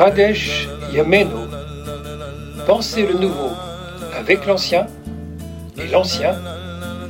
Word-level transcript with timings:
Chadesh 0.00 0.66
Yamenu, 0.94 1.26
pensez 2.66 3.06
le 3.06 3.18
nouveau 3.18 3.50
avec 4.18 4.46
l'ancien 4.46 4.86
et 5.76 5.86
l'ancien 5.88 6.36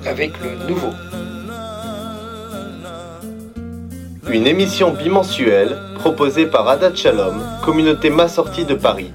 avec 0.04 0.32
le 0.42 0.68
nouveau. 0.68 0.90
Une 4.28 4.44
émission 4.44 4.90
bimensuelle 4.90 5.78
proposée 6.00 6.46
par 6.46 6.66
Adat 6.66 6.96
Shalom, 6.96 7.40
communauté 7.64 8.10
massortie 8.10 8.64
de 8.64 8.74
Paris. 8.74 9.12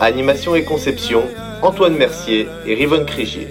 Animation 0.00 0.54
et 0.54 0.64
conception, 0.64 1.22
Antoine 1.60 1.98
Mercier 1.98 2.48
et 2.64 2.74
Rivonne 2.74 3.04
Crigier. 3.04 3.48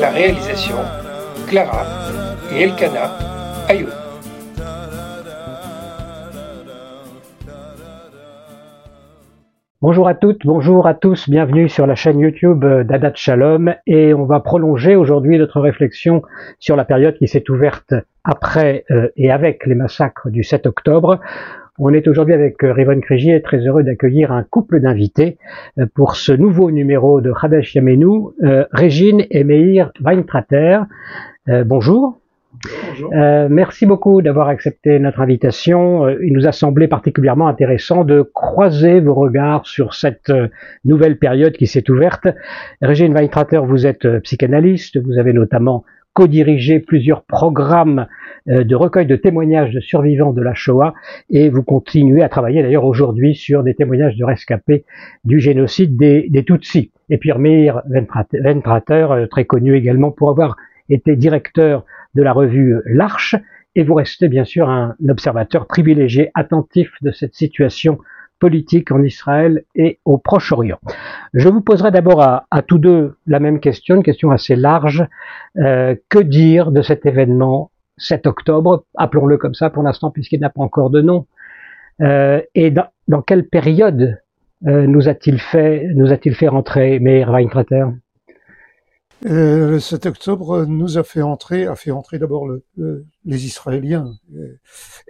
La 0.00 0.10
réalisation, 0.10 0.76
Clara 1.48 1.86
et 2.52 2.64
Elkana 2.64 3.10
Ayoub. 3.66 3.88
Bonjour 9.80 10.06
à 10.06 10.14
toutes, 10.14 10.44
bonjour 10.44 10.86
à 10.86 10.92
tous, 10.92 11.30
bienvenue 11.30 11.70
sur 11.70 11.86
la 11.86 11.94
chaîne 11.94 12.18
YouTube 12.18 12.62
d'Adat 12.62 13.12
Shalom 13.14 13.74
et 13.86 14.12
on 14.12 14.26
va 14.26 14.40
prolonger 14.40 14.96
aujourd'hui 14.96 15.38
notre 15.38 15.60
réflexion 15.60 16.20
sur 16.58 16.76
la 16.76 16.84
période 16.84 17.16
qui 17.16 17.26
s'est 17.26 17.48
ouverte 17.50 17.94
après 18.22 18.84
euh, 18.90 19.08
et 19.16 19.30
avec 19.30 19.64
les 19.64 19.74
massacres 19.74 20.28
du 20.28 20.42
7 20.42 20.66
octobre. 20.66 21.20
On 21.78 21.92
est 21.92 22.08
aujourd'hui 22.08 22.34
avec 22.34 22.62
euh, 22.64 22.72
Rivon 22.72 23.00
Krigier, 23.00 23.42
très 23.42 23.58
heureux 23.58 23.82
d'accueillir 23.82 24.32
un 24.32 24.42
couple 24.42 24.80
d'invités 24.80 25.38
euh, 25.78 25.86
pour 25.94 26.16
ce 26.16 26.32
nouveau 26.32 26.70
numéro 26.70 27.20
de 27.20 27.32
Hadesh 27.40 27.74
Yamenu, 27.74 28.28
Régine 28.72 29.26
et 29.30 29.44
Meir 29.44 29.92
Weintrater. 30.02 30.80
bonjour. 31.66 32.18
Euh, 33.12 33.48
merci 33.50 33.86
beaucoup 33.86 34.22
d'avoir 34.22 34.48
accepté 34.48 34.98
notre 34.98 35.20
invitation. 35.20 36.06
Euh, 36.06 36.18
il 36.22 36.32
nous 36.32 36.46
a 36.46 36.52
semblé 36.52 36.88
particulièrement 36.88 37.48
intéressant 37.48 38.04
de 38.04 38.22
croiser 38.22 39.00
vos 39.00 39.14
regards 39.14 39.66
sur 39.66 39.94
cette 39.94 40.30
euh, 40.30 40.48
nouvelle 40.84 41.18
période 41.18 41.52
qui 41.52 41.66
s'est 41.66 41.88
ouverte. 41.90 42.28
Régine 42.80 43.12
Weintrater, 43.12 43.60
vous 43.64 43.86
êtes 43.86 44.06
psychanalyste, 44.20 44.98
vous 44.98 45.18
avez 45.18 45.32
notamment 45.32 45.84
co-dirigé 46.16 46.80
plusieurs 46.80 47.24
programmes 47.24 48.06
de 48.46 48.74
recueil 48.74 49.04
de 49.04 49.16
témoignages 49.16 49.72
de 49.72 49.80
survivants 49.80 50.32
de 50.32 50.40
la 50.40 50.54
Shoah 50.54 50.94
et 51.28 51.50
vous 51.50 51.62
continuez 51.62 52.22
à 52.22 52.30
travailler 52.30 52.62
d'ailleurs 52.62 52.86
aujourd'hui 52.86 53.34
sur 53.34 53.62
des 53.62 53.74
témoignages 53.74 54.16
de 54.16 54.24
rescapés 54.24 54.86
du 55.24 55.40
génocide 55.40 55.94
des, 55.98 56.44
Tutsis. 56.46 56.90
Et 57.10 57.18
puis 57.18 57.30
Meir 57.36 57.82
Weintrater, 57.90 59.26
très 59.30 59.44
connu 59.44 59.76
également 59.76 60.10
pour 60.10 60.30
avoir 60.30 60.56
été 60.88 61.16
directeur 61.16 61.84
de 62.14 62.22
la 62.22 62.32
revue 62.32 62.76
L'Arche, 62.86 63.36
et 63.74 63.82
vous 63.82 63.94
restez 63.94 64.28
bien 64.28 64.44
sûr 64.44 64.70
un 64.70 64.96
observateur 65.06 65.66
privilégié, 65.66 66.30
attentif 66.34 66.92
de 67.02 67.10
cette 67.10 67.34
situation 67.34 67.98
politique 68.38 68.90
en 68.90 69.02
Israël 69.02 69.64
et 69.74 69.98
au 70.04 70.18
Proche-Orient. 70.18 70.78
Je 71.34 71.48
vous 71.48 71.60
poserai 71.60 71.90
d'abord 71.90 72.22
à, 72.22 72.62
tous 72.66 72.78
deux 72.78 73.16
la 73.26 73.40
même 73.40 73.60
question, 73.60 73.96
une 73.96 74.02
question 74.02 74.30
assez 74.30 74.56
large. 74.56 75.06
Euh, 75.58 75.94
que 76.08 76.18
dire 76.18 76.70
de 76.70 76.82
cet 76.82 77.06
événement 77.06 77.70
7 77.98 78.26
octobre, 78.26 78.84
appelons-le 78.96 79.38
comme 79.38 79.54
ça 79.54 79.70
pour 79.70 79.82
l'instant 79.82 80.10
puisqu'il 80.10 80.40
n'a 80.40 80.50
pas 80.50 80.62
encore 80.62 80.90
de 80.90 81.00
nom, 81.00 81.26
euh, 82.02 82.40
et 82.54 82.70
dans, 82.70 83.22
quelle 83.22 83.48
période 83.48 84.20
euh, 84.66 84.86
nous 84.86 85.08
a-t-il 85.08 85.40
fait, 85.40 85.88
nous 85.94 86.12
a-t-il 86.12 86.34
fait 86.34 86.48
rentrer 86.48 86.98
Meir 86.98 87.30
Weinkrater 87.30 87.86
euh, 89.24 89.70
le 89.70 89.80
7 89.80 90.06
octobre 90.06 90.66
nous 90.66 90.98
a 90.98 91.04
fait 91.04 91.22
entrer, 91.22 91.66
a 91.66 91.74
fait 91.74 91.90
entrer 91.90 92.18
d'abord 92.18 92.46
le, 92.46 92.62
les 93.24 93.46
Israéliens 93.46 94.14
euh, 94.34 94.58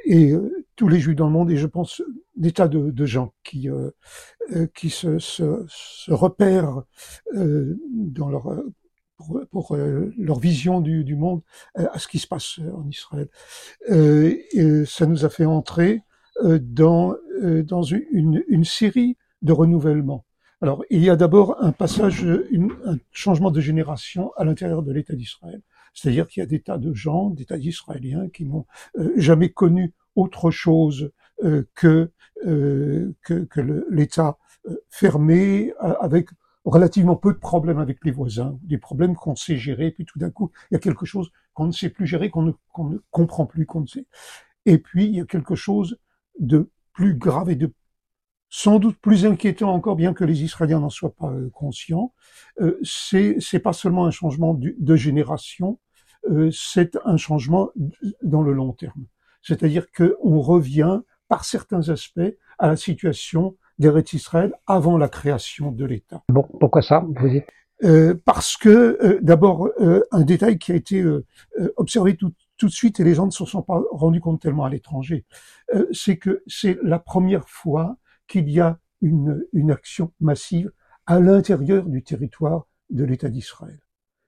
et, 0.05 0.31
euh, 0.33 0.65
tous 0.77 0.89
les 0.89 1.01
Juifs 1.01 1.17
dans 1.17 1.27
le 1.27 1.33
monde, 1.33 1.51
et 1.51 1.57
je 1.57 1.67
pense 1.67 2.03
des 2.37 2.53
tas 2.53 2.69
de, 2.69 2.91
de 2.91 3.07
gens 3.07 3.33
qui 3.43 3.69
euh, 3.69 3.91
qui 4.75 4.91
se, 4.91 5.19
se, 5.19 5.65
se 5.69 6.13
repèrent 6.13 6.83
dans 7.35 8.29
leur 8.29 8.63
pour, 9.17 9.41
pour 9.51 9.77
leur 9.77 10.39
vision 10.39 10.81
du, 10.81 11.03
du, 11.03 11.17
monde 11.17 11.41
à 11.75 11.99
ce 11.99 12.07
qui 12.07 12.21
se 12.21 12.29
passe 12.29 12.61
en 12.75 12.87
Israël. 12.89 13.29
et 13.89 14.85
ça 14.87 15.07
nous 15.07 15.25
a 15.25 15.31
fait 15.31 15.47
entrer 15.47 16.03
dans 16.61 17.17
dans 17.41 17.83
une, 17.83 18.45
une 18.47 18.65
série 18.65 19.17
de 19.43 19.53
renouvellements 19.53 20.25
alors, 20.63 20.85
il 20.89 21.05
y 21.05 21.11
a 21.11 21.17
d'abord 21.17 21.63
un 21.63 21.73
passage, 21.73 22.25
un 22.25 22.97
changement 23.13 23.51
de 23.51 23.61
génération 23.61 24.33
à 24.37 24.45
l'intérieur 24.45 24.83
de 24.83 24.91
l'État 24.91 25.15
d'Israël. 25.15 25.61
C'est-à-dire 25.93 26.29
qu'il 26.29 26.41
y 26.41 26.45
a 26.45 26.47
des 26.47 26.61
tas 26.61 26.79
de 26.79 26.95
gens, 26.95 27.31
des 27.31 27.45
tas 27.45 27.59
d'Israéliens 27.59 28.29
qui 28.29 28.45
n'ont 28.45 28.67
euh, 28.99 29.13
jamais 29.17 29.51
connu 29.51 29.93
autre 30.15 30.51
chose 30.51 31.11
euh, 31.45 31.69
que, 31.75 32.11
euh, 32.47 33.15
que, 33.23 33.45
que 33.45 33.87
l'État 33.91 34.39
fermé, 34.89 35.73
avec 35.79 36.29
relativement 36.65 37.15
peu 37.15 37.33
de 37.33 37.39
problèmes 37.39 37.79
avec 37.79 38.05
les 38.05 38.11
voisins, 38.11 38.59
des 38.63 38.79
problèmes 38.79 39.15
qu'on 39.15 39.37
sait 39.37 39.57
gérer, 39.57 39.93
puis 39.93 40.05
tout 40.05 40.19
d'un 40.19 40.31
coup, 40.31 40.51
il 40.71 40.75
y 40.75 40.77
a 40.77 40.81
quelque 40.81 41.07
chose 41.07 41.31
qu'on 41.55 41.67
ne 41.67 41.73
sait 41.73 41.89
plus 41.89 42.07
gérer, 42.07 42.31
qu'on 42.31 42.43
ne, 42.43 42.53
ne 42.79 42.99
comprend 43.13 43.47
plus, 43.47 43.65
qu'on 43.65 43.83
ne 43.83 43.87
sait. 43.87 44.07
Et 44.65 44.79
puis, 44.79 45.07
il 45.07 45.15
y 45.15 45.21
a 45.21 45.25
quelque 45.25 45.55
chose 45.55 45.99
de 46.41 46.69
plus 46.93 47.15
grave 47.15 47.51
et 47.51 47.55
de 47.55 47.73
sans 48.57 48.79
doute 48.79 48.97
plus 48.97 49.27
inquiétant 49.27 49.71
encore, 49.71 49.97
bien 49.97 50.15
que 50.15 50.25
les 50.25 50.43
Israéliens 50.43 50.81
n'en 50.81 50.89
soient 50.89 51.15
pas 51.15 51.31
euh, 51.31 51.51
conscients, 51.53 52.15
euh, 52.63 52.79
c'est 52.83 53.37
c'est 53.39 53.59
pas 53.59 53.75
seulement 53.75 54.07
un 54.07 54.11
changement 54.11 54.55
de 54.59 54.97
génération, 54.97 55.79
euh, 56.31 56.51
c'est 56.51 56.97
un 57.05 57.19
changement 57.19 57.69
dans 58.23 58.41
le 58.41 58.55
long 58.55 58.73
terme. 58.73 59.05
C'est-à-dire 59.43 59.93
qu'on 59.93 60.41
revient 60.41 61.01
par 61.29 61.45
certains 61.45 61.91
aspects 61.91 62.33
à 62.59 62.69
la 62.69 62.77
situation 62.77 63.57
d'Eretz 63.79 64.15
Israël 64.15 64.55
avant 64.67 64.97
la 64.97 65.11
création 65.11 65.71
de 65.71 65.85
l'État. 65.85 66.23
Bon, 66.31 66.49
pourquoi 66.59 66.81
ça 66.81 67.05
vous 67.07 67.29
dites? 67.29 67.45
Euh, 67.85 68.15
Parce 68.25 68.57
que 68.57 69.19
d'abord 69.21 69.69
un 70.13 70.23
détail 70.23 70.57
qui 70.59 70.73
a 70.73 70.77
été 70.77 71.05
observé 71.77 72.17
tout, 72.17 72.33
tout 72.57 72.69
de 72.69 72.73
suite 72.73 73.01
et 73.01 73.05
les 73.05 73.13
gens 73.13 73.27
ne 73.27 73.31
se 73.33 73.45
sont 73.45 73.61
pas 73.61 73.83
rendus 73.91 74.23
compte 74.23 74.41
tellement 74.41 74.65
à 74.65 74.71
l'étranger, 74.71 75.27
c'est 75.93 76.17
que 76.17 76.43
c'est 76.47 76.79
la 76.83 76.99
première 76.99 77.47
fois 77.51 77.99
qu'il 78.27 78.51
y 78.51 78.61
a 78.61 78.79
une, 79.01 79.47
une 79.53 79.71
action 79.71 80.13
massive 80.21 80.73
à 81.07 81.21
l'intérieur 81.21 81.87
du 81.87 82.03
territoire 82.03 82.67
de 82.91 83.05
l'État 83.05 83.29
d'Israël. 83.29 83.79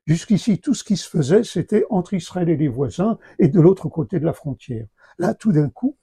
Jusqu'ici, 0.07 0.59
tout 0.59 0.75
ce 0.75 0.85
qui 0.85 0.97
se 0.97 1.09
faisait, 1.09 1.45
c'était 1.45 1.85
entre 1.91 2.15
Israël 2.15 2.49
et 2.49 2.57
les 2.57 2.69
voisins 2.69 3.19
et 3.39 3.49
de 3.49 3.61
l'autre 3.61 3.89
côté 3.89 4.19
de 4.19 4.25
la 4.25 4.33
frontière. 4.33 4.87
Là, 5.19 5.35
tout 5.35 5.53
d'un 5.53 5.69
coup, 5.69 5.97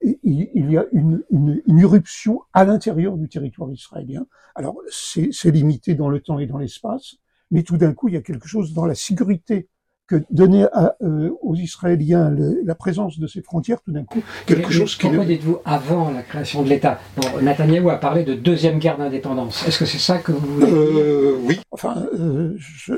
il 0.00 0.70
y 0.70 0.76
a 0.76 0.86
une, 0.92 1.24
une, 1.30 1.60
une 1.66 1.78
irruption 1.78 2.42
à 2.52 2.64
l'intérieur 2.64 3.16
du 3.16 3.28
territoire 3.28 3.72
israélien. 3.72 4.26
Alors, 4.54 4.80
c'est 4.88 5.50
limité 5.50 5.94
dans 5.94 6.08
le 6.08 6.20
temps 6.20 6.38
et 6.38 6.46
dans 6.46 6.58
l'espace, 6.58 7.16
mais 7.50 7.64
tout 7.64 7.78
d'un 7.78 7.94
coup, 7.94 8.08
il 8.08 8.14
y 8.14 8.16
a 8.16 8.22
quelque 8.22 8.46
chose 8.46 8.74
dans 8.74 8.86
la 8.86 8.94
sécurité 8.94 9.68
que 10.08 10.24
donner 10.30 10.64
à, 10.72 10.96
euh, 11.02 11.30
aux 11.42 11.54
Israéliens 11.54 12.30
le, 12.30 12.62
la 12.64 12.74
présence 12.74 13.18
de 13.20 13.26
ces 13.26 13.42
frontières, 13.42 13.80
tout 13.82 13.92
d'un 13.92 14.04
coup, 14.04 14.22
quelque 14.46 14.72
chose 14.72 14.96
qui... 14.96 15.06
Pourquoi 15.06 15.26
dites-vous 15.26 15.58
avant 15.64 16.10
la 16.10 16.22
création 16.22 16.62
de 16.62 16.68
l'État 16.70 16.98
bon, 17.16 17.42
Netanyahou 17.42 17.90
a 17.90 17.96
parlé 17.98 18.24
de 18.24 18.34
deuxième 18.34 18.78
guerre 18.78 18.96
d'indépendance. 18.96 19.68
Est-ce 19.68 19.78
que 19.78 19.84
c'est 19.84 19.98
ça 19.98 20.18
que 20.18 20.32
vous 20.32 20.46
voulez 20.54 20.72
euh, 20.72 21.36
Oui, 21.44 21.60
enfin, 21.70 22.06
euh, 22.18 22.54
je... 22.56 22.94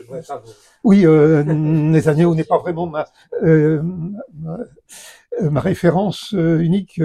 oui, 0.85 1.05
euh, 1.05 1.43
Netanyahou 1.45 2.35
n'est 2.37 2.45
pas 2.45 2.59
vraiment 2.59 2.87
ma, 2.87 3.07
euh, 3.43 3.83
ma, 4.39 4.59
ma 5.43 5.61
référence 5.61 6.33
unique, 6.33 7.01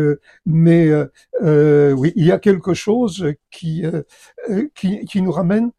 mais 0.46 0.92
oui, 1.42 2.14
il 2.16 2.26
y 2.26 2.32
a 2.32 2.38
quelque 2.38 2.76
chose 2.76 3.34
qui, 3.50 3.84
qui, 4.76 5.06
qui 5.06 5.22
nous 5.22 5.32
ramène 5.32 5.72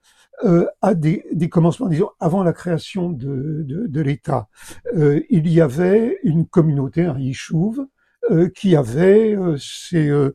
euh, 0.44 0.66
à 0.82 0.94
des, 0.94 1.24
des, 1.32 1.48
commencements, 1.48 1.88
disons, 1.88 2.10
avant 2.20 2.42
la 2.42 2.52
création 2.52 3.10
de, 3.10 3.62
de, 3.64 3.86
de 3.86 4.00
l'État. 4.00 4.48
Euh, 4.94 5.22
il 5.30 5.48
y 5.48 5.60
avait 5.60 6.18
une 6.22 6.46
communauté, 6.46 7.04
un 7.04 7.18
yishuv, 7.18 7.86
euh, 8.30 8.48
qui 8.48 8.74
avait 8.74 9.36
euh, 9.36 9.56
ses, 9.56 10.08
euh, 10.08 10.34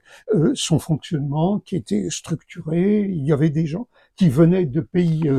son 0.54 0.80
fonctionnement, 0.80 1.60
qui 1.60 1.76
était 1.76 2.08
structuré. 2.10 3.02
Il 3.02 3.26
y 3.26 3.34
avait 3.34 3.50
des 3.50 3.66
gens 3.66 3.88
qui 4.16 4.30
venaient 4.30 4.66
de 4.66 4.82
pays 4.82 5.30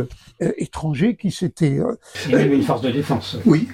étrangers, 0.41 1.17
qui 1.17 1.31
s'étaient... 1.31 1.81
il 2.27 2.33
y 2.33 2.35
avait 2.35 2.55
une 2.55 2.63
force 2.63 2.83
de 2.83 2.91
défense. 2.91 3.39
Oui. 3.47 3.69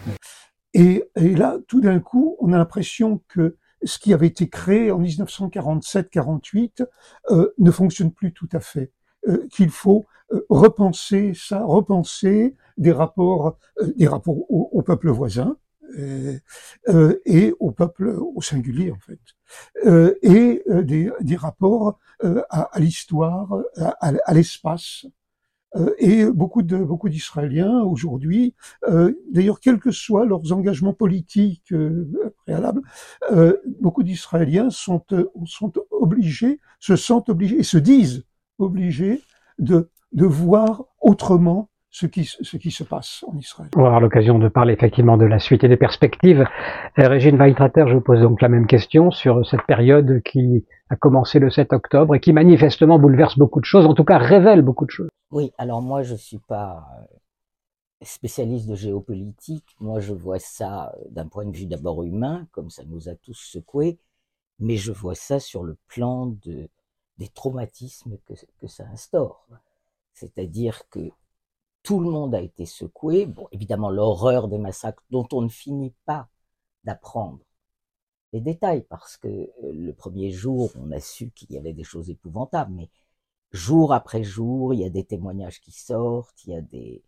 et, 0.75 1.05
et 1.17 1.35
là, 1.35 1.59
tout 1.67 1.81
d'un 1.81 1.99
coup, 1.99 2.37
on 2.41 2.53
a 2.53 2.59
l'impression 2.59 3.23
que 3.29 3.57
ce 3.83 3.99
qui 3.99 4.13
avait 4.13 4.27
été 4.27 4.49
créé 4.49 4.91
en 4.91 5.01
1947-48 5.01 6.85
euh, 7.31 7.53
ne 7.59 7.71
fonctionne 7.71 8.13
plus 8.13 8.33
tout 8.33 8.49
à 8.53 8.61
fait. 8.61 8.93
Euh, 9.27 9.47
qu'il 9.51 9.71
faut 9.71 10.07
euh, 10.07 10.18
repenser 10.49 11.33
ça, 11.35 11.65
repenser 11.65 12.57
des 12.77 12.93
rapports, 12.93 13.57
euh, 13.81 13.93
des 13.97 14.07
rapports 14.07 14.39
au, 14.51 14.69
au 14.73 14.83
peuple 14.83 15.11
voisin 15.11 15.57
et 17.25 17.55
au 17.61 17.71
peuple 17.71 18.15
au 18.19 18.43
singulier 18.43 18.93
en 18.93 18.99
fait, 18.99 19.19
et 20.23 20.63
des, 20.69 21.11
des, 21.23 21.37
rapports 21.37 21.99
à, 22.21 22.61
à 22.61 22.79
l'histoire, 22.79 23.49
à, 23.79 24.35
l'espace, 24.35 25.07
euh, 25.77 25.95
et 25.99 26.25
beaucoup 26.25 26.63
de 26.63 26.79
beaucoup 26.79 27.11
d'Israéliens 27.11 27.83
aujourd'hui, 27.83 28.55
euh, 28.89 29.13
d'ailleurs 29.31 29.61
quels 29.61 29.79
que 29.79 29.91
soient 29.91 30.25
leurs 30.25 30.53
engagements 30.53 30.95
politiques 30.95 31.73
euh, 31.73 32.33
préalables, 32.45 32.81
beaucoup 33.81 34.03
d'Israéliens 34.03 34.71
sont 34.71 35.05
sont 35.45 35.73
obligés, 35.91 36.59
se 36.81 36.97
sentent 36.97 37.29
obligés 37.29 37.59
et 37.59 37.63
se 37.63 37.77
disent 37.77 38.25
obligés 38.59 39.23
de 39.59 39.91
de 40.13 40.27
voir 40.27 40.85
autrement 41.01 41.69
ce 41.91 42.07
qui, 42.07 42.25
ce 42.25 42.57
qui 42.57 42.71
se 42.71 42.85
passe 42.85 43.25
en 43.27 43.37
Israël. 43.37 43.71
On 43.77 43.81
va 43.81 43.87
avoir 43.87 44.01
l'occasion 44.01 44.39
de 44.39 44.49
parler 44.49 44.75
effectivement 44.75 45.17
de 45.17 45.25
la 45.25 45.39
suite 45.39 45.65
et 45.65 45.69
des 45.69 45.77
perspectives. 45.77 46.45
Euh, 46.99 47.09
Régine 47.09 47.37
Weintrater, 47.37 47.85
je 47.89 47.95
vous 47.95 48.01
pose 48.01 48.21
donc 48.21 48.43
la 48.43 48.49
même 48.49 48.67
question 48.67 49.11
sur 49.11 49.47
cette 49.47 49.63
période 49.67 50.23
qui 50.23 50.65
a 50.91 50.97
commencé 50.97 51.39
le 51.39 51.51
7 51.51 51.73
octobre 51.73 52.15
et 52.15 52.21
qui 52.21 52.33
manifestement 52.33 52.99
bouleverse 52.99 53.39
beaucoup 53.39 53.61
de 53.61 53.65
choses, 53.65 53.87
en 53.87 53.95
tout 53.95 54.05
cas 54.05 54.19
révèle 54.19 54.63
beaucoup 54.63 54.85
de 54.85 54.91
choses. 54.91 55.09
Oui, 55.31 55.53
alors 55.59 55.83
moi 55.83 56.03
je 56.03 56.15
suis 56.15 56.39
pas 56.39 56.87
euh, 57.01 57.05
spécialiste 58.03 58.69
de 58.69 58.75
géopolitique, 58.75 59.75
moi 59.81 60.01
je 60.01 60.13
vois 60.13 60.39
ça 60.39 60.93
euh, 60.95 61.05
d'un 61.11 61.27
point 61.27 61.47
de 61.47 61.57
vue 61.57 61.67
d'abord 61.67 62.05
humain, 62.05 62.47
comme 62.53 62.71
ça 62.71 62.83
nous 62.87 63.09
a 63.09 63.15
tous 63.15 63.35
secoués, 63.35 63.99
mais 64.59 64.77
je 64.77 64.93
vois 64.93 65.15
ça 65.15 65.41
sur 65.41 65.65
le 65.65 65.77
plan 65.89 66.27
de, 66.27 66.69
des 67.19 67.29
traumatismes 67.29 68.19
que, 68.27 68.35
que 68.61 68.67
ça 68.67 68.85
instaure. 68.93 69.47
C'est-à-dire 70.19 70.89
que 70.91 71.11
tout 71.83 72.01
le 72.01 72.11
monde 72.11 72.35
a 72.35 72.41
été 72.41 72.67
secoué. 72.67 73.27
Bon, 73.27 73.49
évidemment, 73.53 73.91
l'horreur 73.91 74.49
des 74.49 74.59
massacres 74.59 75.03
dont 75.11 75.29
on 75.33 75.43
ne 75.43 75.49
finit 75.49 75.95
pas 76.05 76.29
d'apprendre 76.85 77.41
les 78.33 78.41
détails, 78.41 78.83
parce 78.83 79.17
que 79.17 79.29
euh, 79.29 79.51
le 79.63 79.93
premier 79.93 80.31
jour, 80.31 80.71
on 80.77 80.91
a 80.93 81.01
su 81.01 81.31
qu'il 81.31 81.53
y 81.53 81.59
avait 81.59 81.73
des 81.73 81.85
choses 81.85 82.11
épouvantables, 82.11 82.73
mais 82.73 82.91
jour 83.53 83.93
après 83.93 84.23
jour, 84.23 84.75
il 84.75 84.81
y 84.81 84.85
a 84.85 84.91
des 84.91 85.05
témoignages 85.05 85.61
qui 85.61 85.73
sortent, 85.73 86.45
il 86.45 86.53
y 86.53 86.57
a 86.57 86.61
des, 86.61 87.03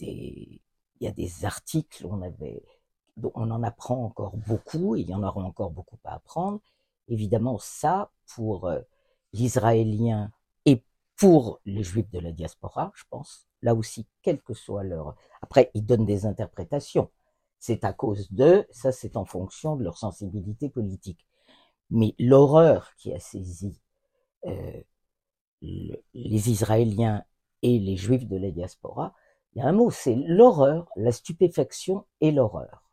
il 0.00 0.60
y 1.00 1.06
a 1.08 1.12
des 1.12 1.44
articles, 1.44 2.06
on 2.06 2.22
avait, 2.22 2.62
on 3.34 3.50
en 3.50 3.62
apprend 3.62 4.04
encore 4.04 4.36
beaucoup, 4.36 4.96
et 4.96 5.00
il 5.00 5.08
y 5.08 5.14
en 5.14 5.22
aura 5.22 5.42
encore 5.42 5.70
beaucoup 5.70 5.98
à 6.04 6.14
apprendre. 6.14 6.60
Évidemment, 7.08 7.58
ça, 7.58 8.10
pour 8.34 8.66
euh, 8.66 8.80
l'Israélien 9.32 10.30
pour 11.16 11.60
les 11.64 11.82
Juifs 11.82 12.10
de 12.10 12.18
la 12.18 12.32
diaspora, 12.32 12.92
je 12.94 13.04
pense, 13.10 13.46
là 13.62 13.74
aussi, 13.74 14.06
quel 14.22 14.40
que 14.42 14.54
soit 14.54 14.84
leur... 14.84 15.16
Après, 15.42 15.70
ils 15.74 15.84
donnent 15.84 16.06
des 16.06 16.26
interprétations. 16.26 17.10
C'est 17.58 17.84
à 17.84 17.92
cause 17.92 18.30
d'eux, 18.32 18.66
ça 18.70 18.92
c'est 18.92 19.16
en 19.16 19.24
fonction 19.24 19.76
de 19.76 19.84
leur 19.84 19.96
sensibilité 19.98 20.68
politique. 20.68 21.26
Mais 21.90 22.14
l'horreur 22.18 22.94
qui 22.96 23.12
a 23.12 23.20
saisi 23.20 23.80
euh, 24.46 24.82
les 25.62 26.50
Israéliens 26.50 27.24
et 27.62 27.78
les 27.78 27.96
Juifs 27.96 28.26
de 28.26 28.36
la 28.36 28.50
diaspora, 28.50 29.14
il 29.54 29.60
y 29.60 29.62
a 29.62 29.68
un 29.68 29.72
mot, 29.72 29.90
c'est 29.90 30.16
l'horreur, 30.16 30.88
la 30.96 31.12
stupéfaction 31.12 32.04
et 32.20 32.32
l'horreur 32.32 32.84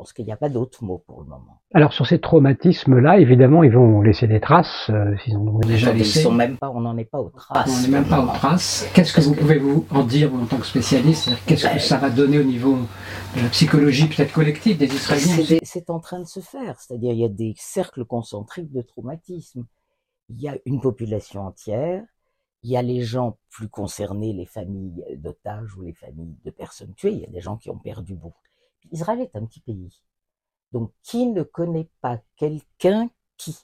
pense 0.00 0.14
qu'il 0.14 0.24
n'y 0.24 0.32
a 0.32 0.36
pas 0.38 0.48
d'autre 0.48 0.82
mot 0.82 1.04
pour 1.06 1.20
le 1.20 1.26
moment. 1.26 1.60
Alors 1.74 1.92
sur 1.92 2.06
ces 2.06 2.18
traumatismes-là, 2.18 3.18
évidemment, 3.18 3.62
ils 3.62 3.70
vont 3.70 4.00
laisser 4.00 4.26
des 4.26 4.40
traces, 4.40 4.88
euh, 4.88 5.14
s'ils 5.18 5.36
en 5.36 5.46
ont 5.46 5.58
déjà 5.58 5.92
laissé. 5.92 6.20
Ils 6.20 6.22
sont 6.22 6.32
même 6.32 6.56
pas, 6.56 6.70
on 6.70 6.80
n'en 6.80 6.96
est 6.96 7.04
pas 7.04 7.20
aux 7.20 7.28
traces. 7.28 7.68
On 7.68 7.76
n'en 7.76 7.84
est 7.84 8.00
même 8.00 8.08
pas 8.08 8.24
aux 8.24 8.28
traces. 8.28 8.88
Qu'est-ce 8.94 9.12
que 9.12 9.20
vous 9.20 9.34
pouvez 9.34 9.58
vous 9.58 9.84
en 9.90 10.02
dire 10.04 10.34
en 10.34 10.46
tant 10.46 10.56
que 10.56 10.64
spécialiste? 10.64 11.28
Qu'est-ce 11.46 11.66
que 11.66 11.72
ben, 11.74 11.78
ça 11.78 11.98
va 11.98 12.08
donner 12.08 12.38
au 12.38 12.44
niveau 12.44 12.78
de 13.36 13.42
la 13.42 13.50
psychologie 13.50 14.08
peut-être 14.08 14.32
collective 14.32 14.78
des 14.78 14.86
Israéliens 14.86 15.58
C'est 15.64 15.90
en 15.90 16.00
train 16.00 16.20
de 16.20 16.24
se 16.24 16.40
faire, 16.40 16.80
c'est-à-dire 16.80 17.12
il 17.12 17.18
y 17.18 17.24
a 17.26 17.28
des 17.28 17.52
cercles 17.58 18.06
concentriques 18.06 18.72
de 18.72 18.80
traumatisme. 18.80 19.66
Il 20.30 20.40
y 20.40 20.48
a 20.48 20.56
une 20.64 20.80
population 20.80 21.42
entière, 21.42 22.04
il 22.62 22.70
y 22.70 22.76
a 22.78 22.82
les 22.82 23.02
gens 23.02 23.36
plus 23.50 23.68
concernés, 23.68 24.32
les 24.32 24.46
familles 24.46 25.04
d'otages 25.18 25.76
ou 25.76 25.82
les 25.82 25.92
familles 25.92 26.38
de 26.42 26.50
personnes 26.50 26.94
tuées, 26.94 27.12
il 27.12 27.20
y 27.20 27.26
a 27.26 27.30
des 27.30 27.40
gens 27.42 27.58
qui 27.58 27.68
ont 27.68 27.78
perdu 27.78 28.14
beaucoup 28.14 28.40
Israël 28.92 29.20
est 29.20 29.36
un 29.36 29.44
petit 29.44 29.60
pays. 29.60 30.02
Donc, 30.72 30.92
qui 31.02 31.26
ne 31.26 31.42
connaît 31.42 31.88
pas 32.00 32.20
quelqu'un 32.36 33.10
qui? 33.36 33.56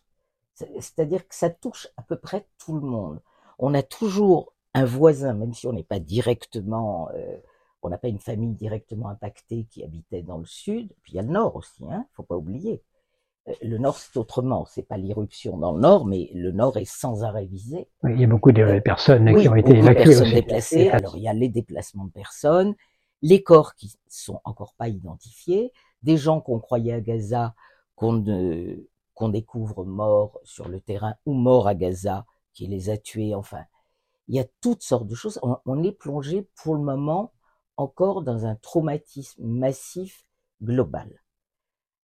C'est-à-dire 0.55 1.29
que 1.29 1.35
ça 1.35 1.51
touche 1.51 1.89
à 1.97 2.03
peu 2.03 2.17
près 2.17 2.47
tout 2.59 2.75
le 2.75 2.87
monde. 2.87 3.21
On 3.59 3.75
a 3.75 3.83
toujours 3.83 4.55
un 4.75 4.85
voisin, 4.85 5.35
même 5.35 5.53
si 5.53 5.67
on 5.67 5.73
n'est 5.73 5.85
pas 5.85 5.99
directement, 5.99 7.11
euh, 7.15 7.37
on 7.83 7.91
n'a 7.91 7.99
pas 7.99 8.09
une 8.09 8.19
famille 8.19 8.55
directement 8.55 9.09
impactée 9.09 9.67
qui 9.71 9.85
habitait 9.85 10.23
dans 10.23 10.39
le 10.39 10.47
sud. 10.47 10.93
Puis 11.03 11.13
il 11.13 11.17
y 11.17 11.19
a 11.19 11.23
le 11.23 11.29
nord 11.29 11.57
aussi, 11.57 11.85
hein, 11.91 12.07
faut 12.15 12.23
pas 12.23 12.37
oublier. 12.37 12.83
Euh, 13.49 13.53
le 13.63 13.79
nord, 13.79 13.99
c'est 13.99 14.17
autrement. 14.17 14.65
C'est 14.67 14.83
pas 14.83 14.97
l'irruption 14.97 15.59
dans 15.59 15.73
le 15.73 15.81
nord, 15.81 16.07
mais 16.07 16.31
le 16.35 16.53
nord 16.53 16.77
est 16.79 16.91
sans 16.91 17.23
arrêt 17.23 17.47
visé. 17.47 17.89
il 18.05 18.21
y 18.21 18.25
a 18.25 18.27
beaucoup 18.27 18.53
de 18.53 18.63
euh, 18.63 18.81
personnes 18.81 19.39
qui 19.39 19.49
ont 19.49 19.57
été 19.57 19.77
évacuées 19.77 20.05
personnes 20.05 20.33
déplacées. 20.33 20.89
Alors, 20.89 21.17
il 21.17 21.23
y 21.23 21.29
a 21.29 21.35
les 21.35 21.49
déplacements 21.49 22.07
de 22.07 22.13
personnes 22.13 22.75
les 23.27 23.43
corps 23.43 23.75
qui 23.75 23.99
sont 24.07 24.41
encore 24.45 24.75
pas 24.75 24.89
identifiés, 24.89 25.73
des 26.03 26.17
gens 26.17 26.41
qu'on 26.41 26.61
croyait 26.61 26.93
à 26.93 27.01
Gaza, 27.01 27.55
qu'on 27.97 28.23
qu'on 29.15 29.29
découvre 29.31 29.85
morts 29.85 30.39
sur 30.45 30.69
le 30.69 30.81
terrain 30.81 31.17
ou 31.25 31.33
morts 31.33 31.67
à 31.67 31.75
Gaza, 31.75 32.25
qui 32.53 32.67
les 32.69 32.91
a 32.91 32.99
tués, 32.99 33.35
enfin, 33.35 33.65
il 34.29 34.37
y 34.37 34.39
a 34.39 34.45
toutes 34.61 34.83
sortes 34.83 35.09
de 35.09 35.15
choses. 35.17 35.41
On, 35.43 35.83
est 35.83 35.93
plongé 35.93 36.49
pour 36.55 36.75
le 36.75 36.83
moment 36.83 37.33
encore 37.77 38.23
dans 38.23 38.47
un 38.47 38.55
traumatisme 38.57 39.43
massif 39.45 40.25
global. 40.63 41.23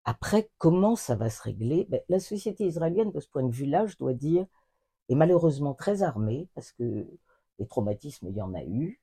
Après, 0.06 0.50
comment 0.58 0.96
ça 0.96 1.16
va 1.16 1.30
se 1.30 1.44
régler? 1.44 1.86
Ben, 1.90 2.02
La 2.10 2.20
société 2.20 2.66
israélienne, 2.66 3.12
de 3.12 3.20
ce 3.20 3.28
point 3.28 3.44
de 3.44 3.54
vue-là, 3.54 3.86
je 3.86 3.98
dois 3.98 4.14
dire, 4.14 4.46
est 5.10 5.16
malheureusement 5.16 5.76
très 5.76 6.02
armée, 6.02 6.48
parce 6.56 6.72
que 6.72 7.08
les 7.60 7.68
traumatismes, 7.68 8.28
il 8.28 8.36
y 8.36 8.42
en 8.42 8.54
a 8.56 8.64
eu, 8.64 9.02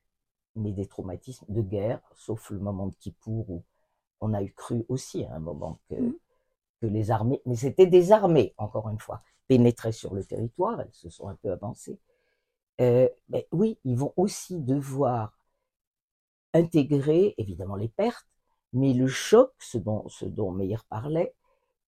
mais 0.59 0.73
des 0.73 0.87
traumatismes 0.87 1.47
de 1.49 1.63
guerre, 1.63 2.01
sauf 2.15 2.51
le 2.51 2.59
moment 2.59 2.89
de 2.89 2.95
Kippour 2.97 3.49
où 3.51 3.65
on 4.21 4.35
a 4.35 4.43
eu 4.43 4.53
cru 4.53 4.85
aussi 4.89 5.25
à 5.25 5.35
un 5.35 5.39
moment 5.39 5.81
que, 5.89 5.95
mmh. 5.95 6.15
que 6.83 6.87
les 6.87 7.11
armées, 7.11 7.41
mais 7.47 7.57
c'était 7.57 7.87
des 7.87 8.13
armées, 8.13 8.55
encore 8.59 8.89
une 8.89 8.99
fois, 8.99 9.23
pénétraient 9.47 9.93
sur 9.93 10.15
le 10.15 10.25
territoire, 10.25 10.81
elles 10.81 10.93
se 10.93 11.09
sont 11.09 11.29
un 11.29 11.35
peu 11.37 11.51
avancées. 11.51 11.99
Euh, 12.81 13.09
mais 13.29 13.49
oui, 13.53 13.79
ils 13.85 13.97
vont 13.97 14.13
aussi 14.17 14.61
devoir 14.61 15.33
intégrer, 16.55 17.35
évidemment, 17.39 17.77
les 17.77 17.89
pertes, 17.89 18.27
mais 18.73 18.93
le 18.93 19.07
choc, 19.07 19.53
ce 19.59 19.79
dont, 19.79 20.09
ce 20.09 20.25
dont 20.25 20.53
Meyer 20.53 20.79
parlait, 20.89 21.35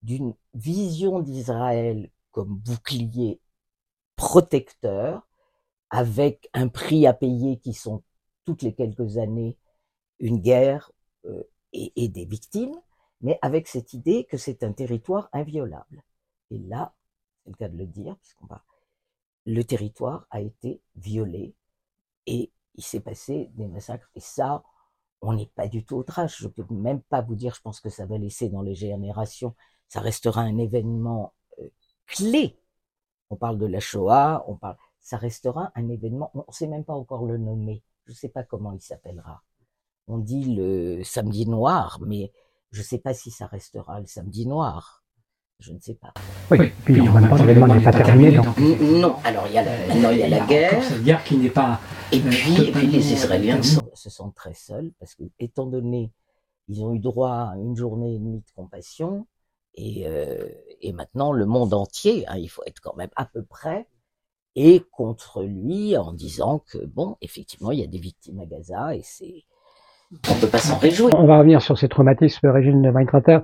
d'une 0.01 0.33
vision 0.53 1.19
d'Israël 1.19 2.09
comme 2.31 2.55
bouclier 2.55 3.39
protecteur, 4.15 5.27
avec 5.89 6.49
un 6.53 6.69
prix 6.69 7.05
à 7.05 7.13
payer 7.13 7.57
qui 7.59 7.73
sont 7.73 8.01
toutes 8.45 8.61
les 8.61 8.73
quelques 8.73 9.17
années 9.17 9.57
une 10.19 10.39
guerre 10.39 10.91
euh, 11.25 11.43
et, 11.73 12.09
des 12.09 12.25
victimes, 12.25 12.75
mais 13.21 13.39
avec 13.41 13.67
cette 13.67 13.93
idée 13.93 14.25
que 14.25 14.37
c'est 14.37 14.63
un 14.63 14.73
territoire 14.73 15.29
inviolable. 15.33 16.03
Et 16.51 16.59
là, 16.59 16.93
c'est 17.43 17.51
le 17.51 17.55
cas 17.55 17.69
de 17.69 17.77
le 17.77 17.87
dire, 17.87 18.17
puisqu'on 18.17 18.45
va, 18.45 18.63
le 19.45 19.63
territoire 19.63 20.27
a 20.29 20.41
été 20.41 20.81
violé 20.95 21.55
et 22.27 22.51
il 22.75 22.83
s'est 22.83 22.99
passé 22.99 23.49
des 23.53 23.67
massacres. 23.67 24.09
Et 24.15 24.19
ça, 24.19 24.63
on 25.21 25.33
n'est 25.33 25.47
pas 25.47 25.67
du 25.67 25.83
tout 25.85 25.95
au 25.95 26.03
trash. 26.03 26.41
Je 26.41 26.47
peux 26.47 26.65
même 26.73 27.01
pas 27.01 27.21
vous 27.21 27.35
dire, 27.35 27.55
je 27.55 27.61
pense 27.61 27.79
que 27.79 27.89
ça 27.89 28.05
va 28.05 28.17
laisser 28.17 28.49
dans 28.49 28.61
les 28.61 28.75
générations, 28.75 29.55
ça 29.87 30.01
restera 30.01 30.41
un 30.41 30.57
événement 30.57 31.33
euh, 31.59 31.69
clé. 32.05 32.59
On 33.29 33.37
parle 33.37 33.57
de 33.57 33.65
la 33.65 33.79
Shoah, 33.79 34.43
on 34.47 34.55
parle, 34.55 34.77
ça 34.99 35.17
restera 35.17 35.71
un 35.75 35.89
événement, 35.89 36.31
on 36.33 36.45
ne 36.47 36.53
sait 36.53 36.67
même 36.67 36.83
pas 36.83 36.93
encore 36.93 37.25
le 37.25 37.37
nommer 37.37 37.81
je 38.05 38.11
ne 38.11 38.15
sais 38.15 38.29
pas 38.29 38.43
comment 38.43 38.73
il 38.73 38.81
s'appellera. 38.81 39.43
On 40.07 40.17
dit 40.17 40.55
le 40.55 41.03
samedi 41.03 41.47
noir, 41.47 41.99
mais 42.05 42.31
je 42.71 42.79
ne 42.79 42.85
sais 42.85 42.97
pas 42.97 43.13
si 43.13 43.31
ça 43.31 43.47
restera 43.47 43.99
le 43.99 44.07
samedi 44.07 44.45
noir. 44.45 45.03
Je 45.59 45.73
ne 45.73 45.79
sais 45.79 45.93
pas. 45.93 46.11
Oui, 46.49 46.71
puis 46.83 47.07
en 47.07 47.13
même 47.13 47.29
temps, 47.29 47.35
l'événement 47.35 47.75
n'est 47.75 47.83
pas 47.83 47.91
terminé. 47.91 48.35
Donc... 48.35 48.57
Non, 48.57 49.15
alors 49.23 49.45
il 49.45 49.53
y 49.53 49.57
a 49.59 49.63
la, 49.63 49.95
non, 49.95 50.09
il 50.09 50.17
y 50.17 50.23
a 50.23 50.29
la 50.29 50.45
guerre. 50.47 50.83
Cette 50.83 51.03
guerre 51.03 51.23
qui 51.23 51.37
n'est 51.37 51.51
pas. 51.51 51.79
Et 52.11 52.19
euh, 52.19 52.29
puis, 52.29 52.87
les 52.87 53.13
Israéliens 53.13 53.61
se 53.61 54.09
sentent 54.09 54.33
très 54.33 54.55
seuls 54.55 54.91
parce 54.99 55.13
que, 55.13 55.23
étant 55.37 55.67
donné, 55.67 56.11
ils 56.67 56.83
ont 56.83 56.93
eu 56.93 56.99
droit 56.99 57.51
à 57.53 57.57
une 57.57 57.75
journée 57.75 58.15
et 58.15 58.19
demie 58.19 58.39
de 58.39 58.51
compassion, 58.55 59.27
et, 59.75 60.07
euh, 60.07 60.49
et 60.81 60.93
maintenant 60.93 61.31
le 61.31 61.45
monde 61.45 61.75
entier, 61.75 62.27
hein, 62.27 62.37
il 62.37 62.49
faut 62.49 62.63
être 62.65 62.79
quand 62.81 62.95
même 62.95 63.11
à 63.15 63.25
peu 63.25 63.43
près 63.43 63.87
et 64.55 64.83
contre 64.91 65.43
lui 65.43 65.95
en 65.97 66.13
disant 66.13 66.63
que 66.71 66.77
bon, 66.85 67.15
effectivement, 67.21 67.71
il 67.71 67.79
y 67.79 67.83
a 67.83 67.87
des 67.87 67.99
victimes 67.99 68.39
à 68.39 68.45
Gaza 68.45 68.95
et 68.95 69.01
c'est 69.03 69.43
On 70.29 70.39
peut 70.39 70.47
pas 70.47 70.57
s'en 70.57 70.77
réjouir. 70.77 71.13
On 71.17 71.25
va 71.25 71.37
revenir 71.37 71.61
sur 71.61 71.77
ces 71.77 71.87
traumatismes, 71.87 72.47
Régine 72.49 72.89
Weintrater, 72.89 73.39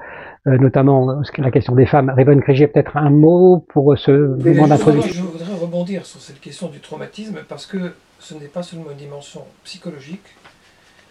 euh, 0.48 0.58
notamment 0.58 1.22
la 1.38 1.52
question 1.52 1.76
des 1.76 1.86
femmes. 1.86 2.10
Révon 2.10 2.40
Crigier, 2.42 2.68
peut-être 2.68 2.98
un 2.98 3.10
mot 3.10 3.66
pour 3.70 3.98
ce 3.98 4.12
moment 4.12 4.68
d'introduction. 4.68 5.14
Je 5.14 5.22
voudrais 5.22 5.56
rebondir 5.56 6.06
sur 6.06 6.20
cette 6.20 6.42
question 6.42 6.68
du 6.68 6.80
traumatisme 6.80 7.40
parce 7.48 7.66
que 7.66 7.94
ce 8.20 8.34
n'est 8.34 8.48
pas 8.48 8.64
seulement 8.64 8.92
une 8.92 8.98
dimension 8.98 9.44
psychologique, 9.64 10.36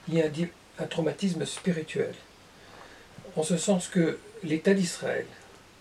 il 0.08 0.14
y 0.14 0.22
a 0.22 0.26
un, 0.26 0.84
un 0.84 0.86
traumatisme 0.86 1.44
spirituel. 1.46 2.12
En 3.36 3.42
ce 3.42 3.56
sens 3.56 3.88
que 3.88 4.18
l'État 4.44 4.74
d'Israël, 4.74 5.26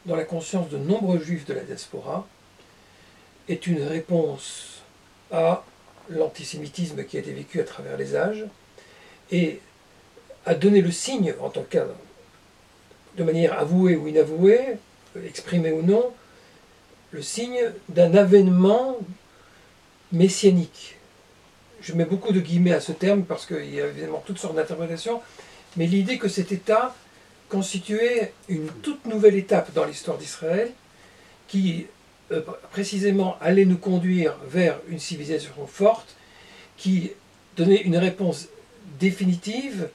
dans 0.06 0.16
la 0.16 0.24
conscience 0.24 0.70
de 0.70 0.78
nombreux 0.78 1.20
juifs 1.20 1.46
de 1.46 1.54
la 1.54 1.62
diaspora, 1.62 2.28
est 3.50 3.68
une 3.68 3.84
réponse 3.84 4.82
à 5.32 5.64
l'antisémitisme 6.10 7.04
qui 7.04 7.18
a 7.18 7.20
été 7.20 7.32
vécu 7.32 7.60
à 7.60 7.64
travers 7.64 7.98
les 7.98 8.16
âges 8.16 8.46
et 9.32 9.60
a 10.46 10.54
donné 10.54 10.82
le 10.82 10.92
signe, 10.92 11.34
en 11.42 11.50
tant 11.50 11.64
cas 11.64 11.86
de 13.18 13.24
manière 13.24 13.58
avouée 13.58 13.96
ou 13.96 14.08
inavouée, 14.08 14.78
exprimée 15.26 15.72
ou 15.72 15.82
non, 15.82 16.14
le 17.12 17.22
signe 17.22 17.72
d'un 17.90 18.14
avènement 18.14 18.98
messianique. 20.12 20.98
Je 21.82 21.94
mets 21.94 22.06
beaucoup 22.06 22.34
de 22.34 22.40
guillemets 22.40 22.74
à 22.74 22.82
ce 22.82 22.92
terme 22.92 23.24
parce 23.24 23.46
qu'il 23.46 23.74
y 23.74 23.82
a 23.82 23.88
évidemment 23.88 24.24
toutes 24.26 24.40
sortes 24.40 24.56
d'interprétations, 24.56 25.22
mais 25.78 25.88
l'idée 25.88 26.18
que 26.18 26.28
cet 26.28 26.52
État 26.52 26.96
constituait 27.50 28.34
une 28.50 28.68
toute 28.68 29.06
nouvelle 29.06 29.36
étape 29.36 29.74
dans 29.74 29.86
l'histoire 29.86 30.18
d'Israël 30.18 30.72
qui 31.48 31.88
euh, 32.32 32.42
précisément 32.72 33.38
allait 33.42 33.66
nous 33.66 33.78
conduire 33.78 34.36
vers 34.48 34.80
une 34.90 35.00
civilisation 35.00 35.68
forte 35.68 36.16
qui 36.78 37.12
donnait 37.56 37.82
une 37.82 37.98
réponse 37.98 38.48
définitive 39.00 39.90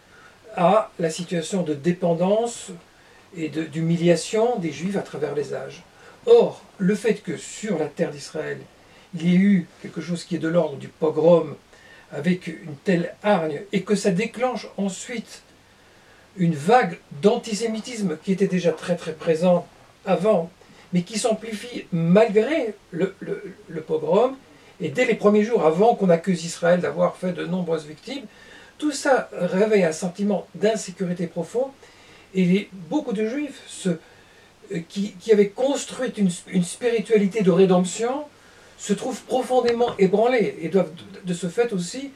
à 0.56 0.90
la 0.98 1.10
situation 1.10 1.62
de 1.62 1.74
dépendance 1.74 2.70
et 3.36 3.48
d'humiliation 3.48 4.58
des 4.58 4.72
Juifs 4.72 4.96
à 4.96 5.02
travers 5.02 5.34
les 5.34 5.54
âges. 5.54 5.82
Or, 6.26 6.62
le 6.78 6.94
fait 6.94 7.22
que 7.22 7.36
sur 7.36 7.78
la 7.78 7.86
terre 7.86 8.10
d'Israël, 8.10 8.58
il 9.14 9.28
y 9.28 9.34
ait 9.34 9.38
eu 9.38 9.66
quelque 9.82 10.00
chose 10.00 10.24
qui 10.24 10.36
est 10.36 10.40
de 10.40 10.48
l'ordre 10.48 10.76
du 10.76 10.88
pogrom 10.88 11.56
avec 12.12 12.46
une 12.48 12.76
telle 12.84 13.14
hargne 13.22 13.62
et 13.72 13.82
que 13.82 13.94
ça 13.94 14.10
déclenche 14.10 14.68
ensuite 14.76 15.42
une 16.36 16.54
vague 16.54 16.98
d'antisémitisme 17.22 18.16
qui 18.22 18.32
était 18.32 18.46
déjà 18.46 18.72
très 18.72 18.96
très 18.96 19.12
présent 19.12 19.66
avant, 20.04 20.50
mais 20.92 21.02
qui 21.02 21.18
s'amplifie 21.18 21.86
malgré 21.92 22.74
le, 22.90 23.14
pogrom, 23.86 24.36
et 24.80 24.88
dès 24.88 25.04
les 25.04 25.14
premiers 25.14 25.44
jours 25.44 25.64
avant 25.64 25.94
qu'on 25.94 26.10
accuse 26.10 26.44
Israël 26.44 26.80
d'avoir 26.80 27.16
fait 27.16 27.32
de 27.32 27.44
nombreuses 27.44 27.86
victimes, 27.86 28.24
tout 28.78 28.92
ça 28.92 29.28
réveille 29.32 29.84
un 29.84 29.92
sentiment 29.92 30.46
d'insécurité 30.54 31.26
profond, 31.26 31.70
et 32.34 32.68
beaucoup 32.88 33.12
de 33.12 33.26
juifs 33.26 33.88
euh, 34.72 34.80
qui, 34.88 35.14
avaient 35.32 35.48
construit 35.48 36.12
une, 36.16 36.62
spiritualité 36.62 37.42
de 37.42 37.50
rédemption 37.50 38.24
se 38.78 38.92
trouvent 38.92 39.20
profondément 39.22 39.96
ébranlés 39.98 40.56
et 40.62 40.68
doivent 40.68 40.92
de, 41.24 41.34
ce 41.34 41.48
fait 41.48 41.72
aussi 41.72 42.12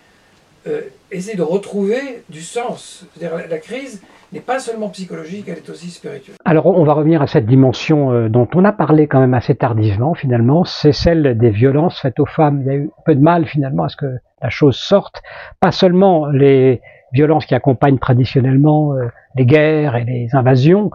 euh, 0.66 0.82
essayer 1.10 1.36
de 1.36 1.42
retrouver 1.42 2.22
du 2.28 2.42
sens. 2.42 3.04
C'est-à-dire 3.16 3.48
la 3.48 3.58
crise 3.58 4.00
n'est 4.34 4.40
pas 4.40 4.58
seulement 4.58 4.88
psychologique, 4.88 5.46
elle 5.48 5.58
est 5.58 5.70
aussi 5.70 5.90
spirituelle. 5.90 6.36
Alors 6.44 6.66
on 6.66 6.84
va 6.84 6.92
revenir 6.92 7.22
à 7.22 7.26
cette 7.26 7.46
dimension 7.46 8.12
euh, 8.12 8.28
dont 8.28 8.48
on 8.54 8.64
a 8.64 8.72
parlé 8.72 9.06
quand 9.06 9.20
même 9.20 9.34
assez 9.34 9.54
tardivement 9.54 10.14
finalement, 10.14 10.64
c'est 10.64 10.92
celle 10.92 11.38
des 11.38 11.50
violences 11.50 12.00
faites 12.00 12.18
aux 12.18 12.26
femmes. 12.26 12.60
Il 12.62 12.66
y 12.66 12.70
a 12.70 12.74
eu 12.74 12.90
peu 13.06 13.14
de 13.14 13.20
mal 13.20 13.46
finalement 13.46 13.84
à 13.84 13.88
ce 13.88 13.96
que 13.96 14.18
la 14.42 14.50
chose 14.50 14.76
sorte, 14.76 15.22
pas 15.60 15.72
seulement 15.72 16.26
les 16.26 16.82
violences 17.12 17.46
qui 17.46 17.54
accompagnent 17.54 17.98
traditionnellement 17.98 18.94
euh, 18.94 19.08
les 19.36 19.46
guerres 19.46 19.96
et 19.96 20.04
les 20.04 20.34
invasions 20.34 20.90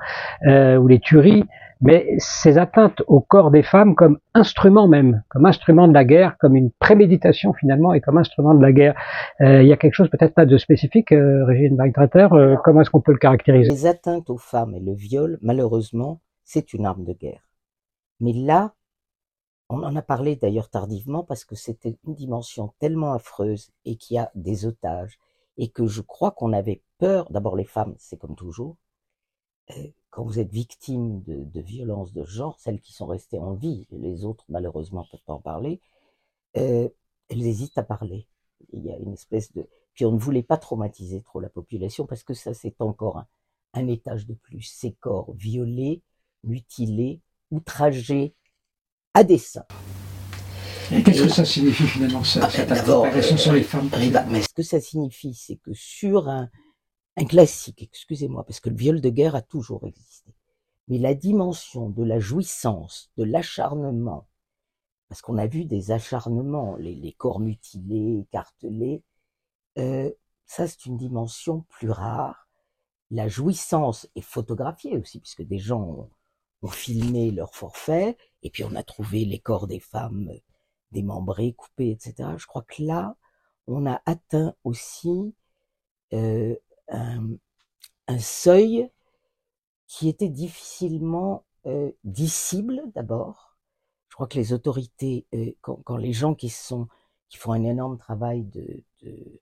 euh, 0.46 0.76
ou 0.76 0.88
les 0.88 1.00
tueries, 1.00 1.46
mais 1.82 2.16
ces 2.18 2.58
atteintes 2.58 3.02
au 3.08 3.22
corps 3.22 3.52
des 3.52 3.64
femmes 3.64 3.96
comme 3.96 4.20
instrument 4.34 4.88
même, 4.88 5.24
comme 5.30 5.46
instrument 5.46 5.88
de 5.88 5.94
la 5.94 6.04
guerre, 6.04 6.38
comme 6.38 6.56
une 6.56 6.72
préméditation 6.72 7.54
finalement 7.54 7.94
et 7.94 8.02
comme 8.02 8.18
instrument 8.18 8.54
de 8.54 8.62
la 8.62 8.72
guerre. 8.72 8.96
Euh, 9.42 9.62
il 9.62 9.68
y 9.68 9.74
a 9.74 9.78
quelque 9.78 9.94
chose 9.94 10.10
peut-être 10.10 10.34
pas 10.34 10.46
de 10.46 10.58
spécifique, 10.58 11.12
euh, 11.12 11.46
Régine 11.46 11.76
Weintrater, 11.76 12.28
euh, 12.34 12.56
comment 12.64 12.82
est-ce 12.82 12.90
qu'on 12.90 13.02
peut 13.02 13.14
le 13.14 13.18
caractériser? 13.18 13.70
Les 13.70 13.86
atteintes 13.86 14.30
aux 14.30 14.38
femmes 14.38 14.76
et 14.76 14.80
le 14.80 14.94
viol, 14.94 15.38
malheureusement, 15.42 16.22
c'est 16.44 16.74
une 16.74 16.86
arme 16.86 17.06
de 17.06 17.14
guerre. 17.14 17.48
Mais 18.20 18.34
là, 18.34 18.74
on 19.70 19.84
en 19.84 19.96
a 19.96 20.02
parlé 20.02 20.36
d'ailleurs 20.36 20.70
tardivement 20.70 21.24
parce 21.24 21.46
que 21.46 21.56
c'était 21.56 21.98
une 22.06 22.16
dimension 22.16 22.74
tellement 22.80 23.14
affreuse 23.14 23.72
et 23.86 23.96
qu'il 23.96 24.16
y 24.16 24.20
a 24.20 24.32
des 24.36 24.66
otages 24.66 25.20
et 25.58 25.70
que 25.70 25.86
je 25.86 26.02
crois 26.02 26.32
qu'on 26.32 26.54
avait 26.54 26.82
peur, 26.98 27.30
d'abord 27.30 27.56
les 27.56 27.66
femmes, 27.66 27.94
c'est 27.98 28.18
comme 28.18 28.36
toujours, 28.36 28.78
quand 30.10 30.24
vous 30.24 30.40
êtes 30.40 30.52
victime 30.52 31.22
de, 31.24 31.44
de 31.44 31.62
violences 31.62 32.14
de 32.14 32.24
genre, 32.24 32.60
celles 32.60 32.82
qui 32.82 32.94
sont 32.94 33.06
restées 33.06 33.40
en 33.40 33.54
vie, 33.54 33.88
les 33.92 34.26
autres 34.26 34.46
malheureusement 34.50 35.06
peuvent 35.12 35.24
pas 35.26 35.34
en 35.34 35.42
parler, 35.42 35.80
euh, 36.58 36.90
elles 37.30 37.46
hésitent 37.46 37.78
à 37.78 37.84
parler. 37.84 38.28
Il 38.74 38.84
y 38.84 38.92
a 38.92 38.98
une 38.98 39.14
espèce 39.14 39.54
de... 39.54 39.68
Puis 39.94 40.06
on 40.06 40.12
ne 40.12 40.20
voulait 40.20 40.44
pas 40.44 40.58
traumatiser 40.58 41.22
trop 41.22 41.40
la 41.40 41.50
population 41.50 42.06
parce 42.06 42.24
que 42.24 42.34
ça 42.34 42.54
c'est 42.54 42.82
encore 42.82 43.18
un, 43.18 43.28
un 43.74 43.88
étage 43.88 44.26
de 44.26 44.34
plus. 44.34 44.64
Ces 44.64 44.94
corps 44.94 45.34
violés, 45.34 46.02
mutilés, 46.44 47.22
outragés, 47.52 48.34
à 49.14 49.24
dessein. 49.24 49.66
Qu'est-ce 50.90 51.24
que 51.24 51.30
ça 51.30 51.46
signifie 51.46 51.84
finalement, 51.84 52.24
ça, 52.24 52.42
ah, 52.44 52.50
cette 52.50 52.72
agression 52.72 53.38
sur 53.38 53.54
les 53.54 53.62
femmes? 53.62 53.90
Mais 54.30 54.42
ce 54.42 54.50
que 54.50 54.64
ça 54.64 54.80
signifie, 54.80 55.36
c'est 55.36 55.58
que 55.58 55.72
sur 55.74 56.30
un, 56.30 56.50
un 57.18 57.26
classique, 57.26 57.84
excusez-moi, 57.84 58.46
parce 58.46 58.60
que 58.60 58.70
le 58.70 58.76
viol 58.76 59.02
de 59.02 59.10
guerre 59.10 59.36
a 59.36 59.42
toujours 59.42 59.86
existé. 59.86 60.34
Mais 60.88 60.98
la 60.98 61.14
dimension 61.14 61.90
de 61.90 62.04
la 62.04 62.20
jouissance, 62.20 63.12
de 63.18 63.24
l'acharnement, 63.24 64.28
parce 65.10 65.22
qu'on 65.22 65.38
a 65.38 65.48
vu 65.48 65.66
des 65.66 65.92
acharnements, 65.92 66.76
les, 66.78 67.14
corps 67.14 67.40
mutilés, 67.40 68.22
écartelés, 68.22 69.04
euh, 69.78 70.12
ça 70.46 70.68
c'est 70.68 70.86
une 70.86 70.98
dimension 70.98 71.62
plus 71.70 71.92
rare. 71.92 72.48
La 73.12 73.28
jouissance 73.28 74.08
est 74.16 74.22
photographiée 74.22 74.98
aussi, 74.98 75.20
puisque 75.20 75.44
des 75.44 75.60
gens 75.60 76.10
ont, 76.62 76.68
filmé 76.70 77.32
leur 77.32 77.56
forfait, 77.56 78.18
et 78.44 78.50
puis 78.50 78.64
on 78.66 78.76
a 78.76 78.84
trouvé 78.84 79.26
les 79.26 79.40
corps 79.40 79.68
des 79.68 79.80
femmes 79.80 80.30
démembrés, 80.92 81.54
coupés, 81.54 81.92
etc. 81.92 82.30
Je 82.38 82.48
crois 82.48 82.64
que 82.64 82.84
là, 82.84 83.16
on 83.68 83.86
a 83.86 84.02
atteint 84.06 84.54
aussi 84.64 85.34
euh, 86.14 86.56
un, 86.92 87.38
seuil 88.20 88.90
qui 89.88 90.10
était 90.10 90.30
difficilement 90.30 91.46
euh, 91.66 91.92
dissible 92.04 92.82
d'abord. 92.96 93.58
Je 94.10 94.16
crois 94.16 94.28
que 94.28 94.38
les 94.38 94.54
autorités, 94.54 95.26
euh, 95.34 95.52
quand, 95.62 95.98
les 95.98 96.14
gens 96.14 96.36
qui 96.36 96.50
sont 96.50 96.88
qui 97.30 97.38
font 97.38 97.52
un 97.52 97.64
énorme 97.64 97.98
travail 98.00 98.44
de, 98.46 98.84
de, 99.04 99.40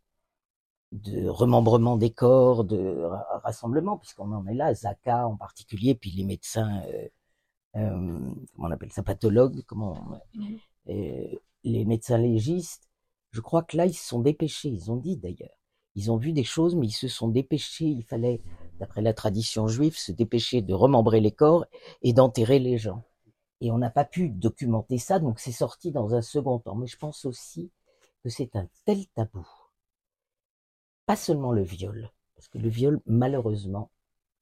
de 0.91 1.29
remembrement 1.29 1.95
des 1.95 2.11
corps, 2.11 2.65
de 2.65 3.01
rassemblement, 3.43 3.97
puisqu'on 3.97 4.33
en 4.33 4.45
est 4.47 4.53
là, 4.53 4.73
Zaka 4.73 5.25
en 5.25 5.37
particulier, 5.37 5.95
puis 5.95 6.11
les 6.11 6.25
médecins, 6.25 6.81
euh, 6.87 7.07
euh 7.77 8.19
comment 8.53 8.67
on 8.67 8.71
appelle 8.71 8.91
ça, 8.91 9.03
pathologues, 9.03 9.61
comment, 9.67 10.19
mmh. 10.33 10.55
les 11.63 11.85
médecins 11.85 12.17
légistes, 12.17 12.89
je 13.31 13.41
crois 13.41 13.63
que 13.63 13.77
là, 13.77 13.85
ils 13.85 13.93
se 13.93 14.05
sont 14.05 14.19
dépêchés, 14.19 14.69
ils 14.69 14.91
ont 14.91 14.97
dit 14.97 15.15
d'ailleurs, 15.17 15.56
ils 15.97 16.11
ont 16.11 16.17
vu 16.17 16.31
des 16.31 16.43
choses, 16.43 16.75
mais 16.75 16.85
ils 16.85 16.91
se 16.91 17.07
sont 17.07 17.27
dépêchés. 17.27 17.87
Il 17.87 18.03
fallait, 18.03 18.39
d'après 18.79 19.01
la 19.01 19.15
tradition 19.15 19.67
juive, 19.67 19.97
se 19.97 20.11
dépêcher 20.11 20.61
de 20.61 20.75
remembrer 20.75 21.19
les 21.19 21.31
corps 21.31 21.65
et 22.03 22.13
d'enterrer 22.13 22.59
les 22.59 22.77
gens. 22.77 23.03
Et 23.61 23.71
on 23.71 23.79
n'a 23.79 23.89
pas 23.89 24.05
pu 24.05 24.29
documenter 24.29 24.99
ça, 24.99 25.17
donc 25.17 25.39
c'est 25.39 25.51
sorti 25.51 25.91
dans 25.91 26.13
un 26.13 26.21
second 26.21 26.59
temps. 26.59 26.75
Mais 26.75 26.85
je 26.85 26.97
pense 26.97 27.25
aussi 27.25 27.71
que 28.23 28.29
c'est 28.29 28.55
un 28.55 28.69
tel 28.85 29.07
tabou. 29.07 29.47
Pas 31.07 31.15
seulement 31.15 31.51
le 31.51 31.63
viol, 31.63 32.11
parce 32.35 32.47
que 32.47 32.59
le 32.59 32.69
viol, 32.69 33.01
malheureusement, 33.07 33.89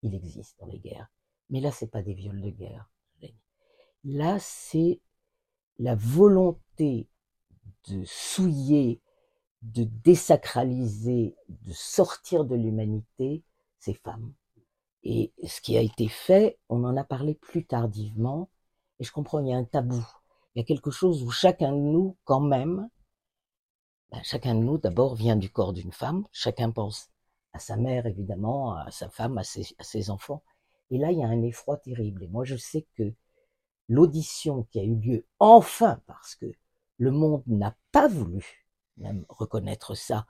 il 0.02 0.14
existe 0.14 0.60
dans 0.60 0.68
les 0.68 0.80
guerres. 0.80 1.10
Mais 1.50 1.62
là, 1.62 1.72
c'est 1.72 1.88
pas 1.88 2.02
des 2.02 2.16
viols 2.16 2.42
de 2.42 2.50
guerre. 2.50 2.90
Là, 4.04 4.40
c'est 4.40 5.00
la 5.80 5.96
volonté 5.96 7.08
de 7.88 8.04
souiller 8.04 9.00
de 9.62 9.84
désacraliser, 9.84 11.36
de 11.50 11.74
sortir 11.74 12.46
de 12.46 12.56
l'humanité 12.56 13.44
ces 13.80 13.94
femmes. 13.94 14.34
Et 15.04 15.32
ce 15.46 15.62
qui 15.62 15.78
a 15.78 15.82
été 15.82 16.08
fait, 16.08 16.58
on 16.70 16.84
en 16.84 16.98
a 16.98 17.04
parlé 17.04 17.36
plus 17.36 17.66
tardivement, 17.66 18.50
et 19.00 19.04
je 19.04 19.12
comprends, 19.12 19.40
il 19.40 19.50
y 19.50 19.54
a 19.54 19.58
un 19.58 19.64
tabou. 19.64 20.04
Il 20.54 20.60
y 20.60 20.62
a 20.62 20.66
quelque 20.66 20.92
chose 20.92 21.24
où 21.24 21.30
chacun 21.30 21.72
de 21.72 21.78
nous, 21.78 22.18
quand 22.24 22.40
même, 22.40 22.90
ben, 24.12 24.22
chacun 24.24 24.56
de 24.56 24.62
nous 24.62 24.78
d'abord 24.78 25.16
vient 25.16 25.36
du 25.36 25.50
corps 25.50 25.74
d'une 25.74 25.92
femme, 25.92 26.26
chacun 26.32 26.72
pense 26.72 27.10
à 27.54 27.60
sa 27.60 27.78
mère 27.78 28.06
évidemment, 28.06 28.76
à 28.76 28.90
sa 28.92 29.10
femme, 29.10 29.38
à 29.38 29.44
ses, 29.44 29.76
à 29.78 29.84
ses 29.84 30.10
enfants. 30.10 30.44
Et 30.92 30.98
là, 30.98 31.12
il 31.12 31.20
y 31.20 31.24
a 31.24 31.28
un 31.28 31.44
effroi 31.44 31.78
terrible. 31.78 32.24
Et 32.24 32.28
moi, 32.28 32.44
je 32.44 32.56
sais 32.56 32.86
que 32.96 33.14
l'audition 33.88 34.64
qui 34.64 34.80
a 34.80 34.84
eu 34.84 34.96
lieu 34.96 35.26
enfin 35.40 36.02
parce 36.08 36.36
que 36.36 36.52
le 36.98 37.12
monde 37.12 37.44
n'a 37.48 37.76
pas 37.92 38.08
voulu 38.08 38.65
même 38.98 39.26
reconnaître 39.30 39.96
ça. 39.96 40.26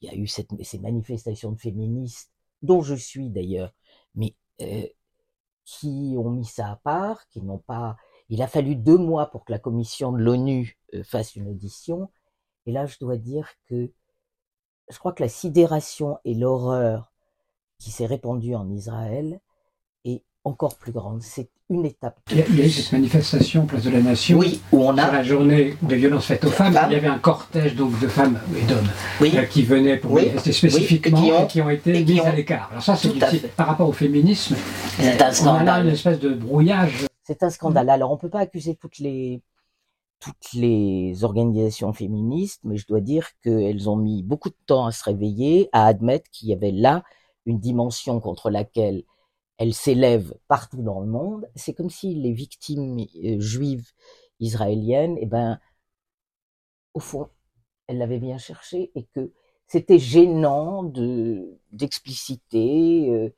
il 0.00 0.10
y 0.10 0.12
a 0.12 0.16
eu 0.16 0.26
ces 0.26 0.78
manifestations 0.78 1.52
de 1.52 1.60
féministes, 1.60 2.32
dont 2.62 2.82
je 2.82 2.94
suis 2.94 3.30
d'ailleurs, 3.30 3.74
mais 4.14 4.34
euh, 4.62 4.86
qui 5.64 6.14
ont 6.18 6.30
mis 6.30 6.44
ça 6.44 6.70
à 6.70 6.76
part, 6.76 7.28
qui 7.28 7.42
n'ont 7.42 7.58
pas. 7.58 7.96
Il 8.28 8.42
a 8.42 8.48
fallu 8.48 8.76
deux 8.76 8.98
mois 8.98 9.30
pour 9.30 9.44
que 9.44 9.52
la 9.52 9.58
commission 9.58 10.12
de 10.12 10.18
l'ONU 10.18 10.78
euh, 10.94 11.02
fasse 11.04 11.36
une 11.36 11.48
audition. 11.48 12.10
Et 12.66 12.72
là, 12.72 12.86
je 12.86 12.98
dois 12.98 13.16
dire 13.16 13.48
que 13.66 13.92
je 14.88 14.98
crois 14.98 15.12
que 15.12 15.22
la 15.22 15.28
sidération 15.28 16.18
et 16.24 16.34
l'horreur 16.34 17.12
qui 17.78 17.90
s'est 17.90 18.06
répandue 18.06 18.54
en 18.54 18.70
Israël 18.70 19.40
encore 20.46 20.76
plus 20.76 20.92
grande. 20.92 21.22
C'est 21.22 21.48
une 21.68 21.84
étape. 21.84 22.18
Il 22.30 22.38
y, 22.38 22.62
a, 22.62 22.64
eu 22.66 22.70
cette 22.70 22.92
manifestation 22.92 23.66
Place 23.66 23.82
de 23.82 23.90
la 23.90 24.00
Nation. 24.00 24.38
Oui, 24.38 24.60
où 24.70 24.84
on 24.84 24.96
a. 24.96 25.04
Sur 25.04 25.12
la 25.12 25.22
journée 25.24 25.76
de 25.82 25.94
violences 25.96 26.26
faites 26.26 26.44
aux 26.44 26.50
femmes, 26.50 26.78
il 26.88 26.92
y 26.92 26.96
avait 26.96 27.08
un 27.08 27.18
cortège 27.18 27.74
donc 27.74 27.98
de 27.98 28.06
femmes 28.06 28.40
et 28.56 28.62
d'hommes 28.62 28.88
euh, 29.22 29.42
qui 29.44 29.62
venaient 29.62 29.96
pour 29.96 30.14
manifester 30.14 30.52
spécifiquement 30.52 31.44
et 31.44 31.46
qui 31.48 31.60
ont, 31.60 31.70
été 31.70 32.04
mis 32.04 32.20
à 32.20 32.32
l'écart. 32.32 32.68
Alors 32.70 32.82
ça, 32.82 32.94
c'est 32.96 33.54
par 33.56 33.66
rapport 33.66 33.88
au 33.88 33.92
féminisme. 33.92 34.56
C'est 34.98 35.20
un 35.20 35.32
scandale. 35.32 35.64
On 35.64 35.68
a 35.68 35.80
une 35.80 35.94
espèce 35.94 36.20
de 36.20 36.30
brouillage. 36.30 37.06
C'est 37.24 37.42
un 37.42 37.50
scandale. 37.50 37.90
Alors 37.90 38.12
on 38.12 38.16
peut 38.16 38.30
pas 38.30 38.40
accuser 38.40 38.76
toutes 38.76 38.98
les 38.98 39.42
toutes 40.18 40.54
les 40.54 41.24
organisations 41.24 41.92
féministes, 41.92 42.60
mais 42.64 42.78
je 42.78 42.86
dois 42.86 43.00
dire 43.00 43.28
qu'elles 43.42 43.90
ont 43.90 43.96
mis 43.96 44.22
beaucoup 44.22 44.48
de 44.48 44.56
temps 44.64 44.86
à 44.86 44.92
se 44.92 45.04
réveiller, 45.04 45.68
à 45.72 45.86
admettre 45.86 46.30
qu'il 46.30 46.48
y 46.48 46.54
avait 46.54 46.72
là 46.72 47.02
une 47.44 47.60
dimension 47.60 48.18
contre 48.18 48.48
laquelle 48.48 49.04
elles 49.58 49.74
s'élèvent 49.74 50.34
partout 50.48 50.82
dans 50.82 51.00
le 51.00 51.06
monde. 51.06 51.48
C'est 51.54 51.74
comme 51.74 51.90
si 51.90 52.14
les 52.14 52.32
victimes 52.32 52.98
euh, 53.24 53.40
juives 53.40 53.90
israéliennes, 54.40 55.16
eh 55.20 55.26
ben, 55.26 55.58
au 56.94 57.00
fond, 57.00 57.28
elles 57.86 57.98
l'avaient 57.98 58.18
bien 58.18 58.38
cherché 58.38 58.90
et 58.94 59.04
que 59.14 59.32
c'était 59.66 59.98
gênant 59.98 60.82
de 60.84 61.58
d'expliciter 61.72 63.10
euh, 63.10 63.34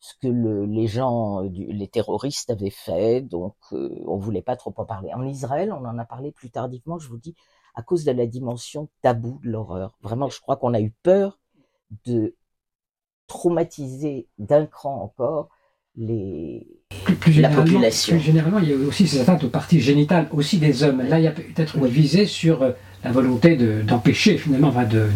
ce 0.00 0.14
que 0.20 0.28
le, 0.28 0.66
les 0.66 0.86
gens, 0.86 1.44
euh, 1.44 1.48
les 1.50 1.88
terroristes 1.88 2.50
avaient 2.50 2.70
fait, 2.70 3.22
donc 3.22 3.54
euh, 3.72 3.88
on 4.06 4.18
voulait 4.18 4.42
pas 4.42 4.56
trop 4.56 4.74
en 4.76 4.84
parler. 4.84 5.12
En 5.14 5.26
Israël, 5.26 5.72
on 5.72 5.84
en 5.86 5.98
a 5.98 6.04
parlé 6.04 6.30
plus 6.32 6.50
tardivement, 6.50 6.98
je 6.98 7.08
vous 7.08 7.16
dis, 7.16 7.34
à 7.74 7.82
cause 7.82 8.04
de 8.04 8.12
la 8.12 8.26
dimension 8.26 8.90
tabou 9.02 9.40
de 9.42 9.50
l'horreur. 9.50 9.96
Vraiment, 10.02 10.28
je 10.28 10.40
crois 10.40 10.56
qu'on 10.56 10.74
a 10.74 10.80
eu 10.80 10.90
peur 11.02 11.40
de 12.04 12.36
traumatiser 13.26 14.28
d'un 14.38 14.66
cran 14.66 15.02
encore 15.02 15.48
les, 15.96 16.66
plus, 17.20 17.40
la 17.40 17.48
population. 17.48 18.16
Plus 18.16 18.24
généralement, 18.24 18.58
il 18.58 18.68
y 18.68 18.72
a 18.72 18.76
aussi 18.76 19.06
ces 19.06 19.20
atteintes 19.20 19.44
aux 19.44 19.48
parties 19.48 19.80
génitales, 19.80 20.28
aussi 20.32 20.58
des 20.58 20.82
hommes. 20.82 21.02
Là, 21.02 21.18
il 21.20 21.24
y 21.24 21.28
a 21.28 21.32
peut-être 21.32 21.76
une 21.76 21.86
visée 21.86 22.26
sur 22.26 22.62
euh, 22.62 22.72
la 23.04 23.12
volonté 23.12 23.56
d'empêcher 23.84 24.38
finalement, 24.38 24.72
de, 24.84 25.08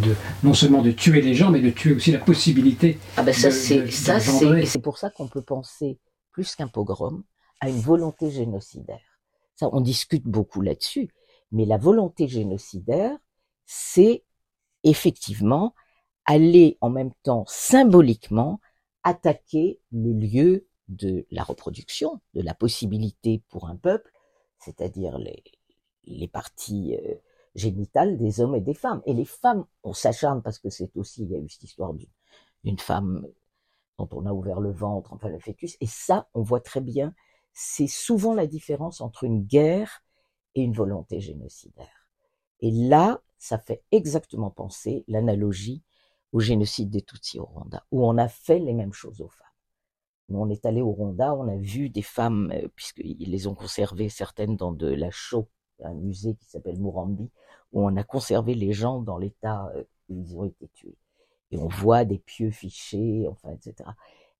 non 0.43 0.55
seulement 0.55 0.83
de 0.83 0.93
tuer 0.93 1.21
les 1.21 1.35
gens, 1.35 1.51
mais 1.51 1.61
de 1.61 1.71
tuer 1.71 1.95
aussi 1.95 2.13
la 2.13 2.19
possibilité. 2.19 2.99
Ah 3.17 3.23
ben 3.23 3.35
ça, 3.35 3.51
c'est 3.51 3.91
ça, 3.91 4.21
c'est 4.21 4.67
c'est 4.67 4.83
pour 4.83 4.99
ça 4.99 5.11
qu'on 5.11 5.27
peut 5.27 5.43
penser 5.43 5.99
plus 6.31 6.55
qu'un 6.55 6.69
pogrom 6.69 7.25
à 7.61 7.69
une 7.69 7.81
volonté 7.81 8.31
génocidaire. 8.31 9.21
Ça, 9.57 9.69
on 9.73 9.81
discute 9.81 10.25
beaucoup 10.25 10.61
là-dessus, 10.61 11.09
mais 11.51 11.65
la 11.65 11.79
volonté 11.79 12.29
génocidaire, 12.29 13.17
c'est 13.67 14.23
effectivement 14.85 15.75
aller 16.29 16.77
en 16.83 16.91
même 16.91 17.13
temps 17.23 17.45
symboliquement 17.49 18.61
attaquer 19.03 19.81
le 19.91 20.13
lieu 20.13 20.67
de 20.89 21.27
la 21.31 21.43
reproduction, 21.43 22.21
de 22.35 22.43
la 22.43 22.55
possibilité 22.55 23.43
pour 23.49 23.67
un 23.69 23.77
peuple, 23.77 24.13
c'est-à-dire 24.59 25.19
les, 25.19 25.43
les 26.05 26.29
parties 26.29 26.99
euh, 27.03 27.15
génitales 27.55 28.19
des 28.19 28.41
hommes 28.41 28.55
et 28.55 28.61
des 28.61 28.75
femmes. 28.75 29.01
Et 29.07 29.15
les 29.15 29.25
femmes, 29.25 29.65
on 29.83 29.95
s'acharne 29.95 30.43
parce 30.43 30.59
que 30.59 30.69
c'est 30.69 30.95
aussi, 30.99 31.23
il 31.23 31.31
y 31.31 31.35
a 31.35 31.39
eu 31.39 31.49
cette 31.49 31.65
histoire 31.65 31.95
d'une 32.63 32.79
femme 32.79 33.27
dont 33.99 34.09
on 34.13 34.27
a 34.27 34.33
ouvert 34.33 34.61
le 34.61 34.71
ventre, 34.71 35.15
enfin 35.15 35.31
le 35.31 35.39
fœtus, 35.39 35.79
et 35.81 35.87
ça, 35.87 36.29
on 36.35 36.43
voit 36.43 36.61
très 36.61 36.83
bien, 36.83 37.15
c'est 37.55 37.87
souvent 37.87 38.35
la 38.35 38.47
différence 38.47 39.01
entre 39.01 39.25
une 39.25 39.45
guerre 39.45 40.03
et 40.55 40.61
une 40.61 40.75
volonté 40.75 41.21
génocidaire. 41.21 42.11
Et 42.61 42.71
là, 42.71 43.23
ça 43.39 43.59
fait 43.59 43.83
exactement 43.93 44.51
penser 44.51 45.05
l'analogie 45.09 45.83
au 46.33 46.41
génocide 46.41 46.91
des 46.91 47.03
Tutsis 47.03 47.39
au 47.39 47.45
Rwanda, 47.45 47.85
où 47.91 48.07
on 48.07 48.19
a 48.19 48.29
fait 48.29 48.59
les 48.59 48.75
mêmes 48.75 48.93
choses 48.93 49.21
aux 49.21 49.29
femmes. 49.29 49.47
On 50.31 50.51
est 50.51 50.67
allé 50.67 50.83
au 50.83 50.93
Rwanda, 50.93 51.35
on 51.35 51.49
a 51.49 51.57
vu 51.57 51.89
des 51.89 52.03
femmes, 52.03 52.53
euh, 52.53 52.69
puisqu'ils 52.75 53.31
les 53.31 53.47
ont 53.47 53.55
conservées 53.55 54.11
certaines 54.11 54.57
dans 54.57 54.73
de 54.73 54.87
la 54.87 55.11
chaux, 55.11 55.49
un 55.83 55.95
musée 55.95 56.35
qui 56.35 56.47
s'appelle 56.47 56.79
Murambi, 56.79 57.31
où 57.73 57.87
on 57.87 57.97
a 57.97 58.05
conservé 58.05 58.55
les 58.55 58.73
gens 58.73 59.01
dans 59.01 59.17
l'état 59.17 59.73
euh, 59.75 59.85
où 60.09 60.21
ils 60.21 60.37
ont 60.37 60.45
été 60.45 60.69
tués. 60.75 60.97
Et 61.51 61.59
on 61.59 61.69
voit 61.69 62.05
des 62.05 62.19
pieux 62.19 62.51
fichés, 62.51 63.27
enfin, 63.27 63.53
etc. 63.53 63.89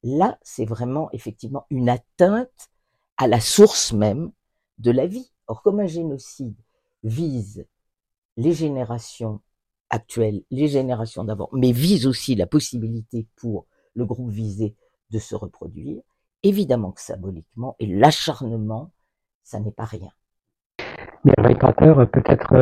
Là, 0.03 0.39
c'est 0.43 0.67
vraiment 0.67 1.11
effectivement 1.13 1.65
une 1.71 1.89
atteinte 1.89 2.69
à 3.17 3.27
la 3.27 3.41
source 3.41 3.93
même 3.93 4.31
de 4.79 4.91
la 4.91 5.07
vie. 5.07 5.33
Or, 5.47 5.63
comme 5.63 5.81
un 5.81 5.87
génocide 5.87 6.57
vise 7.03 7.67
les 8.37 8.53
générations 8.53 9.41
actuelles, 9.91 10.43
les 10.51 10.69
générations 10.69 11.25
d'avant, 11.25 11.49
mais 11.53 11.73
vise 11.73 12.07
aussi 12.07 12.35
la 12.35 12.47
possibilité 12.47 13.27
pour 13.37 13.67
le 13.95 14.05
groupe 14.05 14.31
visé 14.31 14.75
de 15.11 15.19
se 15.19 15.35
reproduire, 15.35 16.03
évidemment 16.43 16.93
que 16.93 17.01
symboliquement, 17.01 17.77
et 17.79 17.87
l'acharnement, 17.87 18.93
ça 19.43 19.61
n'est 19.61 19.73
pas 19.73 19.85
rien. 19.85 20.11
Mais 21.25 21.35
peut-être 21.35 22.61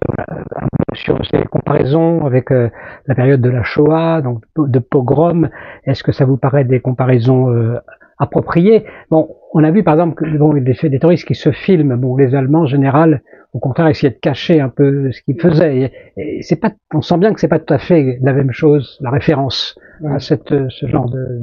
sur 0.94 1.18
ces 1.26 1.44
comparaisons 1.44 2.24
avec 2.24 2.50
euh, 2.50 2.70
la 3.06 3.14
période 3.14 3.40
de 3.40 3.50
la 3.50 3.62
Shoah, 3.62 4.22
donc 4.22 4.44
de 4.56 4.78
pogrom, 4.78 5.50
est-ce 5.84 6.02
que 6.02 6.12
ça 6.12 6.24
vous 6.24 6.38
paraît 6.38 6.64
des 6.64 6.80
comparaisons 6.80 7.50
euh, 7.50 7.78
appropriées 8.18 8.84
Bon, 9.10 9.36
on 9.52 9.64
a 9.64 9.70
vu 9.70 9.82
par 9.82 9.94
exemple 9.94 10.14
que 10.14 10.36
bon, 10.36 10.54
des, 10.54 10.60
des 10.60 10.98
terroristes 10.98 11.26
qui 11.26 11.34
se 11.34 11.52
filment, 11.52 11.96
bon, 11.96 12.16
les 12.16 12.34
Allemands 12.34 12.62
en 12.62 12.66
général 12.66 13.22
au 13.56 13.58
contraire 13.58 13.88
essayer 13.88 14.10
de 14.10 14.18
cacher 14.18 14.60
un 14.60 14.68
peu 14.68 15.10
ce 15.12 15.22
qu'il 15.22 15.40
faisait. 15.40 15.90
Et, 16.18 16.42
c'est 16.42 16.56
pas, 16.56 16.72
on 16.92 17.00
sent 17.00 17.16
bien 17.16 17.32
que 17.32 17.40
c'est 17.40 17.48
pas 17.48 17.58
tout 17.58 17.72
à 17.72 17.78
fait 17.78 18.18
la 18.20 18.34
même 18.34 18.52
chose, 18.52 18.98
la 19.00 19.10
référence 19.10 19.78
à 20.04 20.18
cette, 20.18 20.50
ce 20.68 20.86
genre 20.86 21.08
de. 21.08 21.42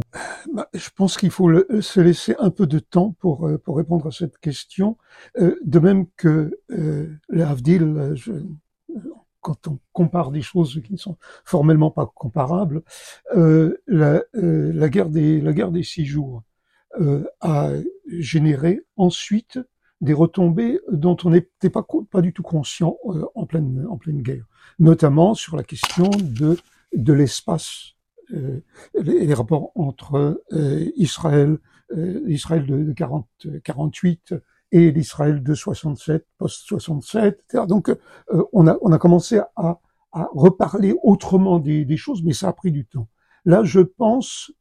Bah, 0.54 0.68
je 0.76 0.90
pense 0.96 1.18
qu'il 1.18 1.32
faut 1.32 1.50
le, 1.50 1.66
se 1.82 2.00
laisser 2.00 2.36
un 2.38 2.52
peu 2.52 2.68
de 2.68 2.78
temps 2.78 3.16
pour 3.20 3.48
euh, 3.48 3.58
pour 3.58 3.78
répondre 3.78 4.06
à 4.06 4.12
cette 4.12 4.38
question. 4.38 4.98
Euh, 5.40 5.58
de 5.66 5.80
même 5.80 6.06
que 6.16 6.60
euh, 6.72 7.08
le 7.30 7.44
Havdil, 7.44 7.84
euh, 7.84 8.16
quand 9.42 9.68
on 9.68 9.80
compare 9.92 10.30
des 10.30 10.44
choses 10.44 10.82
qui 10.86 10.94
ne 10.94 10.98
sont 10.98 11.18
formellement 11.46 11.90
pas 11.90 12.12
comparables, 12.14 12.84
euh, 13.36 13.82
la, 13.88 14.22
la, 14.34 14.90
guerre 14.90 15.10
des 15.10 15.42
la 15.42 15.52
guerre 15.52 15.72
des 15.72 15.84
six 15.84 16.06
jours 16.06 16.44
a 17.42 17.72
généré 18.08 18.82
ensuite 18.98 19.60
des 20.04 20.14
retombées 20.14 20.80
dont 20.92 21.16
on 21.24 21.30
n'était 21.30 21.70
pas, 21.70 21.86
pas 22.12 22.22
du 22.22 22.34
tout 22.34 22.44
conscient 22.44 22.98
euh, 23.06 23.26
en, 23.36 23.46
pleine, 23.46 23.86
en 23.90 23.98
pleine 23.98 24.22
guerre, 24.22 24.46
notamment 24.78 25.34
sur 25.34 25.56
la 25.56 25.64
question 25.64 26.10
de, 26.20 26.58
de 26.94 27.14
l'espace, 27.14 27.94
euh, 28.34 28.60
les, 28.96 29.34
rapports 29.34 29.72
entre 29.76 30.44
euh, 30.52 30.92
Israël, 30.98 31.58
euh, 31.92 32.22
l'Israël 32.26 32.66
de, 32.66 32.84
de 32.84 32.92
40, 32.92 33.28
48 33.64 34.36
et 34.74 34.92
l'Israël 34.92 35.42
de 35.42 35.54
67, 35.54 36.28
post-67, 36.38 37.28
etc. 37.28 37.64
Donc 37.66 37.88
euh, 37.88 37.96
on, 38.52 38.68
a, 38.68 38.78
on 38.82 38.92
a 38.92 38.98
commencé 38.98 39.40
à, 39.56 39.80
à 40.12 40.30
reparler 40.34 40.96
autrement 41.02 41.60
des, 41.60 41.86
des 41.86 41.98
choses, 41.98 42.24
mais 42.24 42.34
ça 42.34 42.50
a 42.50 42.54
pris 42.54 42.74
du 42.74 42.86
temps. 42.86 43.08
Là, 43.46 43.64
je 43.64 43.80
pense, 43.80 44.52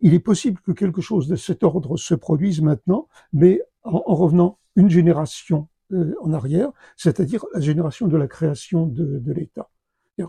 il 0.00 0.14
est 0.14 0.20
possible 0.20 0.60
que 0.60 0.72
quelque 0.72 1.00
chose 1.00 1.28
de 1.28 1.36
cet 1.36 1.62
ordre 1.62 1.96
se 1.96 2.14
produise 2.14 2.60
maintenant, 2.60 3.08
mais 3.32 3.62
en, 3.84 4.02
en 4.06 4.14
revenant 4.14 4.58
une 4.76 4.90
génération 4.90 5.68
euh, 5.92 6.14
en 6.20 6.32
arrière, 6.32 6.72
c'est-à-dire 6.96 7.44
la 7.54 7.60
génération 7.60 8.08
de 8.08 8.16
la 8.16 8.26
création 8.26 8.86
de, 8.86 9.32
l'État. 9.32 9.70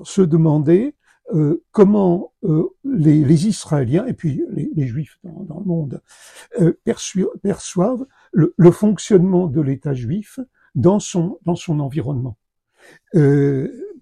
Se 0.03 0.21
demander 0.21 0.93
euh, 1.33 1.63
comment 1.71 2.31
euh, 2.43 2.67
les, 2.83 3.47
Israéliens 3.47 4.05
et 4.05 4.13
puis 4.13 4.43
les, 4.51 4.85
Juifs 4.85 5.17
dans, 5.23 5.57
le 5.59 5.65
monde 5.65 6.01
perçoivent 7.41 8.05
le, 8.33 8.71
fonctionnement 8.71 9.47
de 9.47 9.59
l'État 9.61 9.95
juif 9.95 10.39
dans 10.75 10.99
son 10.99 11.39
environnement. 11.79 12.37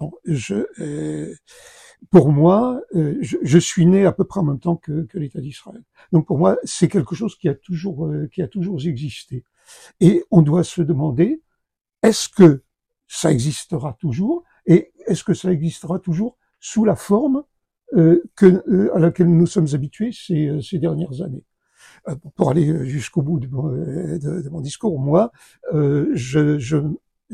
Bon, 0.10 0.12
je, 0.26 1.34
pour 2.12 2.32
moi, 2.32 2.82
je, 2.94 3.38
je, 3.42 3.58
suis 3.60 3.86
né 3.86 4.06
à 4.06 4.12
peu 4.12 4.24
près 4.24 4.40
en 4.40 4.44
même 4.44 4.60
temps 4.60 4.76
que, 4.76 5.04
que 5.04 5.18
l'État 5.18 5.42
d'Israël. 5.42 5.84
Donc 6.12 6.28
pour 6.28 6.38
moi, 6.38 6.58
c'est 6.64 6.88
quelque 6.88 7.16
chose 7.16 7.36
qui 7.38 7.50
a 7.50 7.56
toujours 7.56 8.12
qui 8.32 8.42
a 8.42 8.48
toujours 8.48 8.80
existé. 8.86 9.44
Et 10.00 10.24
on 10.32 10.42
doit 10.42 10.64
se 10.64 10.82
demander, 10.82 11.42
est-ce 12.04 12.30
que 12.30 12.64
ça 13.08 13.32
existera 13.32 13.94
toujours 14.00 14.44
et 14.66 14.92
est-ce 15.08 15.24
que 15.24 15.34
ça 15.34 15.52
existera 15.52 16.00
toujours 16.00 16.38
sous 16.60 16.86
la 16.86 16.96
forme 16.96 17.44
euh, 17.94 18.24
que, 18.36 18.64
euh, 18.68 18.96
à 18.96 19.00
laquelle 19.00 19.30
nous 19.30 19.46
sommes 19.46 19.68
habitués 19.74 20.12
ces, 20.12 20.48
euh, 20.48 20.62
ces 20.62 20.80
dernières 20.80 21.22
années? 21.22 21.44
Euh, 22.08 22.16
Pour 22.36 22.50
aller 22.50 22.86
jusqu'au 22.86 23.22
bout 23.22 23.40
de 23.40 23.48
mon, 23.48 23.70
de, 23.70 24.42
de 24.42 24.50
mon, 24.50 24.62
discours, 24.62 25.00
moi, 25.00 25.32
je, 25.72 26.58
je, 26.58 26.78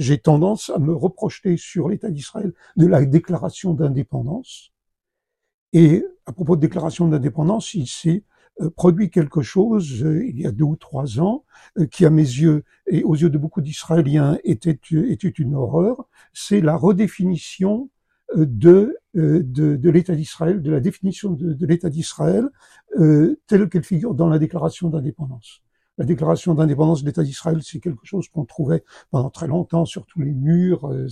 j'ai 0.01 0.17
tendance 0.17 0.69
à 0.69 0.79
me 0.79 0.93
reprocher 0.93 1.57
sur 1.57 1.89
l'État 1.89 2.09
d'Israël 2.09 2.53
de 2.75 2.87
la 2.87 3.05
déclaration 3.05 3.73
d'indépendance 3.73 4.71
Et 5.73 6.03
à 6.25 6.33
propos 6.33 6.55
de 6.55 6.61
déclaration 6.61 7.07
d'indépendance, 7.07 7.73
il 7.73 7.87
s'est 7.87 8.23
euh, 8.61 8.69
produit 8.69 9.09
quelque 9.09 9.41
chose 9.41 10.03
euh, 10.03 10.25
il 10.25 10.39
y 10.39 10.45
a 10.45 10.51
deux 10.51 10.65
ou 10.65 10.75
trois 10.75 11.19
ans 11.19 11.45
euh, 11.77 11.85
qui, 11.85 12.05
à 12.05 12.09
mes 12.09 12.23
yeux 12.23 12.63
et 12.87 13.03
aux 13.03 13.15
yeux 13.15 13.29
de 13.29 13.37
beaucoup 13.37 13.61
d'Israéliens, 13.61 14.37
était, 14.43 14.79
était 14.91 15.29
une 15.29 15.55
horreur. 15.55 16.07
C'est 16.33 16.61
la 16.61 16.75
redéfinition 16.75 17.89
de, 18.35 18.97
de, 19.13 19.89
l'État 19.89 20.15
d'Israël, 20.15 20.61
de 20.61 20.71
la 20.71 20.79
définition 20.79 21.31
de, 21.31 21.65
l'État 21.65 21.89
d'Israël 21.89 22.47
telle 23.47 23.67
qu'elle 23.69 23.83
figure 23.83 24.13
dans 24.13 24.29
la 24.29 24.39
déclaration 24.39 24.89
d'indépendance. 24.89 25.61
La 26.01 26.07
déclaration 26.07 26.55
d'indépendance 26.55 27.03
de 27.03 27.05
l'État 27.05 27.21
d'Israël, 27.21 27.59
c'est 27.61 27.79
quelque 27.79 28.07
chose 28.07 28.27
qu'on 28.27 28.43
trouvait 28.43 28.83
pendant 29.11 29.29
très 29.29 29.45
longtemps 29.45 29.85
sur 29.85 30.07
tous 30.07 30.19
les 30.19 30.33
murs. 30.33 30.87
Euh, 30.87 31.07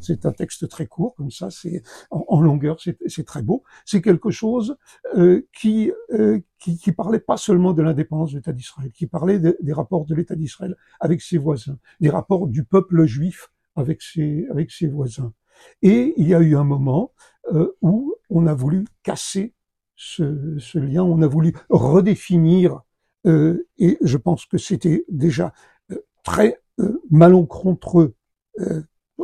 c'est 0.00 0.26
un 0.26 0.32
texte 0.32 0.68
très 0.68 0.86
court, 0.86 1.14
comme 1.14 1.30
ça, 1.30 1.48
c'est 1.48 1.82
en, 2.10 2.42
longueur, 2.42 2.76
c'est 2.78 3.24
très 3.24 3.40
beau. 3.40 3.62
C'est 3.86 4.02
quelque 4.02 4.30
chose 4.30 4.76
euh, 5.16 5.48
qui, 5.58 5.90
euh, 6.12 6.40
qui, 6.58 6.76
qui 6.76 6.92
parlait 6.92 7.20
pas 7.20 7.38
seulement 7.38 7.72
de 7.72 7.80
l'indépendance 7.80 8.32
de 8.32 8.36
l'État 8.36 8.52
d'Israël, 8.52 8.92
qui 8.92 9.06
parlait 9.06 9.38
des 9.38 9.72
rapports 9.72 10.04
de 10.04 10.14
l'État 10.14 10.34
d'Israël 10.34 10.76
avec 11.00 11.22
ses 11.22 11.38
voisins, 11.38 11.78
des 12.00 12.10
rapports 12.10 12.46
du 12.46 12.64
peuple 12.64 13.06
juif 13.06 13.50
avec 13.76 14.02
ses, 14.02 14.46
avec 14.50 14.70
ses 14.70 14.88
voisins. 14.88 15.32
Et 15.80 16.12
il 16.18 16.28
y 16.28 16.34
a 16.34 16.40
eu 16.40 16.54
un 16.54 16.64
moment 16.64 17.12
euh, 17.50 17.74
où 17.80 18.14
on 18.28 18.46
a 18.46 18.52
voulu 18.52 18.84
casser 19.02 19.54
ce, 19.96 20.58
ce, 20.58 20.78
lien, 20.78 21.02
on 21.02 21.22
a 21.22 21.26
voulu 21.26 21.54
redéfinir 21.70 22.82
euh, 23.26 23.66
et 23.78 23.98
je 24.02 24.16
pense 24.16 24.46
que 24.46 24.58
c'était 24.58 25.04
déjà 25.08 25.52
euh, 25.90 25.96
très 26.22 26.60
euh, 26.80 27.00
malencontreux, 27.10 28.14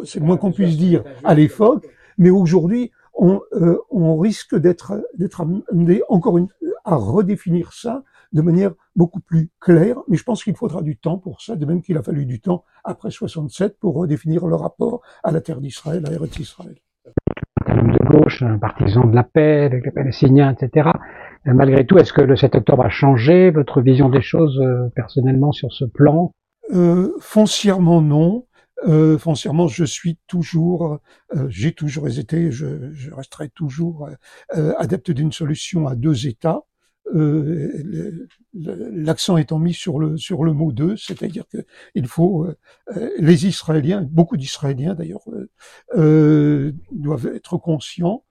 c'est 0.04 0.18
le 0.18 0.26
moins 0.26 0.36
qu'on 0.36 0.52
puisse 0.52 0.76
dire, 0.76 1.04
à 1.24 1.34
l'époque, 1.34 1.86
mais 2.18 2.30
aujourd'hui, 2.30 2.90
on, 3.14 3.40
on, 3.90 4.18
risque 4.18 4.56
d'être 4.56 5.04
d'être 5.14 5.42
amené 5.42 6.02
encore 6.08 6.38
une, 6.38 6.48
à 6.84 6.96
redéfinir 6.96 7.72
ça 7.72 8.02
de 8.32 8.42
manière 8.42 8.72
beaucoup 8.96 9.20
plus 9.20 9.50
claire, 9.60 9.98
mais 10.08 10.16
je 10.16 10.24
pense 10.24 10.42
qu'il 10.42 10.56
faudra 10.56 10.82
du 10.82 10.96
temps 10.96 11.18
pour 11.18 11.42
ça, 11.42 11.56
de 11.56 11.64
même 11.66 11.82
qu'il 11.82 11.96
a 11.96 12.02
fallu 12.02 12.24
du 12.24 12.40
temps 12.40 12.64
après 12.84 13.10
67 13.10 13.78
pour 13.78 13.94
redéfinir 13.94 14.46
le 14.46 14.54
rapport 14.54 15.02
à 15.22 15.32
la 15.32 15.40
terre 15.40 15.60
d'Israël, 15.60 16.04
à 16.06 16.12
Eretz 16.12 16.38
Israël. 16.38 16.76
De 17.66 18.10
gauche, 18.10 18.42
un 18.42 18.58
partisan 18.58 19.06
de 19.06 19.14
la 19.14 19.24
paix 19.24 19.64
avec 19.64 19.84
les 19.84 19.90
Palestiniens, 19.90 20.52
etc. 20.52 20.90
Malgré 21.44 21.87
tout, 21.87 21.96
est-ce 21.98 22.12
que 22.12 22.20
le 22.20 22.37
7 22.37 22.55
octobre 22.57 22.85
a 22.85 22.90
changé 22.90 23.50
votre 23.50 23.81
vision 23.81 24.09
des 24.11 24.20
choses 24.20 24.61
euh, 24.61 24.88
personnellement 24.94 25.53
sur 25.53 25.72
ce 25.72 25.85
plan? 25.85 26.33
Euh, 26.72 27.12
Foncièrement 27.20 28.03
non. 28.03 28.46
Euh, 28.88 29.18
foncièrement, 29.18 29.68
je 29.68 29.85
suis 29.85 30.18
toujours, 30.26 31.00
j'ai 31.48 31.72
toujours 31.72 32.09
été, 32.09 32.50
je, 32.50 32.90
je 32.92 33.12
resterai 33.12 33.50
toujours 33.50 34.09
euh, 34.57 34.72
adepte 34.79 35.11
d'une 35.11 35.33
solution 35.33 35.87
à 35.87 35.94
deux 35.94 36.26
États. 36.26 36.62
L'accent 38.55 39.37
étant 39.37 39.59
mis 39.59 39.74
sur 39.74 39.98
le 39.98 40.16
sur 40.16 40.44
le 40.44 40.53
mot 40.53 40.72
deux, 40.72 40.96
c'est-à-dire 40.96 41.44
que 41.53 41.59
il 41.96 42.07
faut 42.07 42.46
les 43.18 43.46
Israéliens, 43.46 44.07
beaucoup 44.09 44.37
d'Israéliens 44.37 44.94
d'ailleurs, 44.94 45.24
doivent 45.92 47.26
être 47.35 47.59
conscients 47.59 48.22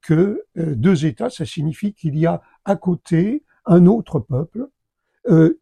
que 0.00 0.44
deux 0.56 1.06
États, 1.06 1.30
ça 1.30 1.44
signifie 1.44 1.94
qu'il 1.94 2.18
y 2.18 2.26
a 2.26 2.42
à 2.64 2.76
côté 2.76 3.44
un 3.66 3.86
autre 3.86 4.20
peuple 4.20 4.68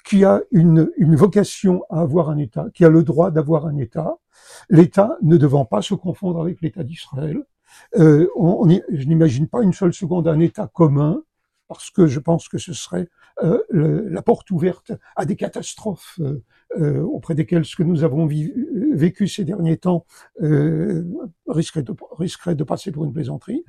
qui 0.05 0.25
a 0.25 0.41
une, 0.51 0.91
une 0.97 1.17
vocation 1.17 1.85
à 1.91 2.01
avoir 2.01 2.31
un 2.31 2.39
État, 2.39 2.67
qui 2.73 2.85
a 2.85 2.89
le 2.89 3.03
droit 3.03 3.31
d'avoir 3.31 3.67
un 3.67 3.77
État, 3.77 4.17
l'État 4.69 5.19
ne 5.23 5.37
devant 5.37 5.65
pas 5.65 5.83
se 5.83 5.95
confondre 5.95 6.41
avec 6.41 6.61
l'État 6.63 6.83
d'Israël. 6.83 7.45
Euh, 7.99 8.29
on, 8.37 8.69
je 8.69 9.07
n'imagine 9.07 9.49
pas 9.49 9.63
une 9.63 9.73
seule 9.73 9.93
seconde 9.93 10.29
un 10.29 10.41
État 10.41 10.67
commun 10.67 11.23
parce 11.71 11.91
que 11.91 12.09
je 12.09 12.19
pense 12.19 12.49
que 12.49 12.59
ce 12.59 12.73
serait 12.73 13.09
euh, 13.45 13.63
le, 13.71 14.09
la 14.09 14.23
porte 14.23 14.51
ouverte 14.51 14.91
à 15.15 15.25
des 15.25 15.37
catastrophes 15.37 16.19
euh, 16.21 16.43
euh 16.77 17.01
auprès 17.03 17.37
desquelles 17.37 17.65
ce 17.65 17.77
que 17.77 17.85
nous 17.85 18.03
avons 18.03 18.27
vécu 18.27 19.29
ces 19.29 19.45
derniers 19.45 19.77
temps 19.77 20.05
euh, 20.43 21.05
risquerait, 21.47 21.85
de, 21.85 21.95
risquerait 22.19 22.57
de 22.57 22.65
passer 22.65 22.91
pour 22.91 23.05
une 23.05 23.13
plaisanterie. 23.13 23.65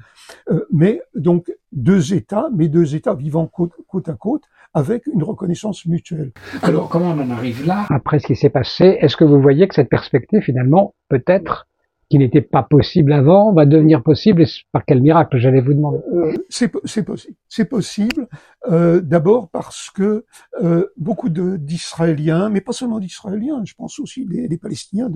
Euh, 0.49 0.65
mais 0.71 1.03
donc 1.13 1.53
deux 1.71 2.15
États, 2.15 2.49
mais 2.55 2.69
deux 2.69 2.95
États 2.95 3.13
vivant 3.13 3.45
côte, 3.45 3.73
côte 3.87 4.09
à 4.09 4.15
côte 4.15 4.45
avec 4.73 5.05
une 5.05 5.21
reconnaissance 5.21 5.85
mutuelle. 5.85 6.31
Alors 6.63 6.89
comment 6.89 7.11
on 7.11 7.19
en 7.19 7.29
arrive 7.29 7.67
là? 7.67 7.85
Après 7.91 8.17
ce 8.17 8.25
qui 8.25 8.35
s'est 8.35 8.49
passé, 8.49 8.97
est-ce 8.99 9.15
que 9.15 9.25
vous 9.25 9.39
voyez 9.39 9.67
que 9.67 9.75
cette 9.75 9.89
perspective 9.89 10.41
finalement 10.41 10.95
peut-être 11.07 11.67
qui 12.12 12.19
n'était 12.19 12.41
pas 12.41 12.62
possible 12.62 13.13
avant 13.13 13.54
va 13.54 13.65
devenir 13.65 14.04
possible 14.04 14.41
et 14.41 14.47
par 14.74 14.84
quel 14.84 15.02
miracle 15.02 15.38
j'allais 15.38 15.62
vous 15.62 15.74
demander 15.74 16.00
euh, 16.13 16.34
C'est 16.50 16.67
possible. 16.67 17.15
C'est 17.47 17.65
possible. 17.65 18.28
Euh, 18.67 19.00
D'abord 19.00 19.50
parce 19.50 19.89
que 19.89 20.26
euh, 20.62 20.88
beaucoup 20.97 21.30
d'Israéliens, 21.30 22.50
mais 22.50 22.60
pas 22.60 22.74
seulement 22.74 23.00
d'Israéliens, 23.00 23.63
je 23.63 23.74
pense 23.76 23.97
aussi 24.00 24.26
des, 24.26 24.58
Palestiniens 24.58 25.10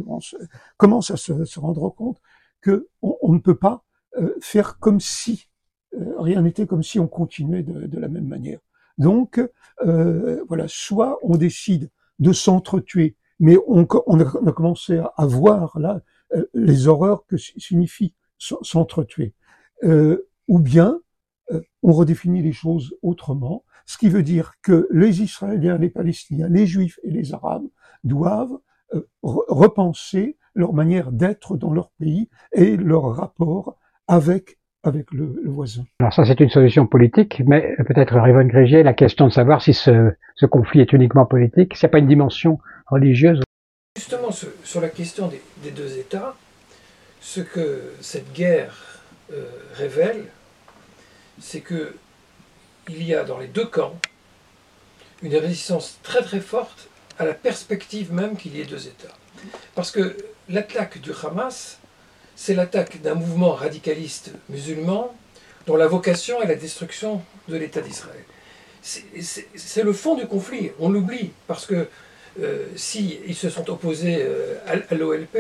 commencent 0.77 1.11
à 1.11 1.17
se, 1.17 1.59
rendre 1.59 1.89
compte 1.89 2.21
que 2.61 2.87
on, 3.01 3.33
ne 3.33 3.39
peut 3.39 3.57
pas 3.57 3.83
euh, 4.17 4.33
faire 4.39 4.79
comme 4.79 5.01
si 5.01 5.49
euh, 5.95 6.15
rien 6.17 6.43
n'était, 6.43 6.65
comme 6.65 6.81
si 6.81 6.97
on 6.97 7.07
continuait 7.07 7.63
de, 7.63 7.99
la 7.99 8.07
même 8.07 8.27
manière. 8.27 8.59
Donc 8.97 9.41
voilà, 10.47 10.65
soit 10.69 11.19
on 11.23 11.35
décide 11.35 11.89
de 12.19 12.31
s'entretuer, 12.31 13.17
mais 13.41 13.57
on, 13.67 13.83
a, 13.83 14.51
commencé 14.53 15.01
à 15.17 15.25
voir 15.25 15.77
là 15.77 15.99
les 16.53 16.87
horreurs 16.87 17.25
que 17.27 17.37
signifie 17.37 18.13
s'entretuer. 18.37 19.33
Euh, 19.83 20.27
ou 20.47 20.59
bien 20.59 20.99
euh, 21.51 21.61
on 21.83 21.91
redéfinit 21.91 22.41
les 22.41 22.53
choses 22.53 22.95
autrement, 23.01 23.63
ce 23.85 23.97
qui 23.97 24.09
veut 24.09 24.23
dire 24.23 24.53
que 24.63 24.87
les 24.91 25.21
Israéliens, 25.21 25.77
les 25.77 25.89
Palestiniens, 25.89 26.47
les 26.49 26.65
Juifs 26.65 26.99
et 27.03 27.11
les 27.11 27.33
Arabes 27.33 27.67
doivent 28.03 28.57
repenser 29.23 30.37
leur 30.53 30.73
manière 30.73 31.11
d'être 31.11 31.57
dans 31.57 31.73
leur 31.73 31.91
pays 31.99 32.29
et 32.53 32.77
leur 32.77 33.15
rapport 33.15 33.77
avec 34.07 34.57
avec 34.83 35.11
le, 35.11 35.39
le 35.43 35.49
voisin. 35.49 35.83
Alors 35.99 36.13
ça, 36.13 36.25
c'est 36.25 36.39
une 36.39 36.49
solution 36.49 36.85
politique, 36.85 37.41
mais 37.47 37.75
peut-être 37.87 38.15
Rivon 38.19 38.45
Grégier, 38.45 38.83
la 38.83 38.93
question 38.93 39.25
de 39.25 39.31
savoir 39.31 39.63
si 39.63 39.73
ce, 39.73 40.11
ce 40.35 40.45
conflit 40.45 40.79
est 40.79 40.93
uniquement 40.93 41.25
politique, 41.25 41.75
s'il 41.75 41.87
n'y 41.87 41.89
a 41.89 41.93
pas 41.93 41.97
une 41.97 42.07
dimension 42.07 42.59
religieuse 42.85 43.41
Justement, 43.97 44.29
sur 44.75 44.81
la 44.81 44.89
question 44.89 45.31
des, 45.63 45.71
deux 45.71 45.97
États, 45.97 46.35
ce 47.21 47.39
que 47.39 47.93
cette 48.01 48.33
guerre 48.33 48.75
euh, 49.31 49.45
révèle, 49.73 50.25
c'est 51.39 51.61
que 51.61 51.95
il 52.89 53.01
y 53.01 53.15
a 53.15 53.23
dans 53.23 53.37
les 53.37 53.47
deux 53.47 53.67
camps 53.67 53.97
une 55.21 55.33
résistance 55.37 55.99
très 56.03 56.21
très 56.23 56.41
forte 56.41 56.89
à 57.17 57.23
la 57.23 57.33
perspective 57.33 58.11
même 58.11 58.35
qu'il 58.35 58.53
y 58.57 58.59
ait 58.59 58.65
deux 58.65 58.85
États. 58.87 59.15
Parce 59.75 59.91
que 59.91 60.17
l'attaque 60.49 60.99
du 60.99 61.11
Hamas, 61.23 61.77
c'est 62.35 62.53
l'attaque 62.53 63.01
d'un 63.01 63.15
mouvement 63.15 63.53
radicaliste 63.53 64.31
musulman 64.49 65.15
dont 65.67 65.77
la 65.77 65.87
vocation 65.87 66.41
est 66.41 66.47
la 66.47 66.55
destruction 66.55 67.21
de 67.47 67.55
l'État 67.55 67.79
d'Israël. 67.79 68.25
C'est 68.81 69.83
le 69.83 69.93
fond 69.93 70.15
du 70.15 70.27
conflit, 70.27 70.71
on 70.79 70.89
l'oublie, 70.89 71.31
parce 71.47 71.65
que 71.65 71.87
euh, 72.41 72.65
s'ils 72.75 73.35
se 73.35 73.49
sont 73.49 73.69
opposés 73.69 74.19
euh, 74.21 74.55
à, 74.67 74.95
l'OLP, 74.95 75.37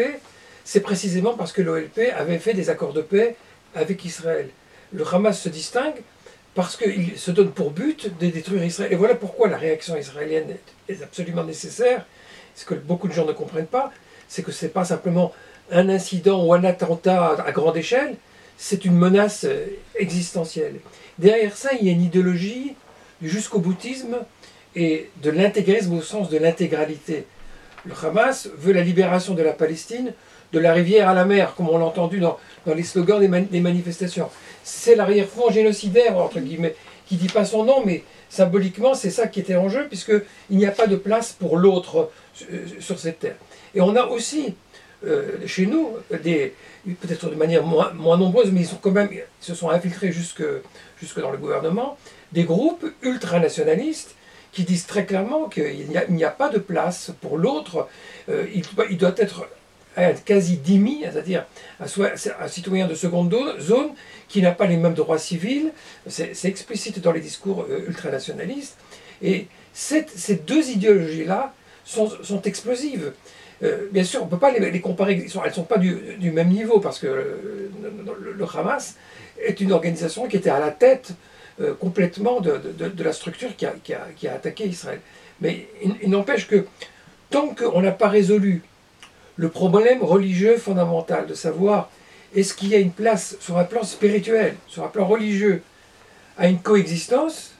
c'est 0.63 0.79
précisément 0.79 1.33
parce 1.33 1.51
que 1.51 1.61
l'OLP 1.61 1.99
avait 2.15 2.39
fait 2.39 2.53
des 2.53 2.69
accords 2.69 2.93
de 2.93 3.01
paix 3.01 3.35
avec 3.75 4.05
Israël. 4.05 4.49
Le 4.93 5.03
Hamas 5.05 5.39
se 5.39 5.49
distingue 5.49 6.01
parce 6.53 6.77
qu'il 6.77 7.17
se 7.17 7.31
donne 7.31 7.51
pour 7.51 7.71
but 7.71 8.17
de 8.17 8.27
détruire 8.27 8.63
Israël. 8.63 8.93
Et 8.93 8.95
voilà 8.95 9.15
pourquoi 9.15 9.49
la 9.49 9.57
réaction 9.57 9.97
israélienne 9.97 10.55
est 10.87 11.03
absolument 11.03 11.43
nécessaire. 11.43 12.05
Ce 12.55 12.63
que 12.63 12.73
beaucoup 12.73 13.09
de 13.09 13.13
gens 13.13 13.25
ne 13.25 13.33
comprennent 13.33 13.67
pas, 13.67 13.91
c'est 14.29 14.41
que 14.41 14.53
ce 14.53 14.65
n'est 14.65 14.71
pas 14.71 14.85
simplement 14.85 15.33
un 15.71 15.89
incident 15.89 16.43
ou 16.45 16.53
un 16.53 16.63
attentat 16.63 17.35
à 17.45 17.51
grande 17.51 17.75
échelle, 17.75 18.15
c'est 18.57 18.85
une 18.85 18.95
menace 18.95 19.43
euh, 19.43 19.65
existentielle. 19.95 20.79
Derrière 21.19 21.57
ça, 21.57 21.71
il 21.79 21.85
y 21.85 21.89
a 21.89 21.91
une 21.91 22.03
idéologie 22.03 22.75
du 23.21 23.29
jusqu'au 23.29 23.59
boutisme 23.59 24.17
et 24.75 25.09
de 25.21 25.29
l'intégrisme 25.29 25.93
au 25.93 26.01
sens 26.01 26.29
de 26.29 26.37
l'intégralité. 26.37 27.25
Le 27.85 27.93
Hamas 28.03 28.49
veut 28.57 28.73
la 28.73 28.81
libération 28.81 29.33
de 29.33 29.43
la 29.43 29.53
Palestine 29.53 30.13
de 30.55 30.59
la 30.59 30.73
rivière 30.73 31.09
à 31.09 31.13
la 31.13 31.25
mer, 31.25 31.53
comme 31.55 31.69
on 31.69 31.77
l'a 31.77 31.85
entendu 31.85 32.19
dans, 32.19 32.37
dans, 32.65 32.73
les 32.73 32.83
slogans 32.83 33.19
des, 33.19 33.59
manifestations. 33.59 34.29
C'est 34.63 34.95
l'arrière-fond 34.95 35.51
génocidaire, 35.51 36.17
entre 36.17 36.39
guillemets, 36.39 36.75
qui 37.07 37.15
dit 37.15 37.27
pas 37.27 37.45
son 37.45 37.65
nom, 37.65 37.83
mais 37.85 38.03
symboliquement, 38.29 38.93
c'est 38.93 39.09
ça 39.09 39.27
qui 39.27 39.39
était 39.39 39.55
en 39.55 39.69
jeu, 39.69 39.87
puisqu'il 39.87 40.57
n'y 40.57 40.65
a 40.65 40.71
pas 40.71 40.87
de 40.87 40.95
place 40.95 41.33
pour 41.33 41.57
l'autre 41.57 42.09
euh, 42.51 42.65
sur 42.79 42.99
cette 42.99 43.19
terre. 43.19 43.35
Et 43.73 43.81
on 43.81 43.95
a 43.95 44.05
aussi, 44.05 44.55
euh, 45.05 45.31
chez 45.45 45.65
nous, 45.65 45.89
peut-être 46.09 47.29
de 47.29 47.35
manière 47.35 47.63
moins, 47.63 47.91
moins, 47.93 48.17
nombreuse, 48.17 48.51
mais 48.51 48.61
ils, 48.61 48.67
sont 48.67 48.77
quand 48.81 48.91
même, 48.91 49.09
se 49.41 49.55
sont 49.55 49.69
infiltrés 49.69 50.11
jusque, 50.11 50.43
jusque 50.99 51.19
dans 51.19 51.31
le 51.31 51.37
gouvernement, 51.37 51.97
des 52.31 52.43
groupes 52.43 52.85
ultranationalistes 53.01 54.15
qui 54.55 54.63
disent 54.63 54.87
très 54.87 55.05
clairement 55.05 55.49
qu'il 55.49 55.85
n'y 56.09 56.23
a, 56.23 56.29
pas 56.31 56.49
de 56.49 56.57
place 56.57 57.11
pour 57.19 57.37
l'autre. 57.37 57.87
Euh, 58.29 58.45
il, 58.89 58.97
doit 58.97 59.13
être 59.17 59.47
quasi 60.23 60.57
dhimmi, 60.57 61.03
c'est-à-dire 61.03 61.45
un 61.79 62.47
citoyen 62.47 62.87
de 62.87 62.95
seconde 62.95 63.35
zone 63.59 63.89
qui 64.29 64.41
n'a 64.41 64.51
pas 64.51 64.65
les 64.65 64.77
mêmes 64.77 64.93
droits 64.93 65.19
civils. 65.19 65.71
C'est 66.07 66.45
explicite 66.45 67.01
dans 67.01 67.11
les 67.11 67.19
discours 67.19 67.65
euh, 67.69 67.85
ultranationalistes. 67.89 68.77
Et 69.21 69.47
ces 69.73 70.05
deux 70.47 70.69
idéologies-là 70.69 71.53
sont, 71.83 72.41
explosives. 72.45 73.11
Euh, 73.61 73.89
bien 73.91 74.05
sûr, 74.05 74.21
on 74.21 74.25
ne 74.25 74.29
peut 74.29 74.39
pas 74.39 74.51
les, 74.51 74.81
comparer, 74.81 75.13
elles 75.13 75.49
ne 75.49 75.53
sont 75.53 75.63
pas 75.63 75.77
du, 75.77 76.31
même 76.31 76.49
niveau, 76.49 76.79
parce 76.79 76.99
que 76.99 77.07
le, 77.07 78.45
Hamas 78.57 78.95
est 79.45 79.59
une 79.59 79.73
organisation 79.73 80.29
qui 80.29 80.37
était 80.37 80.49
à 80.49 80.59
la 80.59 80.71
tête 80.71 81.11
euh, 81.61 81.73
complètement 81.73 82.41
de, 82.41 82.59
la 83.03 83.13
structure 83.13 83.55
qui 83.55 83.65
a, 83.65 84.33
attaqué 84.33 84.65
Israël. 84.65 84.99
Mais 85.41 85.67
il 86.01 86.09
n'empêche 86.09 86.47
que 86.47 86.65
tant 87.29 87.49
qu'on 87.49 87.81
n'a 87.81 87.91
pas 87.91 88.07
résolu 88.07 88.61
le 89.35 89.49
problème 89.49 90.03
religieux 90.03 90.57
fondamental 90.57 91.27
de 91.27 91.33
savoir 91.33 91.89
est-ce 92.35 92.53
qu'il 92.53 92.69
y 92.69 92.75
a 92.75 92.79
une 92.79 92.91
place 92.91 93.37
sur 93.39 93.57
un 93.57 93.63
plan 93.63 93.83
spirituel, 93.83 94.55
sur 94.67 94.83
un 94.83 94.87
plan 94.87 95.05
religieux, 95.05 95.61
à 96.37 96.47
une 96.47 96.59
coexistence, 96.59 97.53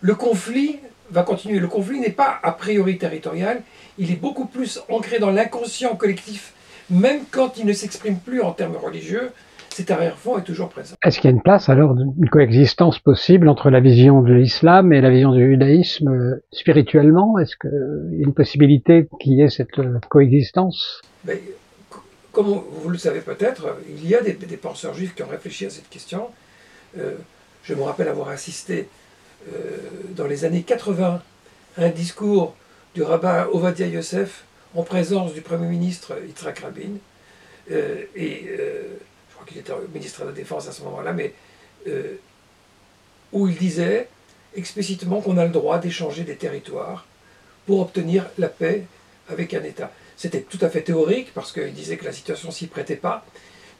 le 0.00 0.14
conflit 0.14 0.78
va 1.10 1.22
continuer. 1.22 1.58
Le 1.58 1.68
conflit 1.68 1.98
n'est 1.98 2.10
pas 2.10 2.38
a 2.42 2.52
priori 2.52 2.98
territorial, 2.98 3.62
il 3.98 4.10
est 4.12 4.16
beaucoup 4.16 4.46
plus 4.46 4.80
ancré 4.88 5.18
dans 5.18 5.30
l'inconscient 5.30 5.96
collectif, 5.96 6.52
même 6.90 7.24
quand 7.30 7.58
il 7.58 7.66
ne 7.66 7.72
s'exprime 7.72 8.18
plus 8.18 8.40
en 8.40 8.52
termes 8.52 8.76
religieux, 8.76 9.32
cet 9.78 9.92
arrière-fond 9.92 10.38
est 10.38 10.42
toujours 10.42 10.70
présent. 10.70 10.96
Est-ce 11.04 11.20
qu'il 11.20 11.30
y 11.30 11.32
a 11.32 11.36
une 11.36 11.42
place 11.42 11.68
alors 11.68 11.94
d'une 11.94 12.28
coexistence 12.28 12.98
possible 12.98 13.48
entre 13.48 13.70
la 13.70 13.78
vision 13.78 14.22
de 14.22 14.32
l'islam 14.32 14.92
et 14.92 15.00
la 15.00 15.08
vision 15.08 15.30
du 15.30 15.52
judaïsme 15.52 16.08
euh, 16.08 16.44
spirituellement? 16.50 17.38
Est-ce 17.38 17.56
qu'il 17.56 18.18
y 18.18 18.22
a 18.22 18.26
une 18.26 18.34
possibilité 18.34 19.06
qu'il 19.20 19.34
y 19.34 19.42
ait 19.42 19.48
cette 19.48 19.78
euh, 19.78 20.00
coexistence? 20.08 21.00
Comme 22.32 22.46
vous 22.46 22.88
le 22.88 22.98
savez 22.98 23.20
peut-être, 23.20 23.76
il 23.88 24.08
y 24.08 24.16
a 24.16 24.20
des, 24.20 24.34
penseurs 24.56 24.94
juifs 24.94 25.14
qui 25.14 25.22
ont 25.22 25.28
réfléchi 25.28 25.66
à 25.66 25.70
cette 25.70 25.88
question. 25.88 26.26
Euh, 26.98 27.14
je 27.62 27.72
me 27.74 27.82
rappelle 27.82 28.08
avoir 28.08 28.30
assisté 28.30 28.88
dans 30.16 30.26
les 30.26 30.44
années 30.44 30.62
80 30.62 31.22
à 31.76 31.84
un 31.84 31.88
discours 31.90 32.56
du 32.96 33.02
rabbin 33.02 33.46
Ovadia 33.52 33.86
Yosef 33.86 34.44
en 34.74 34.82
présence 34.82 35.32
du 35.32 35.40
Premier 35.40 35.68
ministre 35.68 36.14
Yitzhak 36.26 36.58
Rabin. 36.58 36.98
et 37.70 38.48
qu'il 39.46 39.58
était 39.58 39.72
ministre 39.92 40.22
de 40.22 40.26
la 40.26 40.32
Défense 40.32 40.68
à 40.68 40.72
ce 40.72 40.82
moment-là, 40.82 41.12
mais 41.12 41.32
euh, 41.86 42.16
où 43.32 43.48
il 43.48 43.56
disait 43.56 44.08
explicitement 44.56 45.20
qu'on 45.20 45.36
a 45.36 45.44
le 45.44 45.50
droit 45.50 45.78
d'échanger 45.78 46.24
des 46.24 46.36
territoires 46.36 47.06
pour 47.66 47.80
obtenir 47.80 48.26
la 48.38 48.48
paix 48.48 48.84
avec 49.28 49.54
un 49.54 49.62
État. 49.62 49.92
C'était 50.16 50.40
tout 50.40 50.58
à 50.62 50.68
fait 50.68 50.82
théorique, 50.82 51.32
parce 51.34 51.52
qu'il 51.52 51.72
disait 51.72 51.96
que 51.96 52.04
la 52.04 52.12
situation 52.12 52.50
s'y 52.50 52.66
prêtait 52.66 52.96
pas, 52.96 53.24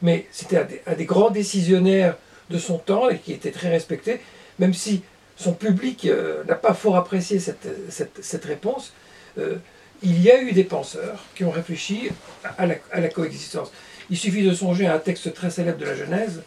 mais 0.01 0.27
c'était 0.31 0.65
un, 0.85 0.93
des 0.93 1.05
grands 1.05 1.31
décisionnaires 1.31 2.15
de 2.49 2.57
son 2.57 2.77
temps 2.77 3.09
et 3.09 3.17
qui 3.17 3.33
était 3.33 3.51
très 3.51 3.69
respecté, 3.69 4.21
même 4.59 4.73
si 4.73 5.01
son 5.35 5.53
public 5.53 6.05
euh, 6.05 6.43
n'a 6.45 6.55
pas 6.55 6.73
fort 6.73 6.95
apprécié 6.95 7.39
cette, 7.39 8.45
réponse. 8.45 8.93
Euh, 9.37 9.55
il 10.01 10.21
y 10.21 10.31
a 10.31 10.41
eu 10.41 10.53
des 10.53 10.63
penseurs 10.63 11.25
qui 11.35 11.43
ont 11.43 11.51
réfléchi 11.51 12.09
à 12.57 12.65
la 12.65 13.09
coexistence. 13.09 13.71
Il 14.09 14.17
suffit 14.17 14.43
de 14.43 14.53
songer 14.53 14.87
à 14.87 14.95
un 14.95 14.99
texte 14.99 15.33
très 15.33 15.49
célèbre 15.49 15.77
de 15.77 15.85
la 15.85 15.95
Genèse, 15.95 16.43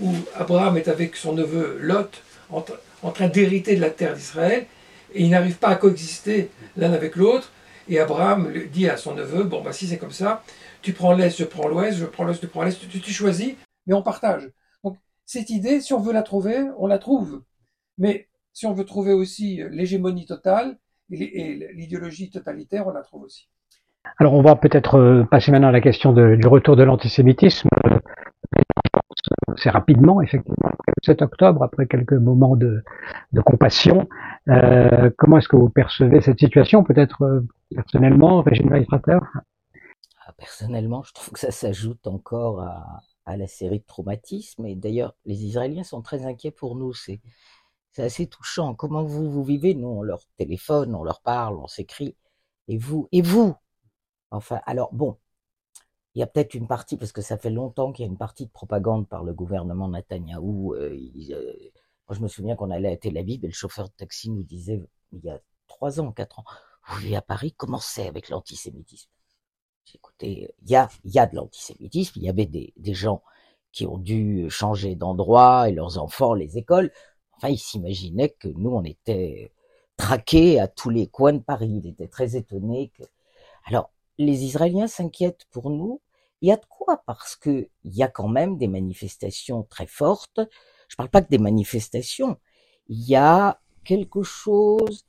où 0.00 0.12
Abraham 0.34 0.76
est 0.76 0.88
avec 0.88 1.16
son 1.16 1.32
neveu 1.32 1.78
Lot 1.80 2.22
en, 2.50 3.10
train 3.10 3.28
d'hériter 3.28 3.76
de 3.76 3.80
la 3.80 3.90
terre 3.90 4.14
d'Israël, 4.14 4.66
et 5.14 5.24
ils 5.24 5.30
n'arrivent 5.30 5.58
pas 5.58 5.68
à 5.68 5.76
coexister 5.76 6.50
l'un 6.76 6.92
avec 6.92 7.16
l'autre, 7.16 7.52
et 7.88 7.98
Abraham 7.98 8.52
dit 8.72 8.88
à 8.88 8.96
son 8.96 9.14
neveu, 9.14 9.42
bon, 9.42 9.62
bah, 9.62 9.72
si 9.72 9.86
c'est 9.86 9.98
comme 9.98 10.12
ça, 10.12 10.44
tu 10.82 10.92
prends 10.92 11.12
l'Est, 11.12 11.36
je 11.38 11.44
prends 11.44 11.68
l'Ouest, 11.68 11.98
je 11.98 12.06
prends 12.06 12.24
l'Ouest, 12.24 12.40
tu 12.40 12.46
prends 12.46 12.62
l'Est, 12.62 12.78
tu, 12.88 13.00
tu 13.00 13.12
choisis, 13.12 13.54
mais 13.86 13.94
on 13.94 14.02
partage. 14.02 14.50
Donc 14.84 14.96
cette 15.26 15.50
idée, 15.50 15.80
si 15.80 15.92
on 15.92 16.00
veut 16.00 16.12
la 16.12 16.22
trouver, 16.22 16.58
on 16.78 16.86
la 16.86 16.98
trouve. 16.98 17.42
Mais 17.98 18.28
si 18.52 18.66
on 18.66 18.72
veut 18.72 18.84
trouver 18.84 19.12
aussi 19.12 19.62
l'hégémonie 19.70 20.26
totale 20.26 20.78
et 21.10 21.72
l'idéologie 21.74 22.30
totalitaire, 22.30 22.86
on 22.86 22.92
la 22.92 23.02
trouve 23.02 23.22
aussi. 23.22 23.48
Alors 24.18 24.34
on 24.34 24.42
va 24.42 24.56
peut-être 24.56 24.96
euh, 24.96 25.24
passer 25.24 25.50
maintenant 25.50 25.68
à 25.68 25.72
la 25.72 25.80
question 25.80 26.12
du 26.12 26.46
retour 26.46 26.76
de 26.76 26.82
l'antisémitisme. 26.82 27.68
C'est 29.56 29.70
rapidement, 29.70 30.22
effectivement, 30.22 30.70
le 30.86 30.92
7 31.04 31.22
octobre, 31.22 31.62
après 31.62 31.86
quelques 31.86 32.12
moments 32.12 32.56
de, 32.56 32.82
compassion. 33.44 34.08
Euh, 34.48 35.10
comment 35.18 35.38
est-ce 35.38 35.48
que 35.48 35.56
vous 35.56 35.68
percevez 35.68 36.20
cette 36.20 36.38
situation 36.38 36.84
Peut-être 36.84 37.22
euh, 37.22 37.46
personnellement, 37.74 38.42
Régine 38.42 38.70
Weitrater 38.70 39.18
ah, 40.26 40.32
Personnellement, 40.36 41.02
je 41.02 41.12
trouve 41.12 41.32
que 41.32 41.40
ça 41.40 41.50
s'ajoute 41.50 42.06
encore 42.06 42.60
à, 42.60 43.02
à, 43.26 43.36
la 43.36 43.46
série 43.46 43.80
de 43.80 43.86
traumatismes. 43.86 44.66
Et 44.66 44.74
d'ailleurs, 44.74 45.14
les 45.26 45.44
Israéliens 45.44 45.84
sont 45.84 46.02
très 46.02 46.24
inquiets 46.24 46.52
pour 46.52 46.76
nous. 46.76 46.94
C'est 46.94 47.20
assez 47.98 48.26
touchant. 48.26 48.74
Comment 48.74 49.02
vous, 49.02 49.30
vous 49.30 49.44
vivez? 49.44 49.74
Nous, 49.74 49.88
on 49.88 50.02
leur 50.02 50.20
téléphone, 50.36 50.94
on 50.94 51.04
leur 51.04 51.20
parle, 51.20 51.56
on 51.56 51.66
s'écrit. 51.66 52.16
Et 52.68 52.78
vous, 52.78 53.08
et 53.12 53.20
vous, 53.20 53.54
Enfin, 54.30 54.60
alors 54.66 54.92
bon, 54.92 55.16
il 56.14 56.20
y 56.20 56.22
a 56.22 56.26
peut-être 56.26 56.54
une 56.54 56.66
partie, 56.66 56.96
parce 56.96 57.12
que 57.12 57.22
ça 57.22 57.38
fait 57.38 57.50
longtemps 57.50 57.92
qu'il 57.92 58.04
y 58.04 58.08
a 58.08 58.10
une 58.10 58.18
partie 58.18 58.46
de 58.46 58.50
propagande 58.50 59.08
par 59.08 59.22
le 59.24 59.32
gouvernement 59.32 59.88
Netanyahou. 59.88 60.74
Euh, 60.74 60.98
euh, 61.30 61.52
moi, 62.08 62.16
je 62.16 62.20
me 62.20 62.28
souviens 62.28 62.56
qu'on 62.56 62.70
allait 62.70 62.92
à 62.92 62.96
Tel 62.96 63.16
Aviv 63.16 63.44
et 63.44 63.48
le 63.48 63.52
chauffeur 63.52 63.88
de 63.88 63.94
taxi 63.94 64.30
nous 64.30 64.42
disait, 64.42 64.82
il 65.12 65.20
y 65.20 65.30
a 65.30 65.40
trois 65.68 66.00
ans, 66.00 66.12
quatre 66.12 66.40
ans, 66.40 66.44
vous 66.88 66.98
vivez 66.98 67.16
à 67.16 67.22
Paris, 67.22 67.54
comment 67.56 67.78
c'est 67.78 68.08
avec 68.08 68.28
l'antisémitisme? 68.28 69.08
Écoutez, 69.94 70.54
il 70.62 70.70
y 70.70 70.76
a, 70.76 70.88
il 71.04 71.12
y 71.12 71.18
a 71.18 71.26
de 71.26 71.34
l'antisémitisme, 71.34 72.12
il 72.16 72.24
y 72.24 72.28
avait 72.28 72.46
des, 72.46 72.72
gens 72.94 73.22
qui 73.72 73.86
ont 73.86 73.98
dû 73.98 74.48
changer 74.50 74.94
d'endroit 74.94 75.68
et 75.68 75.72
leurs 75.72 75.98
enfants, 75.98 76.34
les 76.34 76.58
écoles. 76.58 76.92
Enfin, 77.36 77.48
ils 77.48 77.58
s'imaginaient 77.58 78.30
que 78.30 78.48
nous, 78.48 78.70
on 78.70 78.84
était 78.84 79.52
traqués 79.96 80.60
à 80.60 80.68
tous 80.68 80.90
les 80.90 81.08
coins 81.08 81.32
de 81.32 81.38
Paris. 81.38 81.80
Il 81.82 81.88
était 81.88 82.08
très 82.08 82.36
étonné 82.36 82.92
que... 82.96 83.02
Alors, 83.64 83.90
les 84.20 84.44
Israéliens 84.44 84.86
s'inquiètent 84.86 85.46
pour 85.50 85.70
nous. 85.70 86.00
Il 86.42 86.48
y 86.48 86.52
a 86.52 86.56
de 86.56 86.66
quoi 86.68 87.02
parce 87.06 87.36
que 87.36 87.68
il 87.84 87.96
y 87.96 88.02
a 88.02 88.08
quand 88.08 88.28
même 88.28 88.58
des 88.58 88.68
manifestations 88.68 89.62
très 89.64 89.86
fortes. 89.86 90.40
Je 90.88 90.96
parle 90.96 91.08
pas 91.08 91.22
que 91.22 91.30
des 91.30 91.38
manifestations. 91.38 92.38
Il 92.88 93.00
y 93.08 93.16
a 93.16 93.60
quelque 93.84 94.22
chose, 94.22 95.06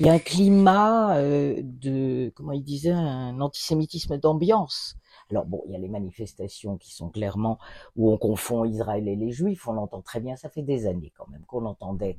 il 0.00 0.06
y 0.06 0.08
a 0.08 0.12
un 0.12 0.18
climat 0.18 1.16
euh, 1.18 1.60
de, 1.62 2.32
comment 2.34 2.52
il 2.52 2.64
disait, 2.64 2.90
un 2.90 3.40
antisémitisme 3.40 4.18
d'ambiance. 4.18 4.96
Alors 5.30 5.44
bon, 5.44 5.62
il 5.66 5.72
y 5.72 5.76
a 5.76 5.78
les 5.78 5.88
manifestations 5.88 6.76
qui 6.76 6.92
sont 6.92 7.10
clairement 7.10 7.58
où 7.94 8.10
on 8.10 8.16
confond 8.16 8.64
Israël 8.64 9.06
et 9.06 9.16
les 9.16 9.30
Juifs. 9.30 9.68
On 9.68 9.72
l'entend 9.72 10.02
très 10.02 10.20
bien. 10.20 10.36
Ça 10.36 10.48
fait 10.48 10.62
des 10.62 10.86
années 10.86 11.12
quand 11.16 11.28
même 11.28 11.44
qu'on 11.46 11.66
entendait. 11.66 12.18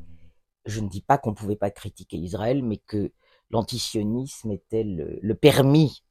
Je 0.65 0.79
ne 0.79 0.87
dis 0.87 1.01
pas 1.01 1.17
qu'on 1.17 1.33
pouvait 1.33 1.55
pas 1.55 1.71
critiquer 1.71 2.17
Israël, 2.17 2.63
mais 2.63 2.77
que 2.77 3.11
l'antisionisme 3.51 4.51
était 4.51 4.83
le, 4.83 5.33
permis 5.35 6.03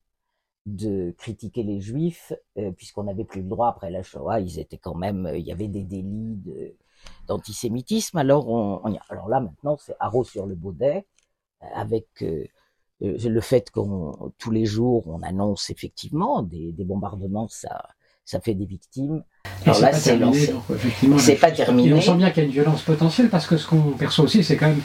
de 0.66 1.14
critiquer 1.16 1.62
les 1.62 1.80
juifs, 1.80 2.32
euh, 2.58 2.72
puisqu'on 2.72 3.04
n'avait 3.04 3.24
plus 3.24 3.42
le 3.42 3.48
droit 3.48 3.68
après 3.68 3.90
la 3.90 4.02
Shoah, 4.02 4.40
ils 4.40 4.58
étaient 4.58 4.78
quand 4.78 4.94
même, 4.94 5.26
euh, 5.26 5.38
il 5.38 5.46
y 5.46 5.52
avait 5.52 5.68
des 5.68 5.84
délits 5.84 6.38
d'antisémitisme. 7.26 8.18
Alors, 8.18 8.48
on, 8.48 8.82
alors 9.08 9.28
là, 9.28 9.40
maintenant, 9.40 9.76
c'est 9.78 9.94
haro 10.00 10.24
sur 10.24 10.46
le 10.46 10.54
baudet, 10.54 11.06
euh, 11.62 11.66
avec 11.74 12.06
le 13.00 13.40
fait 13.40 13.70
qu'on 13.70 14.32
tous 14.38 14.50
les 14.50 14.66
jours, 14.66 15.06
on 15.06 15.22
annonce 15.22 15.70
effectivement 15.70 16.42
des, 16.42 16.72
bombardements, 16.84 17.48
ça, 17.48 17.88
ça 18.28 18.40
fait 18.40 18.52
des 18.52 18.66
victimes. 18.66 19.24
Alors 19.64 19.80
là, 19.80 19.92
c'est 19.94 20.20
C'est 21.18 21.36
pas 21.36 21.50
terminé. 21.50 21.94
on 21.94 22.00
sent 22.02 22.14
bien 22.16 22.30
qu'il 22.30 22.42
y 22.42 22.44
a 22.44 22.46
une 22.46 22.52
violence 22.52 22.82
potentielle 22.82 23.30
parce 23.30 23.46
que 23.46 23.56
ce 23.56 23.66
qu'on 23.66 23.92
perçoit 23.92 24.26
aussi, 24.26 24.44
c'est 24.44 24.58
quand 24.58 24.68
même 24.68 24.82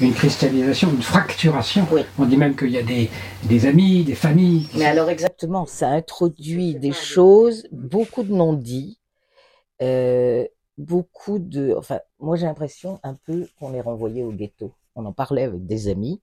une 0.00 0.12
cristallisation, 0.12 0.90
une 0.90 1.02
fracturation. 1.02 1.88
On 2.20 2.24
dit 2.24 2.36
même 2.36 2.54
qu'il 2.54 2.70
y 2.70 2.78
a 2.78 2.84
des, 2.84 3.10
des, 3.42 3.66
amis, 3.66 4.04
des 4.04 4.14
familles. 4.14 4.68
Mais 4.76 4.84
alors 4.84 5.10
exactement, 5.10 5.66
ça 5.66 5.88
introduit 5.88 6.76
des 6.76 6.92
choses, 6.92 7.66
beaucoup 7.72 8.22
de 8.22 8.32
non-dits, 8.32 9.00
euh, 9.82 10.46
beaucoup 10.78 11.40
de... 11.40 11.74
Enfin, 11.76 11.98
moi 12.20 12.36
j'ai 12.36 12.46
l'impression 12.46 13.00
un 13.02 13.14
peu 13.26 13.48
qu'on 13.58 13.74
est 13.74 13.80
renvoyé 13.80 14.22
au 14.22 14.30
ghetto. 14.30 14.72
On 14.94 15.04
en 15.04 15.12
parlait 15.12 15.42
avec 15.42 15.66
des 15.66 15.88
amis. 15.88 16.20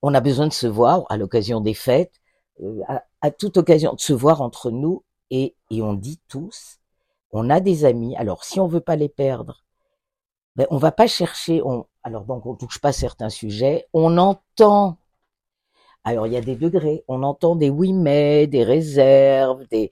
On 0.00 0.14
a 0.14 0.22
besoin 0.22 0.46
de 0.46 0.54
se 0.54 0.66
voir 0.66 1.04
à 1.10 1.18
l'occasion 1.18 1.60
des 1.60 1.74
fêtes, 1.74 2.22
euh, 2.62 2.80
à, 2.88 3.04
à, 3.20 3.30
toute 3.30 3.58
occasion 3.58 3.92
de 3.92 4.00
se 4.00 4.14
voir 4.14 4.40
entre 4.40 4.70
nous 4.70 5.02
et, 5.30 5.54
et 5.70 5.82
on 5.82 5.94
dit 5.94 6.20
tous, 6.28 6.78
on 7.32 7.50
a 7.50 7.60
des 7.60 7.84
amis. 7.84 8.16
Alors 8.16 8.44
si 8.44 8.60
on 8.60 8.66
veut 8.66 8.80
pas 8.80 8.96
les 8.96 9.08
perdre, 9.08 9.64
ben, 10.56 10.66
on 10.70 10.78
va 10.78 10.92
pas 10.92 11.06
chercher, 11.06 11.62
on, 11.64 11.86
alors 12.02 12.24
donc 12.24 12.46
on 12.46 12.54
touche 12.54 12.78
pas 12.78 12.92
certains 12.92 13.30
sujets, 13.30 13.86
on 13.92 14.18
entend, 14.18 14.98
alors 16.04 16.26
il 16.26 16.32
y 16.32 16.36
a 16.36 16.40
des 16.40 16.56
degrés, 16.56 17.02
on 17.08 17.22
entend 17.22 17.56
des 17.56 17.70
oui 17.70 17.92
mais, 17.92 18.46
des 18.46 18.62
réserves, 18.62 19.66
des, 19.68 19.90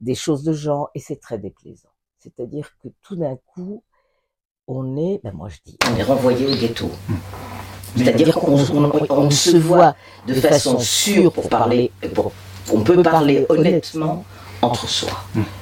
des 0.00 0.14
choses 0.14 0.42
de 0.42 0.52
genre, 0.52 0.90
et 0.94 0.98
c'est 0.98 1.20
très 1.20 1.38
déplaisant. 1.38 1.88
C'est-à-dire 2.18 2.70
que 2.82 2.88
tout 3.02 3.16
d'un 3.16 3.36
coup, 3.36 3.82
on 4.66 4.96
est, 4.96 5.20
ben 5.22 5.32
moi 5.32 5.48
je 5.48 5.58
dis, 5.64 5.76
on 5.90 5.96
est 5.96 6.02
renvoyé 6.02 6.46
au 6.46 6.54
ghetto. 6.56 6.90
C'est-à-dire 7.96 8.34
qu'on 8.34 8.54
on, 8.54 9.30
se 9.30 9.56
voit 9.56 9.94
de 10.26 10.34
façon 10.34 10.78
sûre 10.78 11.32
pour 11.32 11.48
parler, 11.48 11.92
pour 12.14 12.32
On 12.72 12.82
peut 12.82 13.02
parler 13.02 13.44
honnêtement 13.48 14.24
entre 14.62 14.88
soi. 14.88 15.10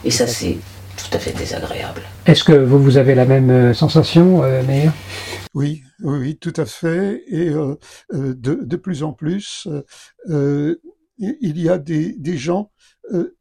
Et 0.05 0.11
ça, 0.11 0.27
c'est 0.27 0.59
tout 0.97 1.17
à 1.17 1.19
fait 1.19 1.33
désagréable. 1.33 2.03
Est-ce 2.27 2.45
que 2.45 2.53
vous, 2.53 2.79
vous 2.79 2.97
avez 2.99 3.15
la 3.15 3.25
même 3.25 3.51
euh, 3.51 3.75
sensation, 3.75 4.43
euh, 4.45 4.63
Meir? 4.63 4.93
Oui, 5.55 5.83
oui, 6.03 6.19
oui, 6.19 6.37
tout 6.37 6.53
à 6.57 6.67
fait. 6.67 7.25
Et 7.27 7.49
euh, 7.49 7.75
euh, 8.13 8.35
de, 8.35 8.55
de, 8.55 8.77
plus 8.77 9.03
en 9.03 9.13
plus, 9.13 9.67
euh, 10.29 10.77
il 11.19 11.61
y 11.61 11.69
a 11.69 11.79
des, 11.79 12.13
des 12.13 12.37
gens. 12.37 12.71
Euh, 13.13 13.37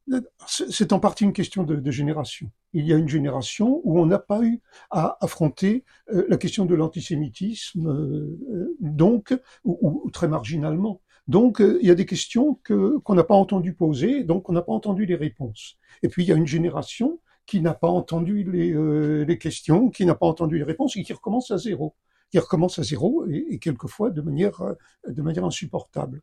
c'est 0.48 0.92
en 0.94 1.00
partie 1.00 1.26
une 1.26 1.34
question 1.34 1.64
de, 1.64 1.76
de, 1.76 1.92
génération. 1.92 2.50
Il 2.74 2.88
y 2.88 2.94
a 2.94 2.98
une 2.98 3.08
génération 3.08 3.82
où 3.84 4.00
on 4.00 4.08
n'a 4.08 4.18
pas 4.18 4.42
eu 4.42 4.62
à 4.90 5.18
affronter 5.22 5.86
la 6.08 6.38
question 6.38 6.66
de 6.66 6.74
l'antisémitisme, 6.74 8.28
donc 8.80 9.36
ou, 9.64 10.04
ou, 10.06 10.10
très 10.12 10.28
marginalement. 10.28 11.02
Donc, 11.30 11.62
il 11.62 11.88
y 11.88 11.92
a 11.92 11.96
des 11.96 12.06
questions 12.06 12.60
que 12.64 12.98
qu'on 12.98 13.16
n'a 13.16 13.24
pas 13.24 13.36
entendu 13.36 13.74
poser, 13.74 14.24
donc 14.26 14.50
on 14.50 14.54
n'a 14.54 14.62
pas 14.62 14.74
entendu 14.74 15.06
les 15.06 15.16
réponses. 15.16 15.78
Et 16.04 16.10
puis 16.10 16.24
il 16.24 16.28
y 16.28 16.34
a 16.34 16.36
une 16.36 16.48
génération 16.48 17.20
qui 17.46 17.62
n'a 17.62 17.74
pas 17.74 17.88
entendu 17.88 18.44
les, 18.44 18.74
euh, 18.74 19.24
les 19.26 19.38
questions, 19.38 19.90
qui 19.90 20.06
n'a 20.06 20.16
pas 20.16 20.26
entendu 20.26 20.58
les 20.58 20.64
réponses 20.64 20.98
et 20.98 21.04
qui 21.04 21.14
recommence 21.14 21.52
à 21.52 21.58
zéro 21.58 21.96
qui 22.32 22.40
recommence 22.40 22.80
à 22.80 22.84
zéro 22.84 23.26
et, 23.28 23.46
et 23.50 23.60
quelquefois 23.60 24.12
de 24.12 24.22
manière 24.22 24.62
euh, 24.62 24.74
de 25.08 25.22
manière 25.22 25.46
insupportable. 25.46 26.22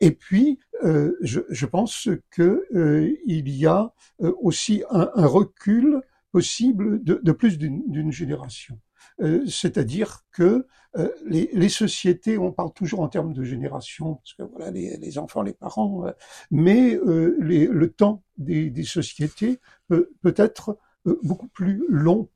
Et 0.00 0.12
puis, 0.12 0.58
euh, 0.84 1.16
je, 1.20 1.40
je, 1.48 1.66
pense 1.66 2.08
que 2.30 2.66
euh, 2.74 3.12
il 3.26 3.48
y 3.48 3.66
a 3.66 3.92
euh, 4.22 4.32
aussi 4.40 4.84
un, 4.90 5.10
un, 5.14 5.26
recul 5.26 6.02
possible 6.32 7.02
de, 7.02 7.20
de 7.22 7.32
plus 7.32 7.58
d'une 7.58 8.12
génération. 8.12 8.78
Euh, 9.20 9.44
c'est-à-dire 9.46 10.20
que 10.32 10.66
euh, 10.96 11.08
les, 11.24 11.50
les, 11.52 11.68
sociétés, 11.68 12.38
on 12.38 12.52
parle 12.52 12.72
toujours 12.72 13.00
en 13.00 13.08
termes 13.08 13.32
de 13.32 13.44
génération, 13.44 14.16
parce 14.16 14.34
que 14.34 14.42
voilà, 14.42 14.70
les, 14.70 14.96
les 14.96 15.18
enfants, 15.18 15.42
les 15.42 15.52
parents, 15.52 16.06
euh, 16.06 16.12
mais 16.50 16.98
les, 17.38 17.66
le 17.66 17.92
temps 17.92 18.22
des, 18.38 18.70
des 18.70 18.84
sociétés 18.84 19.60
peut, 19.88 20.10
peut 20.22 20.34
être 20.36 20.78
beaucoup 21.22 21.48
plus 21.48 21.84
long. 21.88 22.28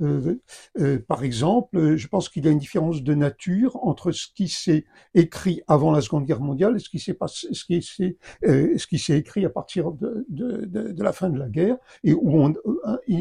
Euh, 0.00 0.40
euh, 0.78 0.98
par 1.06 1.22
exemple, 1.22 1.96
je 1.96 2.08
pense 2.08 2.28
qu'il 2.28 2.44
y 2.44 2.48
a 2.48 2.50
une 2.50 2.58
différence 2.58 3.02
de 3.02 3.14
nature 3.14 3.76
entre 3.84 4.10
ce 4.10 4.26
qui 4.34 4.48
s'est 4.48 4.84
écrit 5.14 5.62
avant 5.68 5.92
la 5.92 6.00
Seconde 6.00 6.24
Guerre 6.24 6.40
mondiale 6.40 6.76
et 6.76 6.78
ce 6.78 6.88
qui 6.88 6.98
s'est 6.98 7.16
ce 7.26 7.64
qui 7.64 7.82
s'est, 7.82 8.16
euh, 8.44 8.76
ce 8.78 8.86
qui 8.86 8.98
s'est 8.98 9.16
écrit 9.18 9.44
à 9.44 9.50
partir 9.50 9.92
de, 9.92 10.26
de, 10.28 10.64
de, 10.64 10.92
de, 10.92 11.02
la 11.02 11.12
fin 11.12 11.30
de 11.30 11.38
la 11.38 11.48
guerre 11.48 11.76
et 12.04 12.14
où 12.14 12.42
on, 12.42 12.54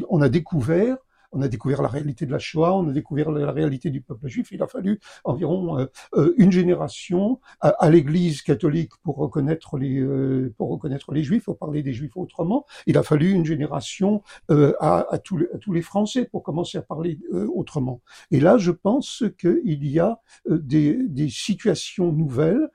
on 0.09 0.21
a 0.21 0.29
découvert 0.29 0.97
on 1.31 1.41
a 1.41 1.47
découvert 1.47 1.81
la 1.81 1.87
réalité 1.87 2.25
de 2.25 2.31
la 2.31 2.39
Shoah, 2.39 2.75
on 2.75 2.87
a 2.89 2.91
découvert 2.91 3.31
la 3.31 3.51
réalité 3.51 3.89
du 3.89 4.01
peuple 4.01 4.27
juif. 4.27 4.49
Il 4.51 4.61
a 4.61 4.67
fallu 4.67 4.99
environ 5.23 5.79
euh, 5.79 5.85
euh 6.15 6.33
une 6.37 6.51
génération 6.51 7.39
à, 7.59 7.89
l'Église 7.89 8.41
catholique 8.41 8.91
pour 9.03 9.17
reconnaître 9.17 9.77
les 9.77 9.99
euh, 9.99 10.53
pour 10.57 10.69
reconnaître 10.69 11.11
les 11.11 11.23
Juifs, 11.23 11.45
pour 11.45 11.57
parler 11.57 11.83
des 11.83 11.93
Juifs 11.93 12.15
autrement. 12.17 12.65
Il 12.87 12.97
a 12.97 13.03
fallu 13.03 13.31
une 13.31 13.45
génération 13.45 14.23
à, 14.49 14.55
à, 14.79 15.21
les, 15.37 15.47
à, 15.53 15.57
tous 15.57 15.73
les, 15.73 15.81
Français 15.81 16.25
pour 16.25 16.43
commencer 16.43 16.77
à 16.77 16.81
parler 16.81 17.19
autrement. 17.53 18.01
Et 18.29 18.39
là, 18.39 18.57
je 18.57 18.71
pense 18.71 19.23
qu'il 19.39 19.85
y 19.85 19.99
a 19.99 20.19
des, 20.47 20.97
des, 21.07 21.29
situations 21.29 22.11
nouvelles 22.11 22.69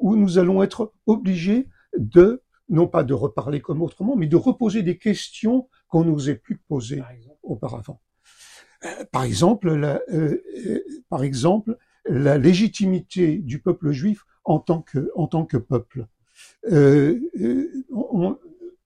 où 0.00 0.16
nous 0.16 0.38
allons 0.38 0.62
être 0.62 0.92
obligés 1.06 1.68
de 1.96 2.42
non 2.68 2.86
pas 2.88 3.04
de 3.04 3.14
reparler 3.14 3.60
comme 3.60 3.82
autrement, 3.82 4.16
mais 4.16 4.26
de 4.26 4.36
reposer 4.36 4.82
des 4.82 4.98
questions 4.98 5.68
qu'on 5.88 6.04
n'osait 6.04 6.36
plus 6.36 6.56
poser 6.56 7.02
auparavant. 7.52 8.00
Euh, 8.84 9.04
par 9.10 9.24
exemple, 9.24 9.72
la, 9.72 10.00
euh, 10.12 10.42
euh, 10.66 10.84
par 11.08 11.22
exemple, 11.22 11.76
la 12.06 12.38
légitimité 12.38 13.38
du 13.38 13.60
peuple 13.60 13.92
juif 13.92 14.24
en 14.44 14.58
tant 14.58 14.82
que, 14.82 15.10
en 15.14 15.26
tant 15.26 15.44
que 15.44 15.56
peuple. 15.56 16.06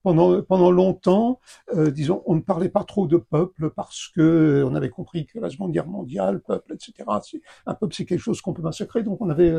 Pendant, 0.03 0.41
pendant 0.41 0.71
longtemps, 0.71 1.41
disons, 1.75 2.23
on 2.25 2.35
ne 2.35 2.39
parlait 2.39 2.69
pas 2.69 2.85
trop 2.85 3.07
de 3.07 3.17
peuple 3.17 3.71
parce 3.71 4.07
que 4.15 4.63
on 4.65 4.73
avait 4.73 4.89
compris 4.89 5.25
que 5.25 5.37
la 5.37 5.49
Seconde 5.49 5.73
Guerre 5.73 5.87
mondiale, 5.87 6.39
peuple, 6.39 6.75
etc. 6.75 6.93
Un 7.65 7.73
peuple, 7.73 7.93
c'est 7.93 8.05
quelque 8.05 8.21
chose 8.21 8.39
qu'on 8.39 8.53
peut 8.53 8.61
massacrer. 8.61 9.03
Donc 9.03 9.19
on 9.19 9.29
avait, 9.29 9.53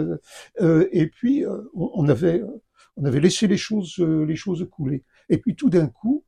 et 0.92 1.08
puis 1.08 1.44
on, 1.74 1.90
on, 1.92 2.08
avait, 2.08 2.42
on 2.96 3.04
avait 3.04 3.20
laissé 3.20 3.46
les 3.46 3.58
choses, 3.58 3.98
les 3.98 4.36
choses 4.36 4.66
couler. 4.70 5.04
Et 5.28 5.36
puis 5.36 5.54
tout 5.54 5.68
d'un 5.68 5.88
coup, 5.88 6.24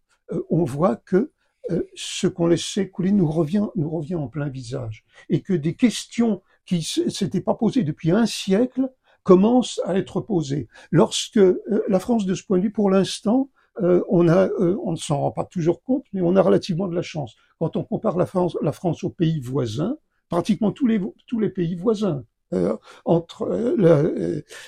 on 0.50 0.64
voit 0.64 0.96
que 0.96 1.30
euh, 1.70 1.83
ce 1.94 2.26
qu'on 2.26 2.46
laissait 2.46 2.88
couler 2.88 3.12
nous 3.12 3.30
revient, 3.30 3.66
nous 3.76 3.90
revient 3.90 4.16
en 4.16 4.28
plein 4.28 4.48
visage. 4.48 5.04
Et 5.28 5.40
que 5.40 5.52
des 5.52 5.74
questions 5.74 6.42
qui 6.66 6.83
s'étaient 6.83 7.40
pas 7.40 7.54
posées 7.54 7.83
depuis 7.83 8.11
un 8.11 8.26
siècle 8.26 8.90
commencent 9.22 9.80
à 9.85 9.96
être 9.96 10.20
posées. 10.20 10.68
Lorsque 10.90 11.37
euh, 11.37 11.85
la 11.88 12.00
France, 12.00 12.26
de 12.26 12.35
ce 12.35 12.44
point 12.44 12.59
de 12.59 12.64
vue, 12.64 12.72
pour 12.72 12.90
l'instant, 12.90 13.50
euh, 13.83 14.02
on 14.09 14.28
a, 14.28 14.48
euh, 14.48 14.76
on 14.85 14.92
ne 14.92 14.96
s'en 14.96 15.20
rend 15.20 15.30
pas 15.30 15.44
toujours 15.44 15.83
compte, 15.83 16.04
mais 16.12 16.20
on 16.20 16.37
a 16.37 16.42
relativement 16.42 16.88
de 16.88 16.94
la 16.94 17.02
chance. 17.02 17.37
Quand 17.59 17.76
on 17.76 17.85
compare 17.85 18.16
la 18.16 18.26
France, 18.26 18.56
la 18.62 18.72
France 18.72 19.04
aux 19.04 19.11
pays 19.11 19.40
voisins, 19.40 19.96
pratiquement 20.28 20.72
tous 20.72 20.87
les, 20.87 21.00
tous 21.26 21.40
les 21.40 21.48
pays 21.48 21.74
voisins, 21.74 22.24
euh, 22.52 22.76
entre 23.04 23.48
la, 23.78 24.02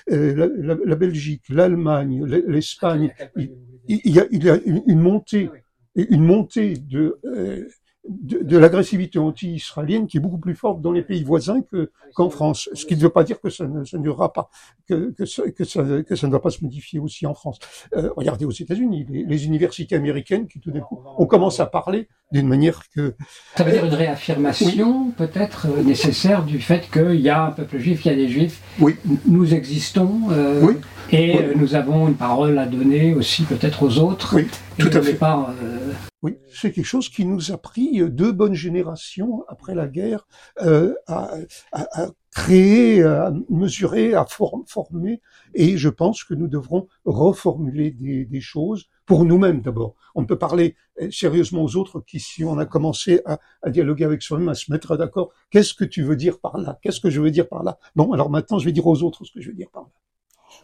la, 0.07 0.47
la, 0.47 0.77
la, 0.85 0.97
Belgique, 0.97 1.43
l'Allemagne, 1.49 2.25
l'Espagne, 2.25 3.12
il, 3.37 3.53
il, 3.88 4.15
y 4.15 4.21
a, 4.21 4.27
il 4.31 4.45
y 4.45 4.49
a 4.51 4.57
une, 4.65 4.83
une 4.87 5.01
montée 5.01 5.51
une 5.96 6.22
montée 6.24 6.74
de, 6.74 7.18
euh, 7.24 7.68
de, 8.09 8.38
de 8.43 8.59
l'agressivité 8.59 9.19
anti-israélienne 9.19 10.07
qui 10.07 10.17
est 10.17 10.21
beaucoup 10.21 10.38
plus 10.38 10.55
forte 10.55 10.81
dans 10.81 10.93
les 10.93 11.03
pays 11.03 11.23
voisins 11.23 11.62
que, 11.62 11.91
qu'en 12.15 12.31
France. 12.31 12.69
Ce 12.75 12.85
qui 12.85 12.97
ne 12.97 13.01
veut 13.01 13.11
pas 13.11 13.25
dire 13.25 13.41
que 13.41 13.49
ça 13.49 13.67
ne, 13.67 13.85
ça 13.85 13.99
ne 13.99 14.09
aura 14.09 14.33
pas, 14.33 14.51
que, 14.88 15.12
que, 15.12 15.25
ça, 15.25 15.43
que, 15.51 15.65
ça, 15.65 15.85
que 16.07 16.17
ça 16.17 16.27
ne 16.27 16.33
va 16.33 16.41
pas 16.41 16.51
se 16.51 16.62
modifier 16.65 16.99
aussi 16.99 17.27
en 17.27 17.35
France. 17.35 17.59
Euh, 17.97 18.11
regardez 18.17 18.45
aux 18.45 18.51
États-Unis, 18.51 19.07
les, 19.09 19.25
les, 19.25 19.47
universités 19.47 19.97
américaines 19.97 20.49
qui 20.49 20.61
tout 20.61 20.71
d'un 20.71 20.81
coup, 20.81 21.01
on 21.19 21.27
commence 21.27 21.61
à 21.61 21.67
parler 21.67 22.09
d'une 22.33 22.49
manière 22.49 22.83
que... 22.95 23.15
Ça 23.57 23.65
veut 23.65 23.73
dire 23.73 23.85
une 23.85 23.95
réaffirmation 23.95 25.07
oui. 25.07 25.12
peut-être 25.17 25.67
euh, 25.67 25.83
nécessaire 25.83 26.45
du 26.45 26.61
fait 26.61 26.91
qu'il 26.91 27.21
y 27.21 27.29
a 27.29 27.47
un 27.47 27.51
peuple 27.51 27.79
juif, 27.79 28.05
il 28.05 28.09
y 28.09 28.11
a 28.11 28.17
des 28.17 28.29
juifs, 28.29 28.61
oui. 28.81 28.97
nous 29.27 29.55
existons 29.55 30.31
euh, 30.31 30.61
oui. 30.62 30.75
et 31.11 31.37
oui. 31.38 31.45
nous 31.57 31.75
avons 31.75 32.09
une 32.09 32.15
parole 32.15 32.59
à 32.59 32.67
donner 32.67 33.15
aussi 33.15 33.45
peut-être 33.45 33.83
aux 33.83 33.99
autres. 33.99 34.35
Oui, 34.35 34.49
tout 34.79 34.91
à 34.93 35.03
fait. 35.03 35.15
Pas, 35.15 35.55
euh... 35.62 35.93
Oui, 36.23 36.39
c'est 36.53 36.71
quelque 36.73 36.87
chose 36.87 37.09
qui 37.09 37.25
nous 37.25 37.51
a 37.51 37.59
pris 37.59 38.01
deux 38.09 38.31
bonnes 38.31 38.55
générations 38.55 39.45
après 39.49 39.75
la 39.75 39.89
guerre 39.89 40.29
euh, 40.61 40.95
à, 41.07 41.35
à, 41.73 42.03
à, 42.03 42.11
créer, 42.31 43.03
à 43.03 43.33
mesurer, 43.51 44.15
à 44.15 44.25
form, 44.25 44.63
former, 44.67 45.21
et 45.55 45.77
je 45.77 45.89
pense 45.89 46.23
que 46.23 46.35
nous 46.35 46.47
devrons 46.47 46.87
reformuler 47.05 47.91
des, 47.91 48.25
des 48.25 48.41
choses 48.41 48.89
pour 49.05 49.25
nous-mêmes 49.25 49.63
d'abord. 49.63 49.97
On 50.15 50.25
peut 50.25 50.39
parler 50.39 50.77
sérieusement 51.11 51.65
aux 51.65 51.77
autres 51.77 52.01
qui, 52.01 52.21
si 52.21 52.45
on 52.45 52.57
a 52.59 52.67
commencé 52.67 53.21
à, 53.27 53.41
à 53.63 53.71
dialoguer 53.71 54.05
avec 54.05 54.23
soi-même, 54.23 54.49
à 54.49 54.55
se 54.55 54.71
mettre 54.71 54.97
d'accord, 54.97 55.33
qu'est-ce 55.51 55.75
que 55.75 55.85
tu 55.85 56.03
veux 56.03 56.17
dire 56.17 56.39
par 56.39 56.57
là? 56.57 56.79
Qu'est-ce 56.83 57.01
que 57.01 57.11
je 57.11 57.21
veux 57.21 57.31
dire 57.31 57.49
par 57.49 57.65
là? 57.65 57.79
Bon, 57.97 58.13
alors 58.13 58.31
maintenant, 58.31 58.59
je 58.59 58.65
vais 58.65 58.73
dire 58.73 58.87
aux 58.87 59.03
autres 59.03 59.25
ce 59.25 59.33
que 59.33 59.41
je 59.41 59.49
veux 59.49 59.57
dire 59.57 59.71
par 59.73 59.83
là. 59.83 59.89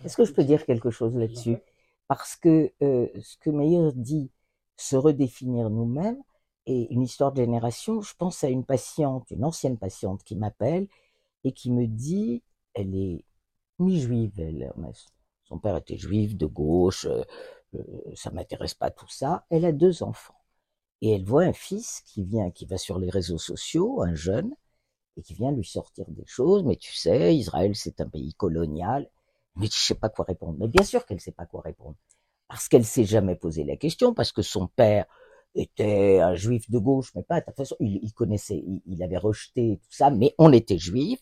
Est-ce 0.05 0.17
que 0.17 0.25
je 0.25 0.33
peux 0.33 0.45
dire 0.45 0.65
quelque 0.65 0.91
chose 0.91 1.17
là-dessus? 1.17 1.57
Parce 2.07 2.37
que 2.37 2.71
euh, 2.83 3.09
ce 3.21 3.37
que 3.39 3.51
Meir 3.51 3.93
dit, 3.93 4.31
se 4.79 4.97
redéfinir 4.97 5.71
nous-mêmes, 5.71 6.23
et 6.67 6.93
une 6.93 7.03
histoire 7.03 7.33
de 7.33 7.43
génération, 7.43 8.01
je 8.03 8.15
pense 8.15 8.45
à 8.45 8.49
une 8.49 8.65
patiente, 8.65 9.31
une 9.31 9.45
ancienne 9.45 9.79
patiente 9.79 10.23
qui 10.23 10.37
m'appelle 10.37 10.87
et 11.45 11.53
qui 11.53 11.71
me 11.71 11.87
dit, 11.87 12.43
elle 12.75 12.95
est 12.95 13.25
mi-juive, 13.79 14.39
elle, 14.39 14.73
son 15.45 15.59
père 15.59 15.77
était 15.79 15.97
juif 15.97 16.37
de 16.37 16.47
gauche, 16.47 17.07
euh, 17.07 17.25
ça 18.15 18.31
m'intéresse 18.31 18.75
pas 18.75 18.91
tout 18.91 19.09
ça. 19.09 19.47
Elle 19.51 19.65
a 19.65 19.73
deux 19.73 20.03
enfants 20.03 20.35
et 21.01 21.13
elle 21.13 21.25
voit 21.25 21.45
un 21.45 21.53
fils 21.53 22.03
qui 22.07 22.25
vient, 22.25 22.51
qui 22.51 22.67
va 22.67 22.77
sur 22.77 22.99
les 22.99 23.11
réseaux 23.11 23.39
sociaux, 23.39 24.03
un 24.03 24.15
jeune, 24.15 24.55
et 25.17 25.23
qui 25.23 25.35
vient 25.35 25.53
lui 25.53 25.65
sortir 25.65 26.05
des 26.09 26.27
choses. 26.27 26.65
Mais 26.65 26.77
tu 26.77 26.95
sais, 26.95 27.35
Israël 27.35 27.75
c'est 27.77 28.01
un 28.01 28.09
pays 28.09 28.35
colonial. 28.35 29.11
Mais 29.57 29.67
je 29.67 29.73
sais 29.73 29.95
pas 29.95 30.09
quoi 30.09 30.25
répondre. 30.27 30.57
Mais 30.61 30.69
bien 30.69 30.85
sûr 30.85 31.05
qu'elle 31.07 31.21
sait 31.21 31.33
pas 31.33 31.47
quoi 31.47 31.63
répondre 31.63 31.97
parce 32.49 32.69
qu'elle 32.69 32.85
s'est 32.85 33.05
jamais 33.05 33.37
posé 33.37 33.65
la 33.65 33.77
question, 33.77 34.15
parce 34.15 34.33
que 34.33 34.43
son 34.43 34.67
père 34.69 35.07
était 35.55 36.21
un 36.21 36.35
juif 36.35 36.71
de 36.71 36.79
gauche, 36.79 37.13
mais 37.15 37.23
pas 37.23 37.41
de 37.41 37.45
toute 37.45 37.57
façon, 37.57 37.77
il, 37.81 38.13
connaissait, 38.13 38.65
il, 38.87 39.03
avait 39.03 39.19
rejeté 39.19 39.81
tout 39.83 39.91
ça, 39.91 40.11
mais 40.11 40.35
on 40.39 40.53
était 40.53 40.79
juif. 40.79 41.21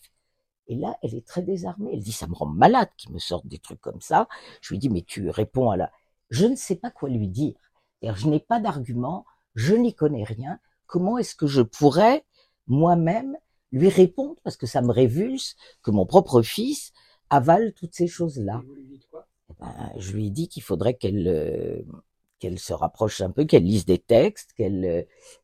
Et 0.67 0.75
là, 0.75 0.97
elle 1.01 1.15
est 1.15 1.25
très 1.25 1.41
désarmée. 1.41 1.91
Elle 1.93 2.01
dit, 2.01 2.11
ça 2.11 2.27
me 2.27 2.33
rend 2.33 2.45
malade 2.45 2.89
qu'ils 2.97 3.13
me 3.13 3.19
sortent 3.19 3.47
des 3.47 3.59
trucs 3.59 3.79
comme 3.79 4.01
ça. 4.01 4.27
Je 4.61 4.73
lui 4.73 4.79
dis, 4.79 4.89
mais 4.89 5.01
tu 5.01 5.29
réponds 5.29 5.69
à 5.69 5.77
la, 5.77 5.91
je 6.29 6.45
ne 6.45 6.55
sais 6.55 6.75
pas 6.75 6.91
quoi 6.91 7.09
lui 7.09 7.27
dire. 7.27 7.55
Je 8.01 8.27
n'ai 8.27 8.39
pas 8.39 8.59
d'argument, 8.59 9.25
je 9.55 9.75
n'y 9.75 9.93
connais 9.93 10.23
rien. 10.23 10.59
Comment 10.85 11.17
est-ce 11.17 11.35
que 11.35 11.47
je 11.47 11.61
pourrais 11.61 12.25
moi-même 12.67 13.37
lui 13.71 13.89
répondre? 13.89 14.35
Parce 14.43 14.57
que 14.57 14.67
ça 14.67 14.81
me 14.81 14.91
révulse 14.91 15.55
que 15.81 15.91
mon 15.91 16.05
propre 16.05 16.41
fils 16.41 16.93
avale 17.29 17.73
toutes 17.73 17.95
ces 17.95 18.07
choses-là. 18.07 18.61
Je 19.97 20.11
lui 20.13 20.27
ai 20.27 20.29
dit 20.29 20.47
qu'il 20.47 20.63
faudrait 20.63 20.93
qu'elle 20.93 21.27
euh, 21.27 21.81
qu'elle 22.39 22.59
se 22.59 22.73
rapproche 22.73 23.21
un 23.21 23.31
peu, 23.31 23.45
qu'elle 23.45 23.63
lise 23.63 23.85
des 23.85 23.97
textes, 23.97 24.53
qu'elle 24.53 24.85
euh, 24.85 25.01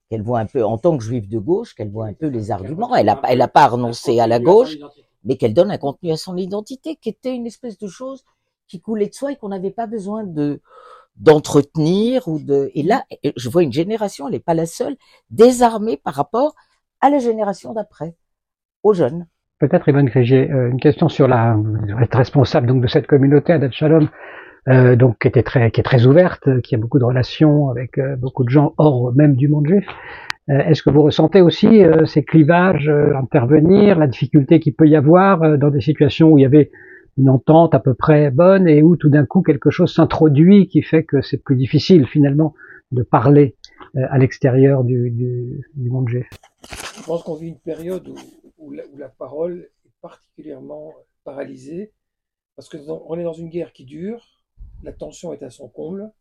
qu'elle 0.09 0.21
voit 0.21 0.39
un 0.39 0.45
peu 0.45 0.63
en 0.63 0.77
tant 0.77 0.97
que 0.97 1.03
juive 1.03 1.27
de 1.27 1.39
gauche, 1.39 1.73
qu'elle 1.75 1.89
voit 1.89 2.07
un 2.07 2.13
peu 2.13 2.27
les 2.27 2.51
arguments. 2.51 2.95
Elle 2.95 3.09
a 3.09 3.21
elle 3.27 3.41
a 3.41 3.47
pas 3.47 3.67
renoncé 3.67 4.19
à 4.19 4.27
la 4.27 4.39
gauche, 4.39 4.77
mais 5.23 5.37
qu'elle 5.37 5.53
donne 5.53 5.71
un 5.71 5.77
contenu 5.77 6.11
à 6.11 6.17
son 6.17 6.37
identité, 6.37 6.95
qui 6.95 7.09
était 7.09 7.35
une 7.35 7.47
espèce 7.47 7.77
de 7.77 7.87
chose 7.87 8.23
qui 8.67 8.79
coulait 8.79 9.07
de 9.07 9.13
soi 9.13 9.31
et 9.31 9.35
qu'on 9.35 9.49
n'avait 9.49 9.71
pas 9.71 9.87
besoin 9.87 10.23
de 10.23 10.61
d'entretenir 11.15 12.27
ou 12.27 12.39
de. 12.39 12.71
Et 12.73 12.83
là, 12.83 13.05
je 13.35 13.49
vois 13.49 13.63
une 13.63 13.73
génération, 13.73 14.27
elle 14.27 14.33
n'est 14.33 14.39
pas 14.39 14.53
la 14.53 14.65
seule, 14.65 14.97
désarmée 15.29 15.97
par 15.97 16.15
rapport 16.15 16.55
à 17.01 17.09
la 17.09 17.19
génération 17.19 17.73
d'après, 17.73 18.15
aux 18.83 18.93
jeunes. 18.93 19.27
Peut-être 19.63 19.87
Yvonne 19.87 20.07
Grégier, 20.07 20.51
euh, 20.51 20.71
une 20.71 20.79
question 20.81 21.07
sur 21.07 21.25
la 21.25 21.55
vous 21.55 22.03
êtes 22.03 22.13
responsable 22.13 22.67
donc 22.67 22.81
de 22.81 22.87
cette 22.87 23.07
communauté 23.07 23.53
à 23.53 23.71
Shalom, 23.71 24.09
euh, 24.67 24.97
donc 24.97 25.19
qui 25.19 25.29
était 25.29 25.41
très 25.41 25.71
qui 25.71 25.79
est 25.79 25.85
très 25.85 26.05
ouverte, 26.05 26.61
qui 26.63 26.75
a 26.75 26.77
beaucoup 26.77 26.99
de 26.99 27.05
relations 27.05 27.69
avec 27.69 27.97
euh, 27.97 28.17
beaucoup 28.17 28.43
de 28.43 28.49
gens 28.49 28.73
hors 28.77 29.13
même 29.15 29.37
du 29.37 29.47
monde 29.47 29.65
juif. 29.65 29.85
Euh, 30.49 30.57
est-ce 30.67 30.83
que 30.83 30.89
vous 30.89 31.01
ressentez 31.01 31.39
aussi 31.39 31.81
euh, 31.81 32.05
ces 32.05 32.25
clivages 32.25 32.89
intervenir, 32.89 33.97
la 33.97 34.07
difficulté 34.07 34.59
qu'il 34.59 34.73
peut 34.73 34.89
y 34.89 34.97
avoir 34.97 35.57
dans 35.57 35.69
des 35.69 35.79
situations 35.79 36.33
où 36.33 36.37
il 36.37 36.41
y 36.41 36.45
avait 36.45 36.69
une 37.17 37.29
entente 37.29 37.73
à 37.73 37.79
peu 37.79 37.93
près 37.93 38.31
bonne 38.31 38.67
et 38.67 38.83
où 38.83 38.97
tout 38.97 39.07
d'un 39.07 39.25
coup 39.25 39.43
quelque 39.43 39.69
chose 39.69 39.93
s'introduit 39.93 40.67
qui 40.67 40.81
fait 40.81 41.05
que 41.05 41.21
c'est 41.21 41.41
plus 41.41 41.55
difficile 41.55 42.05
finalement 42.05 42.53
de 42.91 43.01
parler 43.01 43.55
à 43.95 44.17
l'extérieur 44.17 44.83
du, 44.83 45.09
du, 45.09 45.65
du, 45.73 45.89
monde 45.89 46.09
juif? 46.09 46.27
Je 46.97 47.03
pense 47.05 47.23
qu'on 47.23 47.35
vit 47.35 47.47
une 47.47 47.59
période 47.59 48.05
où, 48.09 48.15
où, 48.63 48.71
la, 48.71 49.09
parole 49.09 49.69
est 49.85 49.91
particulièrement 50.01 50.93
paralysée 51.23 51.93
parce 52.55 52.69
qu'on 52.69 53.17
est 53.17 53.23
dans 53.23 53.33
une 53.33 53.49
guerre 53.49 53.73
qui 53.73 53.85
dure, 53.85 54.43
la 54.83 54.93
tension 54.93 55.33
est 55.33 55.43
à 55.43 55.49
son 55.49 55.67
comble, 55.69 56.11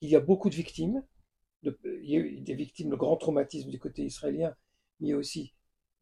il 0.00 0.10
y 0.10 0.16
a 0.16 0.20
beaucoup 0.20 0.48
de 0.48 0.54
victimes, 0.54 1.02
il 1.62 1.74
y 2.02 2.16
a 2.16 2.20
eu 2.20 2.40
des 2.40 2.54
victimes, 2.54 2.90
le 2.90 2.96
grand 2.96 3.16
traumatisme 3.16 3.70
du 3.70 3.78
côté 3.78 4.04
israélien, 4.04 4.54
mais 4.98 5.08
il 5.08 5.10
y 5.10 5.14
a 5.14 5.16
aussi 5.16 5.54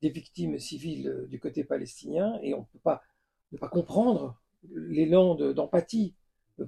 des 0.02 0.10
victimes 0.10 0.58
civiles 0.58 1.26
du 1.28 1.40
côté 1.40 1.64
palestinien, 1.64 2.38
et 2.42 2.54
on 2.54 2.60
ne 2.60 2.66
peut 2.66 2.78
pas 2.78 3.02
ne 3.52 3.58
pas 3.58 3.68
comprendre 3.68 4.40
l'élan 4.70 5.34
d'empathie 5.34 6.14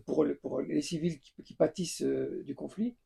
pour, 0.07 0.25
les 0.25 0.83
civils 0.83 1.19
qui, 1.45 1.55
pâtissent 1.55 2.03
euh, 2.03 2.43
du 2.45 2.55
conflit. 2.55 2.97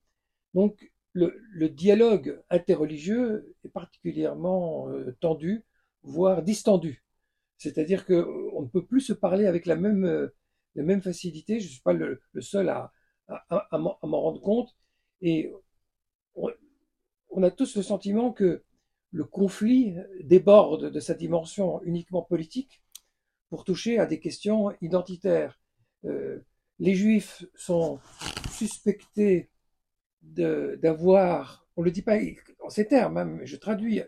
Donc 0.52 0.92
le, 1.12 1.34
le, 1.50 1.68
dialogue 1.68 2.42
interreligieux 2.50 3.54
est 3.64 3.70
particulièrement 3.70 4.90
euh, 4.90 5.16
tendu, 5.20 5.64
voire 6.04 6.42
distendu. 6.42 7.04
C'est-à-dire 7.58 8.06
qu'on 8.06 8.62
ne 8.62 8.68
peut 8.68 8.84
plus 8.84 9.00
se 9.00 9.12
parler 9.12 9.46
avec 9.46 9.66
la 9.66 9.76
même, 9.76 10.04
euh, 10.04 10.28
la 10.74 10.82
même 10.82 11.02
facilité. 11.02 11.60
Je 11.60 11.66
ne 11.66 11.70
suis 11.70 11.82
pas 11.82 11.92
le, 11.92 12.20
seul 12.40 12.68
à, 12.68 12.92
m'en 13.72 14.20
rendre 14.20 14.40
compte. 14.40 14.76
Et 15.20 15.52
on, 16.34 16.50
on, 17.30 17.42
a 17.42 17.50
tous 17.50 17.76
le 17.76 17.82
sentiment 17.82 18.32
que 18.32 18.62
le 19.10 19.24
conflit 19.24 19.96
déborde 20.22 20.90
de 20.90 21.00
sa 21.00 21.14
dimension 21.14 21.82
uniquement 21.84 22.22
politique 22.22 22.82
pour 23.48 23.64
toucher 23.64 23.98
à 23.98 24.06
des 24.06 24.20
questions 24.20 24.72
identitaires. 24.80 25.60
Euh, 26.04 26.44
les 26.80 26.94
juifs 26.94 27.44
sont 27.54 28.00
suspectés 28.50 29.50
d'avoir, 30.22 31.66
on 31.76 31.82
ne 31.82 31.86
le 31.86 31.92
dit 31.92 32.02
pas 32.02 32.18
en 32.60 32.70
ces 32.70 32.88
termes, 32.88 33.16
hein, 33.16 33.24
mais 33.24 33.46
je 33.46 33.56
traduis, 33.56 34.02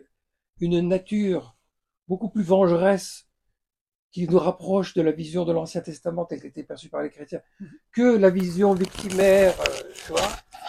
une 0.59 0.81
nature 0.81 1.56
beaucoup 2.07 2.29
plus 2.29 2.43
vengeresse 2.43 3.27
qui 4.11 4.27
nous 4.27 4.39
rapproche 4.39 4.93
de 4.93 5.01
la 5.01 5.11
vision 5.11 5.45
de 5.45 5.51
l'Ancien 5.51 5.81
Testament 5.81 6.25
telle 6.25 6.39
qu'elle 6.39 6.51
était 6.51 6.63
perçue 6.63 6.89
par 6.89 7.03
les 7.03 7.09
chrétiens, 7.09 7.41
que 7.91 8.17
la 8.17 8.29
vision 8.29 8.73
victimaire. 8.73 9.53
Euh, 9.61 10.13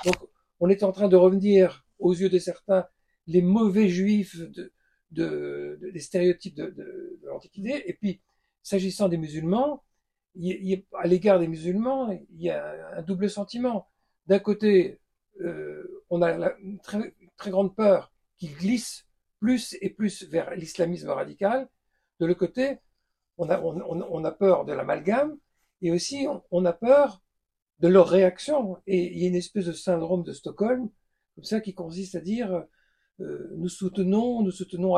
Donc, 0.04 0.16
on 0.60 0.68
est 0.68 0.82
en 0.82 0.92
train 0.92 1.08
de 1.08 1.16
revenir 1.16 1.86
aux 1.98 2.12
yeux 2.14 2.28
de 2.28 2.38
certains 2.38 2.86
les 3.26 3.42
mauvais 3.42 3.88
juifs 3.88 4.38
de, 4.38 4.72
de, 5.12 5.78
de 5.80 5.90
des 5.90 6.00
stéréotypes 6.00 6.54
de, 6.54 6.66
de 6.70 7.26
l'Antiquité. 7.26 7.88
Et 7.88 7.94
puis, 7.94 8.20
s'agissant 8.62 9.08
des 9.08 9.18
musulmans, 9.18 9.82
à 11.02 11.06
l'égard 11.06 11.38
des 11.40 11.48
musulmans, 11.48 12.10
il 12.10 12.42
y 12.42 12.50
a 12.50 12.96
un 12.96 13.02
double 13.02 13.30
sentiment. 13.30 13.88
D'un 14.26 14.38
côté, 14.38 15.00
euh, 15.40 16.04
on 16.10 16.22
a 16.22 16.36
la, 16.36 16.56
une 16.58 16.78
très, 16.80 17.14
très 17.36 17.50
grande 17.50 17.74
peur 17.74 18.12
qu'ils 18.36 18.54
glissent 18.54 19.06
plus 19.40 19.76
et 19.80 19.90
plus 19.90 20.24
vers 20.24 20.54
l'islamisme 20.54 21.10
radical. 21.10 21.68
De 22.20 22.26
l'autre 22.26 22.40
côté, 22.40 22.78
on 23.36 23.48
a, 23.48 24.32
peur 24.32 24.64
de 24.64 24.72
l'amalgame 24.72 25.36
et 25.80 25.92
aussi 25.92 26.26
on, 26.50 26.64
a 26.64 26.72
peur 26.72 27.22
de 27.78 27.88
leur 27.88 28.08
réaction. 28.08 28.78
Et 28.86 29.12
il 29.12 29.18
y 29.18 29.24
a 29.24 29.28
une 29.28 29.36
espèce 29.36 29.66
de 29.66 29.72
syndrome 29.72 30.24
de 30.24 30.32
Stockholm, 30.32 30.90
comme 31.34 31.44
ça, 31.44 31.60
qui 31.60 31.74
consiste 31.74 32.16
à 32.16 32.20
dire 32.20 32.64
euh, 33.20 33.50
nous 33.56 33.68
soutenons, 33.68 34.42
nous 34.42 34.50
soutenons 34.50 34.96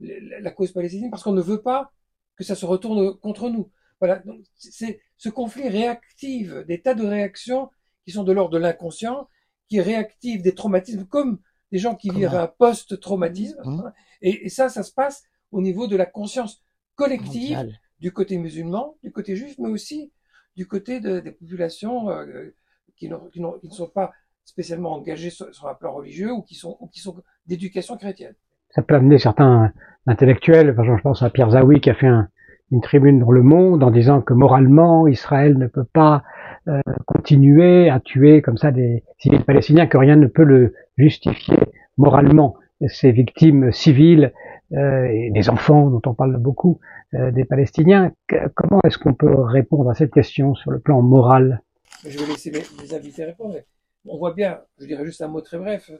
la, 0.00 0.50
cause 0.50 0.72
palestinienne 0.72 1.10
parce 1.10 1.22
qu'on 1.22 1.32
ne 1.32 1.42
veut 1.42 1.62
pas 1.62 1.92
que 2.36 2.44
ça 2.44 2.54
se 2.54 2.66
retourne 2.66 3.18
contre 3.18 3.48
nous. 3.48 3.70
Voilà, 4.00 4.20
donc 4.20 4.44
c'est 4.54 5.00
ce 5.16 5.28
conflit 5.28 5.68
réactive 5.68 6.64
des 6.68 6.80
tas 6.80 6.94
de 6.94 7.04
réactions 7.04 7.70
qui 8.04 8.12
sont 8.12 8.22
de 8.22 8.32
l'ordre 8.32 8.52
de 8.52 8.58
l'inconscient, 8.58 9.28
qui 9.68 9.80
réactivent 9.80 10.42
des 10.42 10.54
traumatismes 10.54 11.04
comme 11.06 11.40
des 11.72 11.78
gens 11.78 11.94
qui 11.94 12.10
vivent 12.10 12.34
un 12.34 12.46
post-traumatisme. 12.46 13.60
Mmh. 13.64 13.92
Et, 14.22 14.46
et, 14.46 14.48
ça, 14.48 14.68
ça 14.68 14.82
se 14.82 14.92
passe 14.92 15.24
au 15.52 15.60
niveau 15.60 15.86
de 15.86 15.96
la 15.96 16.06
conscience 16.06 16.62
collective 16.94 17.56
Mondial. 17.56 17.80
du 18.00 18.12
côté 18.12 18.38
musulman, 18.38 18.96
du 19.02 19.12
côté 19.12 19.36
juif, 19.36 19.56
mais 19.58 19.68
aussi 19.68 20.12
du 20.56 20.66
côté 20.66 21.00
de, 21.00 21.20
des 21.20 21.32
populations 21.32 22.10
euh, 22.10 22.54
qui, 22.96 23.08
qui, 23.08 23.14
qui, 23.32 23.40
ne 23.40 23.72
sont 23.72 23.88
pas 23.88 24.12
spécialement 24.44 24.92
engagées 24.94 25.30
sur, 25.30 25.54
sur, 25.54 25.68
un 25.68 25.74
plan 25.74 25.92
religieux 25.92 26.32
ou 26.32 26.42
qui 26.42 26.54
sont, 26.54 26.76
ou 26.80 26.88
qui 26.88 27.00
sont 27.00 27.16
d'éducation 27.46 27.96
chrétienne. 27.96 28.34
Ça 28.70 28.82
peut 28.82 28.94
amener 28.94 29.18
certains 29.18 29.72
intellectuels, 30.06 30.74
par 30.74 30.84
exemple, 30.84 30.98
je 30.98 31.02
pense 31.04 31.22
à 31.22 31.30
Pierre 31.30 31.50
Zawi 31.50 31.80
qui 31.80 31.90
a 31.90 31.94
fait 31.94 32.06
un, 32.06 32.28
une 32.70 32.80
tribune 32.80 33.20
dans 33.20 33.30
Le 33.30 33.42
Monde 33.42 33.82
en 33.82 33.90
disant 33.90 34.20
que 34.20 34.34
moralement 34.34 35.06
Israël 35.06 35.56
ne 35.56 35.66
peut 35.66 35.84
pas 35.84 36.22
euh, 36.68 36.80
continuer 37.06 37.88
à 37.88 37.98
tuer 37.98 38.42
comme 38.42 38.58
ça 38.58 38.70
des 38.70 39.02
civils 39.18 39.42
palestiniens, 39.44 39.86
que 39.86 39.96
rien 39.96 40.16
ne 40.16 40.26
peut 40.26 40.44
le 40.44 40.74
justifier 40.98 41.56
moralement. 41.96 42.56
Ces 42.86 43.10
victimes 43.10 43.72
civiles 43.72 44.32
euh, 44.72 45.06
et 45.06 45.30
des 45.30 45.48
enfants 45.48 45.88
dont 45.88 46.02
on 46.04 46.14
parle 46.14 46.36
beaucoup 46.36 46.78
euh, 47.14 47.30
des 47.30 47.46
Palestiniens, 47.46 48.12
comment 48.54 48.80
est-ce 48.84 48.98
qu'on 48.98 49.14
peut 49.14 49.34
répondre 49.34 49.88
à 49.88 49.94
cette 49.94 50.12
question 50.12 50.54
sur 50.54 50.70
le 50.70 50.78
plan 50.78 51.00
moral? 51.00 51.62
Je 52.06 52.18
vais 52.18 52.26
laisser 52.26 52.50
les, 52.50 52.94
invités 52.94 53.24
répondre. 53.24 53.56
On 54.04 54.18
voit 54.18 54.34
bien, 54.34 54.60
je 54.78 54.84
dirais 54.84 55.06
juste 55.06 55.22
un 55.22 55.28
mot 55.28 55.40
très 55.40 55.58
bref, 55.58 55.90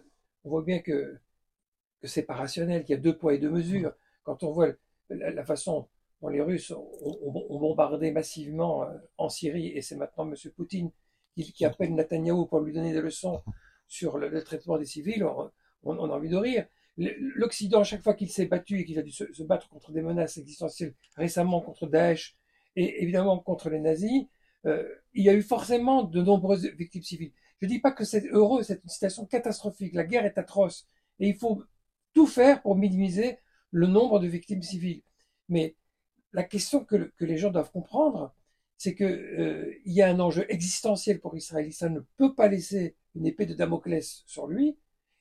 on 0.44 0.50
voit 0.50 0.62
bien 0.62 0.80
que, 0.80 1.18
que 2.02 2.06
c'est 2.06 2.22
pas 2.22 2.34
rationnel, 2.34 2.84
qu'il 2.84 2.94
y 2.94 2.98
a 2.98 3.00
deux 3.00 3.16
poids 3.16 3.32
et 3.32 3.38
deux 3.38 3.50
mesures. 3.50 3.92
Quand 4.22 4.42
on 4.42 4.52
voit 4.52 4.68
la 5.08 5.44
façon 5.44 5.88
les 6.30 6.40
Russes 6.40 6.72
ont, 6.72 7.58
bombardé 7.58 8.10
massivement 8.10 8.86
en 9.18 9.28
Syrie, 9.28 9.68
et 9.68 9.82
c'est 9.82 9.96
maintenant 9.96 10.28
M. 10.28 10.34
Poutine 10.56 10.90
qui, 11.36 11.64
appelle 11.64 11.94
Netanyahou 11.94 12.46
pour 12.46 12.60
lui 12.60 12.72
donner 12.72 12.92
des 12.92 13.00
leçons 13.00 13.42
sur 13.86 14.18
le, 14.18 14.42
traitement 14.42 14.78
des 14.78 14.84
civils, 14.84 15.24
on, 15.84 16.10
a 16.10 16.14
envie 16.14 16.28
de 16.28 16.36
rire. 16.36 16.66
L'Occident, 16.96 17.84
chaque 17.84 18.02
fois 18.02 18.14
qu'il 18.14 18.30
s'est 18.30 18.46
battu 18.46 18.80
et 18.80 18.84
qu'il 18.84 18.98
a 18.98 19.02
dû 19.02 19.12
se, 19.12 19.32
se, 19.32 19.44
battre 19.44 19.68
contre 19.68 19.92
des 19.92 20.02
menaces 20.02 20.36
existentielles, 20.36 20.94
récemment 21.16 21.60
contre 21.60 21.86
Daesh 21.86 22.36
et 22.74 23.02
évidemment 23.02 23.38
contre 23.38 23.70
les 23.70 23.78
nazis, 23.78 24.26
euh, 24.66 24.88
il 25.14 25.24
y 25.24 25.28
a 25.28 25.34
eu 25.34 25.42
forcément 25.42 26.02
de 26.02 26.20
nombreuses 26.20 26.66
victimes 26.76 27.02
civiles. 27.02 27.32
Je 27.60 27.66
ne 27.66 27.70
dis 27.70 27.78
pas 27.78 27.92
que 27.92 28.04
c'est 28.04 28.26
heureux, 28.30 28.62
c'est 28.62 28.82
une 28.82 28.88
situation 28.88 29.26
catastrophique. 29.26 29.94
La 29.94 30.04
guerre 30.04 30.24
est 30.24 30.38
atroce 30.38 30.88
et 31.20 31.28
il 31.28 31.36
faut 31.36 31.62
tout 32.14 32.26
faire 32.26 32.62
pour 32.62 32.76
minimiser 32.76 33.38
le 33.70 33.86
nombre 33.86 34.18
de 34.20 34.26
victimes 34.26 34.62
civiles. 34.62 35.02
Mais 35.48 35.76
la 36.32 36.44
question 36.44 36.84
que, 36.84 37.12
que, 37.16 37.24
les 37.24 37.38
gens 37.38 37.50
doivent 37.50 37.70
comprendre, 37.70 38.34
c'est 38.76 38.94
que 38.94 39.04
euh, 39.04 39.74
il 39.84 39.92
y 39.92 40.02
a 40.02 40.08
un 40.08 40.20
enjeu 40.20 40.46
existentiel 40.48 41.20
pour 41.20 41.36
Israël. 41.36 41.72
Ça 41.72 41.88
ne 41.88 42.00
peut 42.16 42.34
pas 42.34 42.48
laisser 42.48 42.96
une 43.14 43.26
épée 43.26 43.46
de 43.46 43.54
Damoclès 43.54 44.22
sur 44.26 44.46
lui. 44.46 44.76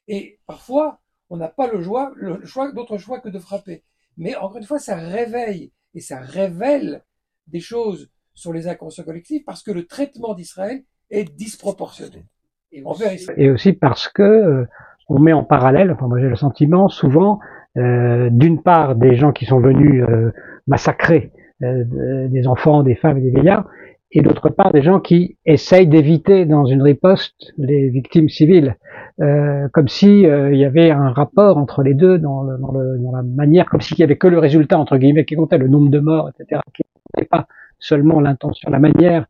Et 0.07 0.39
parfois, 0.45 0.99
on 1.29 1.37
n'a 1.37 1.47
pas 1.47 1.71
le 1.71 1.81
choix, 1.81 2.11
le 2.15 2.45
choix 2.45 2.71
d'autre 2.71 2.97
choix 2.97 3.19
que 3.19 3.29
de 3.29 3.39
frapper. 3.39 3.83
Mais 4.17 4.35
encore 4.35 4.57
une 4.57 4.63
fois, 4.63 4.79
ça 4.79 4.95
réveille 4.95 5.71
et 5.93 6.01
ça 6.01 6.19
révèle 6.19 7.03
des 7.47 7.59
choses 7.59 8.09
sur 8.33 8.53
les 8.53 8.67
inconscients 8.67 9.03
collectifs 9.03 9.43
parce 9.45 9.63
que 9.63 9.71
le 9.71 9.85
traitement 9.85 10.33
d'Israël 10.33 10.83
est 11.09 11.35
disproportionné. 11.35 12.25
Et 12.71 12.83
aussi, 12.83 13.27
et 13.37 13.49
aussi 13.49 13.73
parce 13.73 14.09
que 14.09 14.21
euh, 14.21 14.65
on 15.07 15.19
met 15.19 15.33
en 15.33 15.43
parallèle, 15.43 15.89
enfin 15.91 16.07
moi 16.07 16.19
j'ai 16.19 16.27
le 16.27 16.35
sentiment 16.35 16.89
souvent, 16.89 17.39
d'une 17.77 18.61
part 18.61 18.95
des 18.95 19.15
gens 19.15 19.31
qui 19.31 19.45
sont 19.45 19.59
venus 19.59 20.03
euh, 20.03 20.31
massacrer 20.67 21.31
euh, 21.63 22.27
des 22.27 22.47
enfants, 22.47 22.83
des 22.83 22.95
femmes 22.95 23.17
et 23.17 23.21
des 23.21 23.31
vieillards, 23.31 23.65
et 24.11 24.21
d'autre 24.21 24.49
part 24.49 24.71
des 24.71 24.81
gens 24.81 24.99
qui 24.99 25.37
essayent 25.45 25.87
d'éviter 25.87 26.45
dans 26.45 26.65
une 26.65 26.81
riposte 26.81 27.53
les 27.57 27.89
victimes 27.89 28.29
civiles, 28.29 28.77
euh, 29.21 29.67
comme 29.73 29.87
si 29.87 30.25
euh, 30.25 30.53
il 30.53 30.59
y 30.59 30.65
avait 30.65 30.91
un 30.91 31.09
rapport 31.09 31.57
entre 31.57 31.83
les 31.83 31.93
deux 31.93 32.17
dans, 32.17 32.43
le, 32.43 32.57
dans, 32.57 32.71
le, 32.71 32.99
dans 32.99 33.11
la 33.11 33.23
manière, 33.23 33.65
comme 33.65 33.81
s'il 33.81 33.99
y 33.99 34.03
avait 34.03 34.17
que 34.17 34.27
le 34.27 34.39
résultat 34.39 34.77
entre 34.77 34.97
guillemets 34.97 35.25
qui 35.25 35.35
comptait, 35.35 35.57
le 35.57 35.67
nombre 35.67 35.89
de 35.89 35.99
morts, 35.99 36.29
etc., 36.29 36.61
qui 36.73 36.83
comptait 37.11 37.27
pas 37.27 37.47
seulement 37.79 38.19
l'intention, 38.21 38.69
la 38.71 38.79
manière 38.79 39.25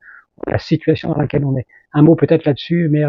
la 0.45 0.59
situation 0.59 1.09
dans 1.09 1.17
laquelle 1.17 1.45
on 1.45 1.57
est. 1.57 1.65
Un 1.93 2.03
mot 2.03 2.15
peut-être 2.15 2.45
là-dessus, 2.45 2.89
mais 2.91 3.03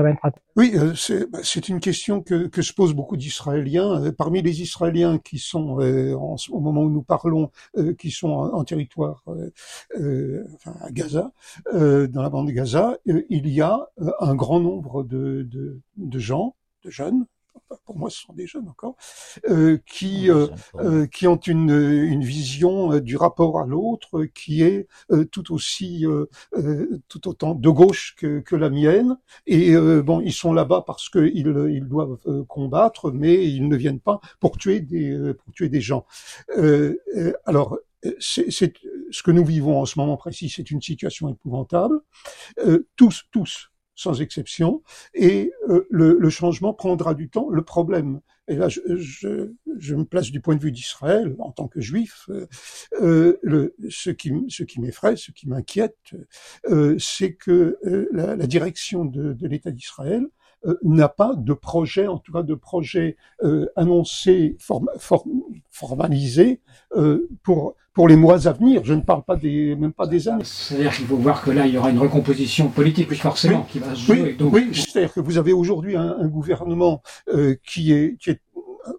Oui, 0.57 0.73
euh, 0.77 0.95
bah, 1.31 1.41
c'est 1.43 1.69
une 1.69 1.81
question 1.81 2.23
que, 2.23 2.47
que 2.47 2.63
se 2.63 2.73
posent 2.73 2.95
beaucoup 2.95 3.17
d'Israéliens. 3.17 4.03
Euh, 4.03 4.13
parmi 4.13 4.41
les 4.41 4.63
Israéliens 4.63 5.19
qui 5.19 5.39
sont, 5.39 5.81
euh, 5.81 6.15
en, 6.15 6.37
au 6.51 6.61
moment 6.61 6.83
où 6.83 6.91
nous 6.91 7.03
parlons, 7.03 7.51
qui 7.99 8.11
sont 8.11 8.31
en, 8.31 8.65
territoire 8.65 9.25
enfin, 9.27 10.75
à 10.81 10.91
Gaza, 10.91 11.33
dans 11.73 12.23
la 12.23 12.31
bande 12.31 12.47
de 12.49 12.53
Gaza, 12.53 12.97
il 13.07 13.49
y 13.49 13.61
a 13.61 13.89
un 14.21 14.35
grand 14.35 14.61
nombre 14.61 15.03
de, 15.03 15.43
de, 15.43 15.81
de 15.97 16.19
gens, 16.19 16.57
de 16.85 16.91
jeunes, 16.91 17.27
pour 17.85 17.99
moi 17.99 18.11
ce 18.11 18.21
sont 18.21 18.33
des 18.33 18.47
jeunes 18.47 18.69
encore, 18.69 18.97
euh, 19.49 19.79
qui 19.87 20.31
euh, 20.31 20.47
euh, 20.77 21.07
qui 21.07 21.27
ont 21.27 21.37
une, 21.37 21.71
une 21.71 22.25
vision 22.25 22.93
euh, 22.93 23.01
du 23.01 23.17
rapport 23.17 23.59
à 23.61 23.67
l'autre 23.67 24.25
qui 24.25 24.63
est 24.63 24.89
euh, 25.11 25.25
tout 25.25 25.53
aussi 25.53 26.05
tout 27.09 27.29
autant 27.29 27.55
de 27.55 27.69
gauche 27.69 28.15
que, 28.17 28.41
que 28.41 28.57
la 28.57 28.71
mienne. 28.71 29.17
Et 29.47 29.75
bon, 30.03 30.21
ils 30.21 30.33
sont 30.33 30.53
là-bas 30.53 30.85
parce 30.87 31.09
qu'ils 31.09 31.47
ils 31.71 31.89
doivent 31.89 32.19
combattre, 32.47 33.11
mais 33.11 33.47
ils 33.47 33.69
ne 33.69 33.77
viennent 33.77 34.01
pas 34.01 34.21
pour 34.41 34.59
tuer 34.59 34.81
des 34.81 35.35
pour 35.35 35.53
tuer 35.53 35.69
des 35.69 35.81
gens. 35.81 36.07
alors 37.45 37.79
c'est 38.21 38.51
ce 38.51 39.23
que 39.23 39.31
nous 39.31 39.45
vivons 39.45 39.81
en 39.81 39.87
ce 39.87 39.99
moment 39.99 40.17
précis, 40.17 40.49
c'est 40.49 40.71
une 40.71 40.83
situation 40.83 41.29
épouvantable. 41.29 42.01
tous, 42.97 43.25
tous, 43.31 43.71
sans 43.99 44.21
exception, 44.21 44.81
et 45.13 45.53
euh, 45.69 45.85
le, 45.91 46.17
le, 46.21 46.31
changement 46.31 46.73
prendra 46.73 47.15
du 47.15 47.29
temps. 47.29 47.49
Le 47.51 47.63
problème, 47.63 48.21
et 48.47 48.55
là 48.55 48.69
je, 48.69 48.81
je, 48.97 49.53
je 49.77 49.95
me 49.97 50.05
place 50.05 50.31
du 50.31 50.41
point 50.41 50.55
de 50.55 50.63
vue 50.63 50.71
d'Israël 50.71 51.35
en 51.41 51.51
tant 51.51 51.67
que 51.67 51.81
juif, 51.81 52.31
euh, 52.31 52.47
euh 53.01 53.39
le, 53.43 53.75
ce 53.91 54.11
qui, 54.11 54.33
ce 54.49 54.63
qui 54.63 54.81
m'effraie, 54.81 55.17
ce 55.17 55.33
qui 55.33 55.49
m'inquiète, 55.49 56.15
euh, 56.71 56.97
c'est 57.01 57.33
que 57.33 57.77
la, 58.13 58.37
la, 58.37 58.47
direction 58.47 59.05
de, 59.05 59.33
de 59.33 59.49
l'État 59.49 59.73
d'Israël 59.73 60.29
n'a 60.85 61.09
pas 61.09 61.35
de 61.35 61.53
projet, 61.53 62.07
en 62.07 62.19
tout 62.19 62.33
cas 62.33 62.43
de 62.43 62.55
projet 62.55 63.17
annoncé, 63.77 64.57
form, 64.59 64.89
form, 64.99 65.43
formalisé 65.71 66.61
pour 67.43 67.77
pour 67.99 68.07
les 68.07 68.15
mois 68.15 68.47
à 68.47 68.53
venir. 68.53 68.83
Je 68.85 68.95
ne 68.95 69.01
parle 69.01 69.25
pas 69.25 69.35
des, 69.35 69.75
même 69.75 69.93
pas 69.93 70.07
des 70.07 70.29
années. 70.29 70.45
C'est-à-dire 70.45 70.95
qu'il 70.95 71.07
faut 71.07 71.17
voir 71.17 71.43
que 71.43 71.51
là, 71.51 71.67
il 71.67 71.75
y 71.75 71.79
aura 71.79 71.91
une 71.91 71.99
recomposition 71.99 72.69
politique, 72.69 73.13
forcément, 73.15 73.63
qui 73.63 73.81
va 73.81 73.93
se 73.93 74.03
jouer. 74.03 74.37
Oui, 74.39 74.49
oui 74.53 74.71
c'est-à-dire 74.73 75.13
que 75.13 75.19
vous 75.19 75.37
avez 75.37 75.53
aujourd'hui 75.53 75.97
un, 75.97 76.17
un, 76.17 76.29
gouvernement 76.29 77.03
euh, 77.35 77.57
qui 77.67 77.93
est, 77.93 78.17
qui 78.21 78.31
est 78.31 78.41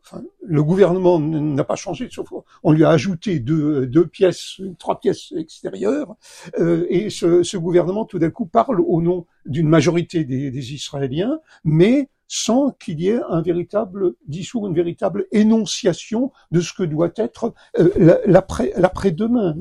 Enfin, 0.04 0.22
le 0.46 0.64
gouvernement 0.64 1.20
n'a 1.20 1.64
pas 1.64 1.76
changé, 1.76 2.10
sauf 2.12 2.28
on 2.62 2.72
lui 2.72 2.84
a 2.84 2.90
ajouté 2.90 3.40
deux, 3.40 3.88
deux 3.88 4.06
pièces, 4.06 4.62
trois 4.78 5.00
pièces 5.00 5.34
extérieures, 5.36 6.16
euh, 6.60 6.86
et 6.90 7.10
ce, 7.10 7.42
ce, 7.42 7.58
gouvernement 7.58 8.06
tout 8.06 8.20
d'un 8.20 8.30
coup 8.30 8.46
parle 8.46 8.82
au 8.82 9.02
nom 9.02 9.26
d'une 9.48 9.68
majorité 9.68 10.26
des, 10.26 10.52
des 10.52 10.74
Israéliens, 10.74 11.40
mais 11.64 12.10
sans 12.30 12.72
qu'il 12.72 13.02
y 13.02 13.10
ait 13.10 13.20
un 13.28 13.42
véritable 13.42 14.14
discours, 14.28 14.68
une 14.68 14.76
véritable 14.76 15.26
énonciation 15.32 16.32
de 16.52 16.62
ce 16.62 16.72
que 16.72 16.84
doit 16.84 17.12
être 17.18 17.54
euh, 17.80 18.22
l'après-demain, 18.28 19.56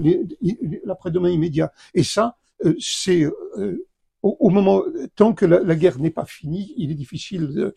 l'après-demain 0.84 1.30
immédiat. 1.30 1.72
Et 1.94 2.04
ça, 2.04 2.36
euh, 2.64 2.74
c'est 2.78 3.22
euh, 3.22 3.86
au, 4.22 4.50
moment 4.50 4.82
tant 5.16 5.32
que 5.32 5.46
la, 5.46 5.74
guerre 5.76 5.98
n'est 5.98 6.10
pas 6.10 6.26
finie, 6.26 6.74
il 6.76 6.90
est 6.90 6.94
difficile. 6.94 7.48
De, 7.48 7.74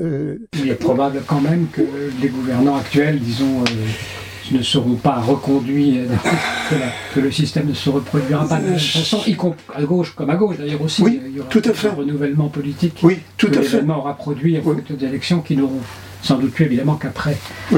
euh, 0.00 0.38
il 0.52 0.68
est 0.68 0.74
probable 0.74 1.22
quand 1.26 1.40
même 1.40 1.68
que 1.68 1.82
les 2.20 2.28
gouvernants 2.28 2.76
actuels, 2.76 3.18
disons 3.18 3.64
ne 4.52 4.62
seront 4.62 4.94
pas 4.94 5.20
reconduits, 5.20 5.98
euh, 5.98 6.06
que, 7.14 7.20
le 7.20 7.30
système 7.30 7.68
ne 7.68 7.74
se 7.74 7.88
reproduira 7.90 8.46
pas 8.46 8.58
de 8.58 8.64
la 8.64 8.70
même 8.70 8.78
façon, 8.78 9.20
y 9.26 9.34
compris 9.34 9.62
à 9.74 9.82
gauche 9.82 10.14
comme 10.14 10.30
à 10.30 10.36
gauche 10.36 10.56
d'ailleurs 10.58 10.82
aussi. 10.82 11.02
Oui, 11.02 11.20
il 11.26 11.36
y 11.36 11.40
aura 11.40 11.48
tout 11.48 11.62
à 11.64 11.72
fait. 11.72 11.88
un 11.88 11.94
renouvellement 11.94 12.48
politique 12.48 12.98
oui, 13.02 13.18
tout 13.36 13.48
que 13.48 13.56
l'événement 13.56 13.98
aura 13.98 14.16
produit 14.16 14.58
en 14.58 14.62
oui. 14.64 14.76
des 14.88 15.04
élections 15.06 15.40
qui 15.40 15.56
n'auront 15.56 15.80
sans 16.24 16.38
doute 16.38 16.52
plus 16.52 16.64
évidemment 16.64 16.94
qu'après 16.94 17.36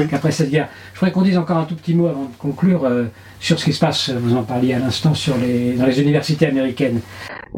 qu'après 0.09 0.31
cette 0.31 0.49
guerre. 0.49 0.69
Je 0.93 0.99
voudrais 0.99 1.11
qu'on 1.11 1.21
dise 1.21 1.37
encore 1.37 1.57
un 1.57 1.65
tout 1.65 1.75
petit 1.75 1.93
mot 1.93 2.07
avant 2.07 2.23
de 2.23 2.35
conclure 2.39 2.85
euh, 2.85 3.05
sur 3.39 3.59
ce 3.59 3.65
qui 3.65 3.73
se 3.73 3.79
passe, 3.79 4.09
vous 4.09 4.35
en 4.35 4.43
parliez 4.43 4.73
à 4.73 4.79
l'instant, 4.79 5.13
sur 5.13 5.37
les, 5.37 5.73
dans 5.73 5.85
les 5.85 6.01
universités 6.01 6.47
américaines. 6.47 7.01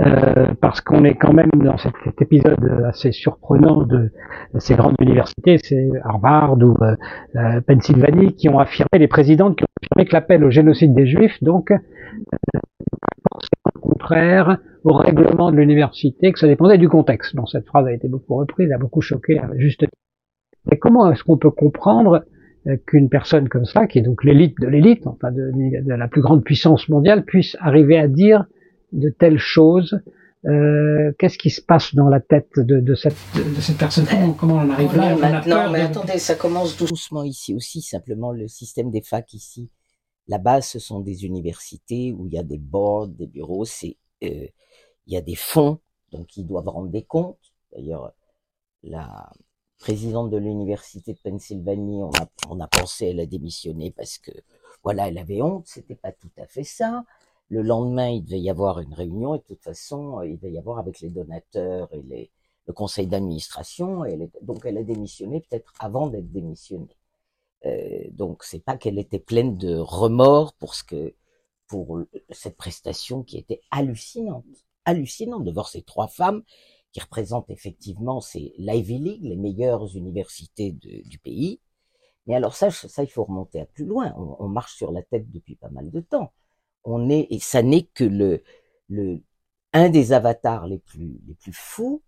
Euh, 0.01 0.53
parce 0.61 0.81
qu'on 0.81 1.03
est 1.03 1.15
quand 1.15 1.33
même 1.33 1.49
dans 1.55 1.77
cet, 1.77 1.93
épisode 2.21 2.85
assez 2.87 3.11
surprenant 3.11 3.83
de, 3.83 4.11
ces 4.57 4.75
grandes 4.75 4.95
universités, 5.01 5.57
c'est 5.61 5.89
Harvard 6.03 6.57
ou 6.57 6.75
euh, 6.81 6.95
euh, 7.35 7.61
Pennsylvanie, 7.61 8.35
qui 8.35 8.49
ont 8.49 8.59
affirmé, 8.59 8.99
les 8.99 9.07
présidentes 9.07 9.57
qui 9.57 9.63
ont 9.63 9.67
affirmé 9.81 10.07
que 10.07 10.13
l'appel 10.13 10.43
au 10.43 10.51
génocide 10.51 10.93
des 10.93 11.07
Juifs, 11.07 11.41
donc, 11.41 11.71
au 13.75 13.79
contraire 13.79 14.57
au 14.85 14.93
règlement 14.93 15.51
de 15.51 15.57
l'université, 15.57 16.31
que 16.31 16.39
ça 16.39 16.47
dépendait 16.47 16.77
du 16.77 16.87
contexte. 16.87 17.35
Bon, 17.35 17.45
cette 17.45 17.65
phrase 17.65 17.85
a 17.87 17.91
été 17.91 18.07
beaucoup 18.07 18.35
reprise, 18.35 18.71
a 18.71 18.77
beaucoup 18.77 19.01
choqué, 19.01 19.41
juste 19.57 19.85
mais 20.66 20.78
comment 20.78 21.12
est-ce 21.12 21.24
qu'on 21.24 21.38
peut 21.38 21.51
comprendre 21.51 22.26
euh, 22.68 22.78
qu'une 22.86 23.10
personne 23.10 23.47
comme 23.49 23.66
ça, 23.66 23.88
qui 23.88 23.99
est 23.99 24.01
donc 24.01 24.24
l'élite 24.24 24.55
de 24.60 24.68
l'élite, 24.68 25.07
enfin 25.07 25.32
de, 25.32 25.51
de, 25.51 25.93
la 25.93 26.07
plus 26.07 26.22
grande 26.22 26.43
puissance 26.43 26.89
mondiale, 26.89 27.24
puisse 27.24 27.55
arriver 27.60 27.97
à 27.97 28.07
dire 28.07 28.45
de 28.91 29.10
telles 29.10 29.38
choses 29.38 30.01
euh, 30.45 31.12
Qu'est-ce 31.18 31.38
qui 31.38 31.49
se 31.49 31.62
passe 31.62 31.93
dans 31.95 32.07
la 32.07 32.22
tête 32.22 32.49
de, 32.57 32.80
de, 32.80 32.95
cette, 32.95 33.16
de 33.36 33.60
cette 33.62 33.78
personne? 33.78 34.05
Comment, 34.10 34.34
comment, 34.34 34.55
on 34.55 34.70
arrive 34.70 34.95
là? 34.95 35.16
Maintenant, 35.16 35.70
mais 35.70 35.82
attendez, 35.82 36.18
ça 36.18 36.36
commence 36.36 36.78
doucement 36.78 37.24
ici 37.24 37.53
aussi. 37.53 37.82
Simplement, 37.82 38.32
le 38.32 38.47
système 38.47 38.89
des 38.89 39.01
facs 39.01 39.34
ici, 39.34 39.70
là-bas, 40.28 40.62
ce 40.62 40.80
sont 40.80 41.01
des 41.01 41.26
universités 41.26 42.14
où 42.14 42.28
il 42.28 42.34
y 42.34 42.38
a 42.38 42.43
des 42.43 42.57
boards, 42.57 43.10
des 43.10 43.28
bureaux, 43.28 43.66
c'est 43.66 43.97
euh, 44.24 44.47
il 45.07 45.14
y 45.14 45.18
a 45.18 45.22
des 45.22 45.36
fonds, 45.36 45.80
donc 46.12 46.38
ils 46.38 46.45
doivent 46.45 46.70
rendre 46.70 46.89
des 46.89 47.03
comptes. 47.03 47.53
D'ailleurs, 47.74 48.14
la 48.84 49.30
présidente 49.80 50.30
de 50.30 50.38
l'université 50.38 51.13
de 51.13 51.19
Pennsylvanie, 51.19 52.03
on 52.03 52.11
a, 52.11 52.27
on 52.49 52.59
a 52.59 52.67
pensé 52.67 53.07
elle 53.07 53.19
a 53.19 53.25
démissionné 53.25 53.91
parce 53.91 54.17
que 54.17 54.32
voilà, 54.84 55.07
elle 55.07 55.17
avait 55.17 55.41
honte, 55.41 55.67
c'était 55.67 55.95
pas 55.95 56.11
tout 56.11 56.32
à 56.38 56.45
fait 56.45 56.63
ça. 56.63 57.03
Le 57.49 57.61
lendemain, 57.61 58.09
il 58.09 58.23
devait 58.23 58.39
y 58.39 58.49
avoir 58.49 58.80
une 58.80 58.93
réunion 58.93 59.36
et 59.36 59.39
de 59.39 59.43
toute 59.43 59.63
façon, 59.63 60.21
il 60.21 60.38
devait 60.38 60.51
y 60.51 60.59
avoir 60.59 60.77
avec 60.80 60.99
les 60.99 61.09
donateurs 61.09 61.89
et 61.93 62.30
le 62.67 62.73
conseil 62.73 63.07
d'administration. 63.07 64.03
Donc, 64.41 64.65
elle 64.65 64.77
a 64.77 64.84
démissionné 64.84 65.41
peut-être 65.41 65.73
avant 65.80 66.07
d'être 66.07 66.32
démissionnée. 66.32 66.95
Euh, 67.65 68.03
donc, 68.11 68.43
c'est 68.43 68.63
pas 68.63 68.77
qu'elle 68.77 68.99
était 68.99 69.19
pleine 69.19 69.57
de 69.57 69.75
remords 69.77 70.53
pour 70.53 70.75
ce 70.75 70.84
que 70.84 71.15
pour 71.67 71.99
cette 72.32 72.57
prestation 72.57 73.23
qui 73.23 73.38
était 73.38 73.61
hallucinante, 73.69 74.45
hallucinante 74.86 75.43
de 75.43 75.51
voir 75.51 75.69
ces 75.69 75.84
trois 75.84 76.07
femmes 76.07 76.43
qui 76.91 76.99
représente 76.99 77.49
effectivement 77.49 78.21
c'est 78.21 78.53
l'Ivy 78.57 78.99
League, 78.99 79.23
les 79.23 79.35
meilleures 79.35 79.95
universités 79.95 80.71
du 80.71 81.19
pays. 81.19 81.59
Mais 82.27 82.35
alors 82.35 82.55
ça, 82.55 82.71
ça 82.71 83.03
il 83.03 83.09
faut 83.09 83.23
remonter 83.23 83.61
à 83.61 83.65
plus 83.65 83.85
loin. 83.85 84.13
On, 84.17 84.35
on, 84.39 84.47
marche 84.47 84.75
sur 84.75 84.91
la 84.91 85.01
tête 85.03 85.31
depuis 85.31 85.55
pas 85.55 85.69
mal 85.69 85.91
de 85.91 85.99
temps. 86.01 86.33
On 86.83 87.09
est 87.09 87.27
et 87.31 87.39
ça 87.39 87.63
n'est 87.63 87.83
que 87.83 88.03
le, 88.03 88.43
le 88.89 89.21
un 89.73 89.89
des 89.89 90.13
avatars 90.13 90.67
les 90.67 90.79
plus 90.79 91.21
les 91.27 91.35
plus 91.35 91.53
fous 91.53 92.03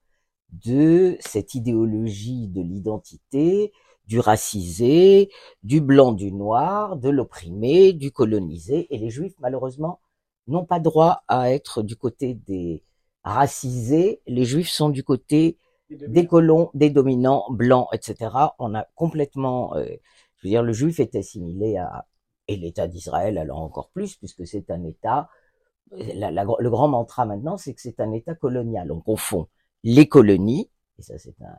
de 0.51 1.17
cette 1.19 1.55
idéologie 1.55 2.47
de 2.47 2.61
l'identité, 2.61 3.71
du 4.07 4.19
racisé, 4.19 5.31
du 5.63 5.81
blanc, 5.81 6.11
du 6.11 6.31
noir, 6.31 6.97
de 6.97 7.09
l'opprimé, 7.09 7.93
du 7.93 8.11
colonisé. 8.11 8.93
Et 8.93 8.97
les 8.97 9.09
juifs, 9.09 9.35
malheureusement, 9.39 10.01
n'ont 10.47 10.65
pas 10.65 10.79
droit 10.79 11.23
à 11.27 11.51
être 11.51 11.81
du 11.83 11.95
côté 11.95 12.33
des, 12.33 12.83
racisés, 13.23 14.21
les 14.27 14.45
juifs 14.45 14.69
sont 14.69 14.89
du 14.89 15.03
côté 15.03 15.57
des 15.89 16.25
colons, 16.25 16.71
des 16.73 16.89
dominants 16.89 17.45
blancs, 17.49 17.87
etc. 17.93 18.29
On 18.59 18.73
a 18.75 18.87
complètement, 18.95 19.75
euh, 19.75 19.85
je 20.37 20.47
veux 20.47 20.49
dire, 20.49 20.63
le 20.63 20.73
juif 20.73 20.99
est 20.99 21.15
assimilé 21.15 21.77
à, 21.77 22.07
et 22.47 22.55
l'État 22.55 22.87
d'Israël 22.87 23.37
alors 23.37 23.59
encore 23.59 23.89
plus, 23.89 24.15
puisque 24.15 24.47
c'est 24.47 24.71
un 24.71 24.83
État, 24.85 25.29
la, 25.91 26.31
la, 26.31 26.45
le 26.57 26.69
grand 26.69 26.87
mantra 26.87 27.25
maintenant, 27.25 27.57
c'est 27.57 27.73
que 27.73 27.81
c'est 27.81 27.99
un 27.99 28.11
État 28.13 28.35
colonial. 28.35 28.91
On 28.91 29.01
confond 29.01 29.47
les 29.83 30.07
colonies, 30.07 30.69
et 30.97 31.01
ça 31.01 31.17
c'est 31.17 31.41
un, 31.41 31.57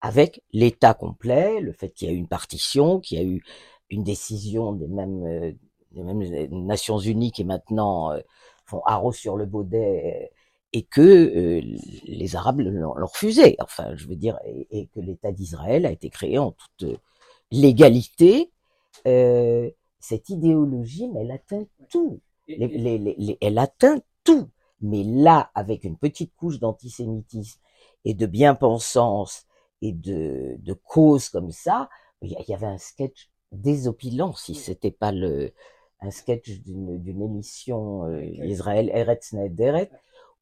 avec 0.00 0.42
l'État 0.52 0.94
complet, 0.94 1.60
le 1.60 1.72
fait 1.72 1.90
qu'il 1.90 2.08
y 2.08 2.10
a 2.10 2.14
eu 2.14 2.18
une 2.18 2.28
partition, 2.28 3.00
qu'il 3.00 3.18
y 3.18 3.20
a 3.20 3.24
eu 3.24 3.42
une 3.90 4.04
décision 4.04 4.72
des 4.72 4.86
mêmes, 4.88 5.24
euh, 5.26 5.52
des 5.92 6.02
mêmes 6.02 6.66
Nations 6.66 6.98
Unies 6.98 7.32
qui 7.32 7.44
maintenant 7.44 8.12
euh, 8.12 8.20
font 8.64 8.82
haro 8.84 9.12
sur 9.12 9.36
le 9.36 9.46
baudet 9.46 10.30
et 10.72 10.82
que 10.82 11.00
euh, 11.00 11.60
les 12.04 12.36
Arabes 12.36 12.60
l'ont 12.60 12.92
refusé. 12.92 13.56
Enfin, 13.60 13.96
je 13.96 14.06
veux 14.06 14.16
dire, 14.16 14.38
et, 14.44 14.86
que 14.94 15.00
l'État 15.00 15.32
d'Israël 15.32 15.86
a 15.86 15.90
été 15.90 16.10
créé 16.10 16.38
en 16.38 16.52
toute 16.52 17.00
légalité. 17.50 18.52
Euh, 19.06 19.70
cette 20.00 20.28
idéologie, 20.28 21.08
mais 21.08 21.22
elle 21.22 21.32
atteint 21.32 21.66
tout. 21.88 22.20
Les, 22.46 22.68
les, 22.68 22.98
les, 22.98 23.38
elle 23.40 23.58
atteint 23.58 24.00
tout. 24.24 24.48
Mais 24.80 25.02
là, 25.02 25.50
avec 25.54 25.84
une 25.84 25.96
petite 25.96 26.34
couche 26.36 26.60
d'antisémitisme 26.60 27.60
et 28.04 28.14
de 28.14 28.26
bien-pensance 28.26 29.46
et 29.82 29.92
de, 29.92 30.56
de 30.58 30.72
cause 30.72 31.28
comme 31.28 31.50
ça, 31.50 31.88
il 32.22 32.36
y 32.46 32.54
avait 32.54 32.66
un 32.66 32.78
sketch 32.78 33.30
désopilant 33.52 34.34
si 34.34 34.54
c'était 34.54 34.90
pas 34.90 35.12
le 35.12 35.52
un 36.00 36.10
sketch 36.10 36.60
d'une 36.60 37.22
émission 37.22 38.04
euh, 38.04 38.22
Israël 38.22 38.90
Eretz 38.94 39.32
Nederet 39.32 39.90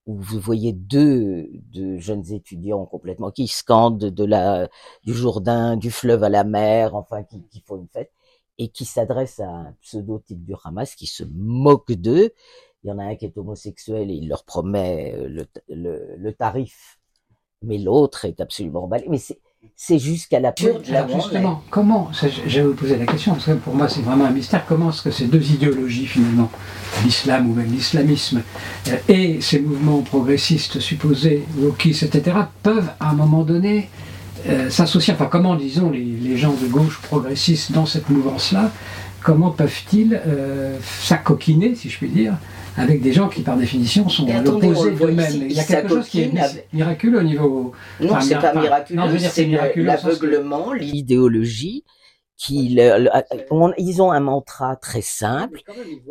où 0.07 0.21
vous 0.21 0.41
voyez 0.41 0.73
deux, 0.73 1.49
deux 1.73 1.99
jeunes 1.99 2.33
étudiants 2.33 2.87
complètement 2.87 3.31
qui 3.31 3.49
scandent 3.49 3.99
de 3.99 4.25
la 4.25 4.69
du 5.05 5.13
Jourdain, 5.15 5.77
du 5.77 5.91
fleuve 5.91 6.23
à 6.25 6.29
la 6.29 6.45
mer, 6.45 6.95
enfin 6.95 7.25
qui, 7.25 7.43
qui 7.51 7.61
font 7.61 7.77
une 7.77 7.89
fête 7.89 8.13
et 8.59 8.69
qui 8.69 8.85
s'adressent 8.85 9.41
à 9.41 9.49
un 9.51 9.73
pseudo-type 9.83 10.45
du 10.45 10.55
Hamas 10.65 10.95
qui 10.95 11.07
se 11.07 11.25
moque 11.35 11.93
d'eux. 11.93 12.31
Il 12.85 12.89
y 12.89 12.93
en 12.93 12.99
a 12.99 13.05
un 13.05 13.17
qui 13.17 13.25
est 13.27 13.37
homosexuel 13.39 14.11
et 14.11 14.15
il 14.15 14.29
leur 14.29 14.45
promet 14.45 15.15
euh, 15.17 15.29
le, 15.29 15.47
le, 15.69 16.17
le 16.17 16.33
tarif, 16.33 16.99
mais 17.63 17.79
l'autre 17.79 18.25
est 18.27 18.41
absolument 18.41 18.85
emballé. 18.85 19.07
Mais 19.09 19.19
c'est 19.19 19.41
c'est 19.79 19.99
jusqu'à 19.99 20.41
la 20.41 20.53
de 20.53 20.91
la 20.91 21.03
Alors 21.03 21.21
justement, 21.21 21.63
comment, 21.71 22.11
ça, 22.15 22.29
j'allais 22.47 22.67
vous 22.67 22.75
poser 22.75 22.97
la 22.97 23.05
question, 23.05 23.33
parce 23.33 23.45
que 23.45 23.53
pour 23.53 23.75
moi 23.75 23.89
c'est 23.89 24.01
vraiment 24.01 24.25
un 24.25 24.31
mystère, 24.31 24.65
comment 24.67 24.91
est-ce 24.91 25.03
que 25.03 25.11
ces 25.11 25.27
deux 25.27 25.51
idéologies 25.51 26.07
finalement, 26.07 26.51
l'islam 27.05 27.51
ou 27.51 27.55
même 27.55 27.71
l'islamisme, 27.71 28.43
euh, 28.89 28.97
et 29.09 29.41
ces 29.43 29.61
mouvements 29.61 30.01
progressistes 30.01 30.81
supposés, 30.81 31.45
wokistes, 31.59 32.05
etc., 32.05 32.39
peuvent 32.63 32.91
à 33.01 33.11
un 33.11 33.15
moment 33.15 33.43
donné 33.43 33.91
euh, 34.49 34.71
s'associer, 34.71 35.13
enfin 35.13 35.29
comment 35.31 35.57
disons 35.57 35.91
les, 35.91 36.05
les 36.05 36.39
gens 36.39 36.55
de 36.55 36.67
gauche 36.69 36.99
progressistes 37.03 37.73
dans 37.73 37.85
cette 37.85 38.09
mouvance-là, 38.09 38.71
comment 39.23 39.51
peuvent-ils 39.51 40.21
euh, 40.27 40.79
s'acoquiner, 41.03 41.75
si 41.75 41.91
je 41.91 41.99
puis 41.99 42.09
dire, 42.09 42.35
avec 42.77 43.01
des 43.03 43.13
gens 43.13 43.29
qui, 43.29 43.43
par 43.43 43.57
définition, 43.57 44.09
sont 44.09 44.27
à 44.29 44.41
l'opposé 44.43 44.91
d'eux-mêmes. 44.93 45.33
Il 45.43 45.53
y 45.53 45.61
a 45.61 45.65
quelque 45.65 45.89
chose 45.89 46.09
qui 46.09 46.21
est 46.23 46.33
miraculeux 46.73 47.19
au 47.19 47.23
niveau. 47.23 47.73
Non, 48.01 48.11
enfin, 48.13 48.21
c'est 48.21 48.35
pas 48.35 48.55
miraculeux, 48.55 49.19
c'est 49.19 49.47
l'aveuglement, 50.05 50.73
l'idéologie, 50.73 51.85
qui, 52.37 52.69
le- 52.75 53.05
le- 53.05 53.11
on- 53.51 53.73
ils 53.79 54.03
ont 54.03 54.13
un 54.13 54.21
mantra 54.21 54.77
très 54.77 55.01
simple. 55.01 55.63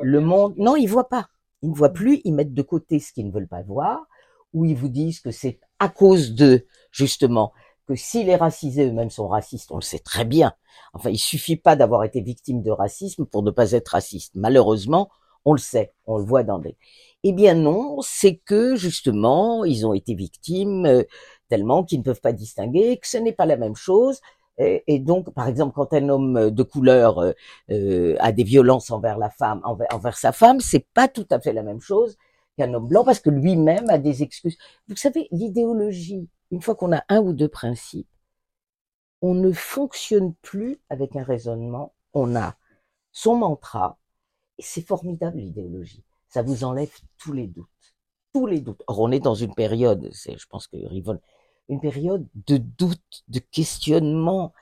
Le 0.02 0.20
monde, 0.22 0.54
non, 0.58 0.76
ils 0.76 0.88
voient 0.88 1.08
pas. 1.10 1.28
Ils 1.62 1.70
ne 1.70 1.76
voient 1.76 1.94
plus. 1.94 2.20
Ils 2.24 2.34
mettent 2.34 2.54
de 2.54 2.62
côté 2.62 3.00
ce 3.00 3.14
qu'ils 3.14 3.28
ne 3.28 3.32
veulent 3.32 3.48
pas 3.48 3.62
voir, 3.62 4.06
ou 4.54 4.66
ils 4.66 4.76
vous 4.76 4.90
disent 4.90 5.20
que 5.20 5.32
c'est 5.32 5.60
à 5.80 5.88
cause 5.90 6.32
d'eux, 6.34 6.66
justement, 6.92 7.52
que 7.88 7.96
si 7.96 8.24
les 8.24 8.36
racisés 8.36 8.88
eux-mêmes 8.88 9.12
sont 9.12 9.28
racistes, 9.28 9.72
on 9.72 9.76
le 9.76 9.82
sait 9.84 10.00
très 10.00 10.26
bien. 10.26 10.54
Enfin, 10.94 11.12
il 11.12 11.20
suffit 11.20 11.58
pas 11.58 11.76
d'avoir 11.76 12.04
été 12.04 12.22
victime 12.22 12.64
de 12.64 12.72
racisme 12.72 13.26
pour 13.26 13.44
ne 13.44 13.52
pas 13.52 13.74
être 13.74 13.90
raciste. 13.90 14.32
Malheureusement, 14.36 15.10
on 15.46 15.54
le 15.54 15.60
sait, 15.60 15.94
on 16.06 16.18
le 16.18 16.26
voit 16.26 16.44
dans 16.44 16.60
des. 16.60 16.76
Eh 17.24 17.32
bien 17.34 17.54
non, 17.56 18.02
c'est 18.02 18.38
que 18.38 18.76
justement, 18.76 19.66
ils 19.66 19.86
ont 19.88 19.94
été 19.94 20.14
victimes 20.14 20.86
euh, 20.86 21.04
tellement 21.50 21.84
qu'ils 21.84 22.00
ne 22.00 22.04
peuvent 22.04 22.22
pas 22.22 22.34
distinguer, 22.34 22.98
que 22.98 23.08
ce 23.08 23.18
n'est 23.18 23.34
pas 23.34 23.46
la 23.46 23.58
même 23.58 23.76
chose. 23.76 24.20
Et, 24.58 25.00
donc, 25.00 25.34
par 25.34 25.50
exemple, 25.50 25.74
quand 25.76 25.94
un 25.94 26.08
homme 26.08 26.50
de 26.50 26.64
couleur 26.64 27.20
euh, 27.20 27.34
euh, 27.72 28.16
a 28.20 28.32
des 28.32 28.44
violences 28.44 28.90
envers 28.90 29.18
la 29.18 29.30
femme, 29.30 29.60
envers, 29.66 29.88
envers 29.94 30.18
sa 30.18 30.32
femme, 30.32 30.62
c'est 30.62 30.86
pas 30.94 31.10
tout 31.10 31.28
à 31.30 31.42
fait 31.42 31.52
la 31.52 31.62
même 31.62 31.82
chose 31.82 32.18
qu'un 32.58 32.74
homme 32.74 32.88
blanc 32.88 33.04
parce 33.04 33.20
que 33.20 33.30
lui-même 33.30 33.90
a 33.90 33.98
des 33.98 34.24
excuses. 34.24 34.58
Vous 34.88 34.96
savez, 34.96 35.28
l'idéologie, 35.32 36.30
une 36.52 36.62
fois 36.62 36.76
qu'on 36.76 36.94
a 36.94 37.04
un 37.10 37.20
ou 37.20 37.34
deux 37.34 37.50
principes, 37.50 38.08
on 39.22 39.34
ne 39.34 39.52
fonctionne 39.52 40.34
plus 40.42 40.80
avec 40.90 41.16
un 41.16 41.24
raisonnement. 41.24 41.94
On 42.14 42.36
a 42.36 42.56
son 43.12 43.36
mantra, 43.36 43.98
et 44.58 44.62
c'est 44.64 44.82
formidable 44.82 45.38
l'idéologie. 45.38 46.04
Ça 46.28 46.42
vous 46.42 46.64
enlève 46.64 46.92
tous 47.18 47.34
les 47.34 47.48
doutes, 47.48 47.68
tous 48.34 48.46
les 48.46 48.60
doutes. 48.60 48.84
Or, 48.88 49.00
on 49.00 49.12
est 49.12 49.20
dans 49.20 49.36
une 49.36 49.54
période, 49.54 50.10
c'est, 50.12 50.38
je 50.38 50.48
pense 50.48 50.68
que 50.68 50.78
Rivon, 50.78 51.20
une 51.70 51.80
période 51.80 52.28
de 52.48 52.58
doute, 52.58 53.24
de 53.28 53.40
questionnement 53.40 54.54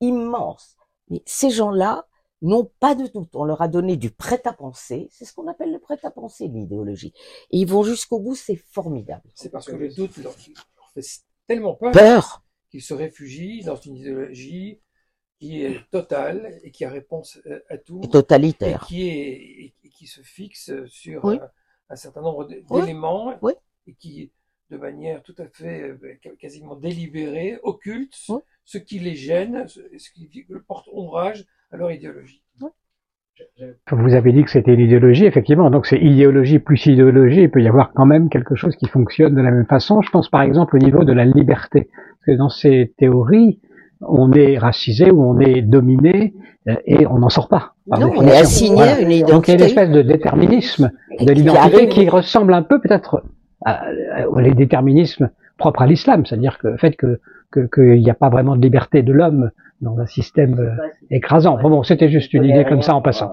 immense. 0.00 0.76
Mais 1.08 1.22
ces 1.26 1.50
gens-là 1.50 2.06
n'ont 2.42 2.70
pas 2.78 2.94
de 2.94 3.06
doute. 3.06 3.34
On 3.34 3.44
leur 3.44 3.62
a 3.62 3.68
donné 3.68 3.96
du 3.96 4.10
prêt-à-penser. 4.10 5.08
C'est 5.10 5.24
ce 5.24 5.32
qu'on 5.32 5.48
appelle 5.48 5.72
le 5.72 5.78
prêt-à-penser, 5.78 6.48
l'idéologie. 6.48 7.12
Et 7.50 7.58
ils 7.58 7.66
vont 7.66 7.82
jusqu'au 7.82 8.20
bout, 8.20 8.34
c'est 8.34 8.56
formidable. 8.56 9.28
C'est 9.34 9.50
parce 9.50 9.66
que 9.66 9.76
le 9.76 9.88
doute 9.88 10.16
leur, 10.18 10.34
leur 10.34 10.90
fait 10.94 11.22
tellement 11.46 11.74
peur 11.74 11.92
Peur. 11.92 12.44
qu'ils 12.70 12.82
se 12.82 12.94
réfugient 12.94 13.62
dans 13.64 13.76
une 13.76 13.96
idéologie 13.96 14.80
qui 15.44 15.62
est 15.62 15.80
totale 15.90 16.40
et 16.62 16.70
qui 16.70 16.84
a 16.84 16.90
réponse 16.90 17.38
euh, 17.46 17.60
à 17.68 17.76
tout 17.76 18.00
et 18.02 18.06
et 18.06 18.10
totalitaire. 18.10 18.84
qui, 18.88 19.08
est, 19.08 19.74
et 19.84 19.88
qui 19.96 20.06
se 20.06 20.22
fixe 20.22 20.72
sur 20.86 21.24
Oui. 21.24 21.36
un, 21.40 21.48
un 21.90 21.96
certain 21.96 22.22
nombre 22.22 22.48
d'éléments 22.70 23.34
Oui. 23.42 23.52
et 23.86 23.94
qui, 23.94 24.30
de 24.70 24.78
manière 24.78 25.22
tout 25.22 25.34
à 25.38 25.46
fait 25.46 25.82
euh, 25.82 25.98
quasiment 26.40 26.76
délibérée, 26.76 27.58
occulte 27.62 28.14
Oui. 28.30 28.40
ce 28.64 28.78
qui 28.78 28.98
les 28.98 29.14
gêne, 29.14 29.68
ce, 29.68 29.80
ce 29.98 30.10
qui 30.10 30.46
porte 30.66 30.88
ombrage 30.92 31.44
à 31.70 31.76
leur 31.76 31.90
idéologie. 31.92 32.42
Vous 33.90 34.14
avez 34.14 34.32
dit 34.32 34.44
que 34.44 34.50
c'était 34.50 34.76
l'idéologie, 34.76 35.26
effectivement. 35.26 35.68
Donc 35.68 35.86
c'est 35.86 35.98
idéologie 35.98 36.60
plus 36.60 36.86
idéologie. 36.86 37.42
Il 37.42 37.50
peut 37.50 37.62
y 37.62 37.66
avoir 37.68 37.92
quand 37.92 38.06
même 38.06 38.28
quelque 38.28 38.54
chose 38.54 38.76
qui 38.76 38.86
fonctionne 38.86 39.34
de 39.34 39.42
la 39.42 39.50
même 39.50 39.66
façon. 39.66 40.00
Je 40.02 40.10
pense 40.10 40.28
par 40.28 40.42
exemple 40.42 40.76
au 40.76 40.78
niveau 40.78 41.02
de 41.04 41.12
la 41.12 41.24
liberté. 41.24 41.88
Parce 41.90 42.26
que 42.26 42.32
dans 42.38 42.48
ces 42.48 42.94
théories, 42.96 43.60
on 44.08 44.32
est 44.32 44.58
racisé 44.58 45.10
ou 45.10 45.22
on 45.24 45.38
est 45.40 45.62
dominé 45.62 46.34
euh, 46.68 46.74
et 46.86 47.06
on 47.06 47.18
n'en 47.18 47.28
sort 47.28 47.48
pas. 47.48 47.74
Non, 47.86 48.10
on 48.16 48.26
est 48.26 48.36
assigné 48.38 48.74
Voilà. 48.76 49.00
une 49.00 49.26
Donc 49.26 49.48
il 49.48 49.50
y 49.50 49.52
a 49.52 49.54
une 49.54 49.60
identité. 49.60 49.64
espèce 49.64 49.90
de 49.90 50.02
déterminisme 50.02 50.90
de 51.20 51.24
qui 51.26 51.34
l'identité 51.34 51.88
qui 51.88 52.08
ressemble 52.08 52.54
un 52.54 52.62
peu 52.62 52.80
peut-être 52.80 53.22
à, 53.64 53.84
à- 54.12 54.40
les 54.40 54.54
déterminismes 54.54 55.30
propres 55.58 55.82
à 55.82 55.86
l'islam, 55.86 56.24
c'est-à-dire 56.26 56.58
que 56.58 56.68
le 56.68 56.76
fait 56.78 56.96
que 56.96 57.20
que- 57.50 57.68
qu'il 57.72 58.00
n'y 58.02 58.10
a 58.10 58.14
pas 58.14 58.30
vraiment 58.30 58.56
de 58.56 58.62
liberté 58.62 59.02
de 59.02 59.12
l'homme 59.12 59.50
dans 59.80 59.98
un 60.00 60.06
système 60.06 60.58
euh, 60.58 60.76
écrasant. 61.10 61.56
Bon, 61.60 61.70
bon, 61.70 61.82
c'était 61.84 62.08
juste 62.08 62.32
une 62.34 62.44
idée 62.44 62.64
comme 62.64 62.82
ça 62.82 62.94
en 62.96 63.02
passant. 63.02 63.32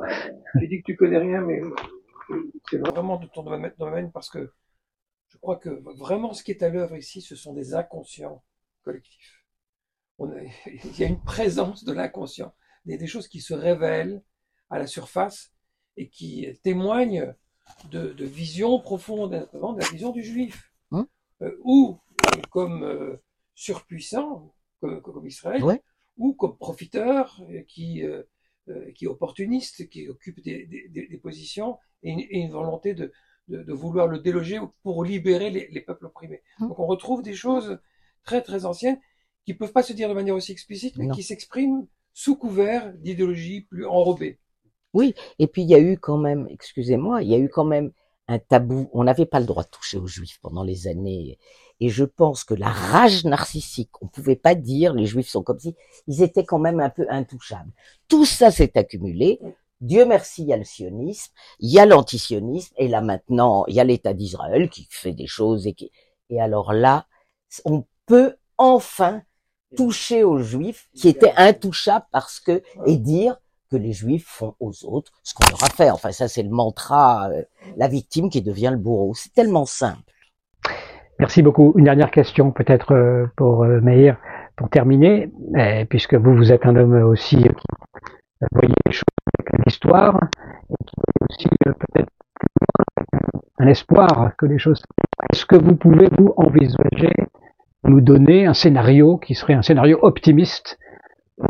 Tu 0.59 0.67
dis 0.67 0.79
que 0.81 0.85
tu 0.91 0.95
connais 0.95 1.17
rien, 1.17 1.41
mais 1.41 1.61
c'est 2.69 2.77
vraiment 2.77 3.17
de 3.17 3.25
ton 3.27 3.41
domaine, 3.43 3.71
domaine 3.79 4.11
parce 4.13 4.29
que 4.29 4.51
je 5.29 5.37
crois 5.39 5.55
que 5.55 5.69
vraiment 5.97 6.33
ce 6.33 6.43
qui 6.43 6.51
est 6.51 6.61
à 6.61 6.69
l'œuvre 6.69 6.95
ici, 6.97 7.21
ce 7.21 7.35
sont 7.35 7.53
des 7.53 7.73
inconscients 7.73 8.43
collectifs. 8.83 9.40
On 10.21 10.27
il 10.87 10.99
y 10.99 11.03
a 11.03 11.07
une 11.07 11.23
présence 11.35 11.79
de 11.83 11.93
l'inconscient, 11.99 12.51
des, 12.85 12.97
des 13.03 13.07
choses 13.13 13.27
qui 13.27 13.41
se 13.49 13.53
révèlent 13.67 14.21
à 14.69 14.77
la 14.79 14.87
surface 14.97 15.39
et 15.97 16.07
qui 16.15 16.47
témoignent 16.63 17.27
de, 17.93 18.03
de 18.21 18.25
visions 18.41 18.75
profondes, 18.79 19.33
notamment 19.33 19.73
de 19.73 19.81
la 19.81 19.89
vision 19.95 20.11
du 20.11 20.23
juif, 20.31 20.55
Hein 20.91 21.05
Euh, 21.41 21.55
ou 21.63 21.79
euh, 22.27 22.41
comme 22.55 22.83
euh, 22.83 23.17
surpuissant, 23.55 24.53
comme, 24.79 25.01
comme 25.01 25.25
Israël, 25.35 25.63
Ouais. 25.63 25.81
ou 26.17 26.33
comme 26.33 26.55
profiteur 26.57 27.23
qui 27.67 28.03
euh, 28.03 28.23
qui 28.95 29.05
est 29.05 29.07
opportuniste, 29.17 29.89
qui 29.89 30.01
occupe 30.07 30.39
des, 30.47 30.59
des, 30.67 30.83
des- 30.95 31.07
des 31.13 31.17
positions 31.17 31.71
et 32.03 32.11
une, 32.11 32.19
et 32.19 32.39
une 32.45 32.51
volonté 32.51 32.93
de, 32.93 33.11
de, 33.47 33.57
de 33.69 33.73
vouloir 33.73 34.07
le 34.07 34.19
déloger 34.19 34.59
pour 34.83 35.03
libérer 35.03 35.49
les, 35.49 35.67
les 35.75 35.81
peuples 35.81 36.05
opprimés. 36.05 36.41
Hum. 36.59 36.67
Donc 36.69 36.77
on 36.79 36.85
retrouve 36.95 37.21
des 37.23 37.33
choses 37.45 37.69
très 38.23 38.41
très 38.43 38.61
anciennes 38.71 38.99
qui 39.45 39.53
peuvent 39.53 39.71
pas 39.71 39.83
se 39.83 39.93
dire 39.93 40.09
de 40.09 40.13
manière 40.13 40.35
aussi 40.35 40.51
explicite, 40.51 40.97
mais 40.97 41.05
Non. 41.05 41.13
qui 41.15 41.23
s'expriment 41.23 41.87
sous 42.13 42.35
couvert 42.35 42.93
d'idéologies 42.93 43.61
plus 43.61 43.85
enrobées. 43.85 44.39
Et 45.39 45.47
puis 45.47 45.61
il 45.61 45.69
y 45.69 45.75
a 45.75 45.79
eu 45.79 45.97
quand 45.97 46.17
même, 46.17 46.47
excusez-moi, 46.49 47.23
il 47.23 47.29
y 47.29 47.33
a 47.33 47.37
eu 47.37 47.49
quand 47.49 47.63
même 47.63 47.91
un 48.27 48.39
tabou. 48.39 48.89
On 48.93 49.03
n'avait 49.03 49.25
pas 49.25 49.39
le 49.39 49.45
droit 49.45 49.63
de 49.63 49.69
toucher 49.69 49.97
aux 49.97 50.07
juifs 50.07 50.39
pendant 50.41 50.63
les 50.63 50.87
années. 50.87 51.37
Et 51.79 51.89
je 51.89 52.03
pense 52.03 52.43
que 52.43 52.53
la 52.53 52.69
rage 52.69 53.25
narcissique, 53.25 53.89
on 54.01 54.07
pouvait 54.07 54.35
pas 54.35 54.53
dire 54.53 54.93
les 54.93 55.05
juifs 55.05 55.29
sont 55.29 55.43
comme 55.43 55.59
si, 55.59 55.75
ils 56.07 56.21
étaient 56.21 56.45
quand 56.45 56.59
même 56.59 56.79
un 56.79 56.89
peu 56.89 57.07
intouchables. 57.09 57.71
Tout 58.07 58.25
ça 58.25 58.51
s'est 58.51 58.77
accumulé. 58.77 59.39
Dieu 59.79 60.05
merci, 60.05 60.43
il 60.43 60.49
y 60.49 60.53
a 60.53 60.57
le 60.57 60.63
sionisme, 60.63 61.33
il 61.59 61.71
y 61.71 61.79
a 61.79 61.87
l'antisionisme, 61.87 62.71
et 62.77 62.87
là 62.87 63.01
maintenant, 63.01 63.65
il 63.67 63.73
y 63.73 63.79
a 63.79 63.83
l'État 63.83 64.13
d'Israël 64.13 64.69
qui 64.69 64.87
fait 64.91 65.13
des 65.13 65.25
choses 65.25 65.65
et 65.65 65.73
qui, 65.73 65.91
et 66.29 66.39
alors 66.39 66.71
là, 66.71 67.07
on 67.65 67.85
peut 68.05 68.35
enfin 68.59 69.23
toucher 69.75 70.23
aux 70.23 70.39
juifs 70.39 70.87
qui 70.95 71.09
étaient 71.09 71.33
intouchables 71.37 72.05
parce 72.11 72.39
que, 72.39 72.61
et 72.85 72.97
dire 72.97 73.37
que 73.71 73.77
les 73.77 73.93
juifs 73.93 74.27
font 74.27 74.55
aux 74.59 74.85
autres 74.85 75.11
ce 75.23 75.33
qu'on 75.33 75.49
leur 75.49 75.63
a 75.63 75.69
fait. 75.69 75.89
Enfin, 75.89 76.11
ça, 76.11 76.27
c'est 76.27 76.43
le 76.43 76.49
mantra, 76.49 77.29
euh, 77.29 77.43
la 77.77 77.87
victime 77.87 78.29
qui 78.29 78.41
devient 78.41 78.69
le 78.71 78.77
bourreau. 78.77 79.13
C'est 79.15 79.33
tellement 79.33 79.65
simple. 79.65 80.01
Merci 81.19 81.41
beaucoup. 81.41 81.73
Une 81.77 81.85
dernière 81.85 82.11
question 82.11 82.51
peut-être 82.51 82.93
euh, 82.93 83.27
pour 83.37 83.63
euh, 83.63 83.79
Meir, 83.79 84.17
pour 84.55 84.69
terminer, 84.69 85.31
puisque 85.89 86.15
vous, 86.15 86.35
vous 86.35 86.51
êtes 86.51 86.65
un 86.65 86.75
homme 86.75 87.03
aussi 87.03 87.37
qui 87.37 88.47
voyez 88.51 88.73
les 88.85 88.91
choses 88.91 89.03
avec 89.39 89.65
l'histoire, 89.65 90.19
et 90.69 90.83
qui 90.85 90.95
voyez 90.97 91.27
aussi 91.29 91.47
peut-être 91.63 92.09
un 93.59 93.67
espoir 93.67 94.31
que 94.37 94.45
les 94.45 94.59
choses... 94.59 94.83
Est-ce 95.31 95.45
que 95.45 95.55
vous 95.55 95.75
pouvez, 95.75 96.09
vous, 96.17 96.33
envisager, 96.37 97.13
nous 97.83 98.01
donner 98.01 98.45
un 98.45 98.53
scénario 98.53 99.17
qui 99.17 99.35
serait 99.35 99.53
un 99.53 99.61
scénario 99.61 99.99
optimiste 100.01 100.77
pour 101.37 101.47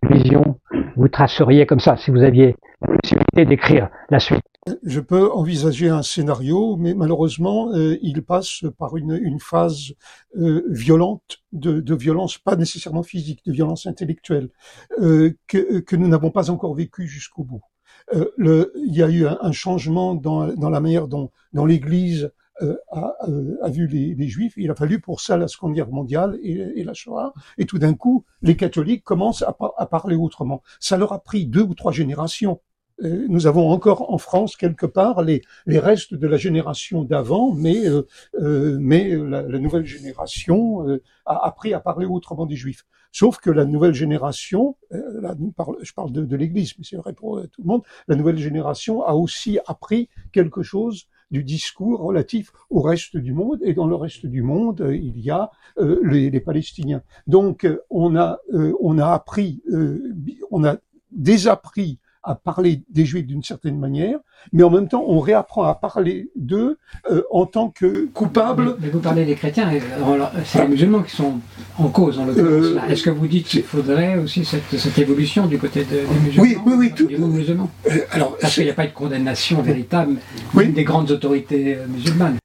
Quelle 0.00 0.22
vision 0.22 0.60
vous 0.96 1.08
traceriez 1.08 1.66
comme 1.66 1.80
ça, 1.80 1.96
si 1.96 2.10
vous 2.10 2.22
aviez 2.22 2.56
la 2.80 2.96
possibilité 2.96 3.44
d'écrire 3.44 3.88
la 4.10 4.20
suite 4.20 4.42
Je 4.84 5.00
peux 5.00 5.30
envisager 5.32 5.88
un 5.88 6.02
scénario, 6.02 6.76
mais 6.76 6.94
malheureusement, 6.94 7.72
euh, 7.74 7.96
il 8.02 8.22
passe 8.22 8.64
par 8.78 8.96
une, 8.96 9.40
phase 9.40 9.92
euh, 10.36 10.64
violente, 10.68 11.42
de, 11.52 11.94
violence, 11.94 12.38
pas 12.38 12.56
nécessairement 12.56 13.02
physique, 13.02 13.44
de 13.44 13.52
violence 13.52 13.86
intellectuelle, 13.86 14.50
euh, 15.00 15.34
que, 15.48 15.96
nous 15.96 16.08
n'avons 16.08 16.30
pas 16.30 16.50
encore 16.50 16.74
vécu 16.74 17.06
jusqu'au 17.06 17.42
bout. 17.42 17.62
Il 18.12 18.94
y 18.94 19.02
a 19.02 19.08
eu 19.08 19.26
un, 19.26 19.52
changement 19.52 20.14
dans, 20.14 20.48
dans 20.54 20.70
la 20.70 20.80
manière 20.80 21.08
dont, 21.08 21.30
dont 21.54 21.64
l'Église 21.66 22.30
a, 22.60 23.16
a, 23.62 23.70
vu 23.70 23.86
les, 23.86 24.14
les, 24.14 24.28
Juifs. 24.28 24.54
Il 24.56 24.70
a 24.70 24.74
fallu 24.74 25.00
pour 25.00 25.20
ça 25.20 25.36
la 25.36 25.48
Seconde 25.48 25.74
Guerre 25.74 25.90
mondiale 25.90 26.38
et, 26.42 26.84
la 26.84 26.94
Shoah. 26.94 27.32
Et 27.58 27.66
tout 27.66 27.78
d'un 27.78 27.94
coup, 27.94 28.24
les 28.42 28.56
catholiques 28.56 29.04
commencent 29.04 29.42
à, 29.42 29.56
à 29.76 29.86
parler 29.86 30.16
autrement. 30.16 30.62
Ça 30.80 30.96
leur 30.96 31.12
a 31.12 31.22
pris 31.22 31.46
deux 31.46 31.62
ou 31.62 31.74
trois 31.74 31.92
générations 31.92 32.60
euh, 33.02 33.26
nous 33.28 33.46
avons 33.46 33.70
encore 33.70 34.12
en 34.12 34.18
France 34.18 34.56
quelque 34.56 34.86
part 34.86 35.22
les, 35.22 35.42
les 35.66 35.78
restes 35.78 36.14
de 36.14 36.26
la 36.26 36.36
génération 36.36 37.02
d'avant, 37.02 37.52
mais, 37.52 37.88
euh, 37.88 38.06
euh 38.40 38.78
mais 38.80 39.16
la, 39.16 39.42
la, 39.42 39.58
nouvelle 39.58 39.84
génération 39.84 40.88
euh, 40.88 41.02
a 41.26 41.44
appris 41.46 41.74
à 41.74 41.80
parler 41.80 42.06
autrement 42.06 42.46
des 42.46 42.56
Juifs. 42.56 42.84
Sauf 43.10 43.38
que 43.38 43.50
la 43.50 43.64
nouvelle 43.64 43.94
génération, 43.94 44.76
là, 44.90 45.36
je 45.82 45.92
parle 45.92 46.10
de, 46.10 46.24
de 46.24 46.36
l'Église, 46.36 46.72
mais 46.78 46.84
c'est 46.84 46.96
vrai 46.96 47.12
pour 47.12 47.40
tout 47.52 47.62
le 47.62 47.68
monde, 47.68 47.82
la 48.08 48.16
nouvelle 48.16 48.38
génération 48.38 49.04
a 49.04 49.12
aussi 49.12 49.60
appris 49.68 50.08
quelque 50.32 50.64
chose 50.64 51.06
du 51.34 51.42
discours 51.42 52.00
relatif 52.00 52.52
au 52.70 52.80
reste 52.80 53.16
du 53.16 53.32
monde, 53.32 53.58
et 53.62 53.74
dans 53.74 53.88
le 53.88 53.96
reste 53.96 54.24
du 54.24 54.42
monde, 54.42 54.88
il 54.92 55.18
y 55.18 55.30
a 55.30 55.50
les, 56.02 56.30
les, 56.30 56.40
Palestiniens. 56.40 57.02
Donc, 57.26 57.66
on 57.90 58.14
a, 58.14 58.38
on 58.80 58.98
a 58.98 59.08
appris, 59.08 59.62
on 60.52 60.64
a 60.64 60.76
désappris 61.10 61.98
à 62.24 62.34
parler 62.34 62.82
des 62.88 63.04
Juifs 63.04 63.26
d'une 63.26 63.42
certaine 63.42 63.78
manière, 63.78 64.18
mais 64.52 64.62
en 64.62 64.70
même 64.70 64.88
temps, 64.88 65.04
on 65.06 65.20
réapprend 65.20 65.64
à 65.64 65.74
parler 65.74 66.30
d'eux 66.36 66.78
euh, 67.10 67.22
en 67.30 67.46
tant 67.46 67.68
que 67.68 68.06
coupables. 68.06 68.76
Mais, 68.80 68.88
vous 68.88 69.00
parlez 69.00 69.24
des 69.24 69.34
chrétiens, 69.34 69.70
c'est 70.44 70.62
les 70.62 70.68
musulmans 70.68 71.02
qui 71.02 71.14
sont 71.14 71.38
en 71.78 71.88
cause 71.88 72.18
en 72.18 72.24
l'occurrence. 72.24 72.50
Euh, 72.50 72.88
Est-ce 72.88 73.02
que 73.02 73.10
vous 73.10 73.26
dites 73.26 73.46
qu'il 73.46 73.62
faudrait 73.62 74.16
aussi 74.18 74.44
cette, 74.44 74.76
cette, 74.76 74.98
évolution 74.98 75.46
du 75.46 75.58
côté 75.58 75.84
des 75.84 76.02
musulmans? 76.24 76.42
Oui, 76.42 76.56
oui, 76.66 76.74
oui. 76.78 76.92
Tout, 76.94 77.06
du 77.06 77.18
musulman 77.18 77.70
euh, 77.90 77.98
alors, 78.10 78.36
Parce 78.38 78.54
qu'il 78.54 78.64
n'y 78.64 78.70
a 78.70 78.74
pas 78.74 78.86
de 78.86 78.92
condamnation 78.92 79.60
véritable 79.62 80.16
oui. 80.54 80.68
des 80.68 80.84
grandes 80.84 81.10
autorités 81.10 81.76
musulmanes. 81.88 82.38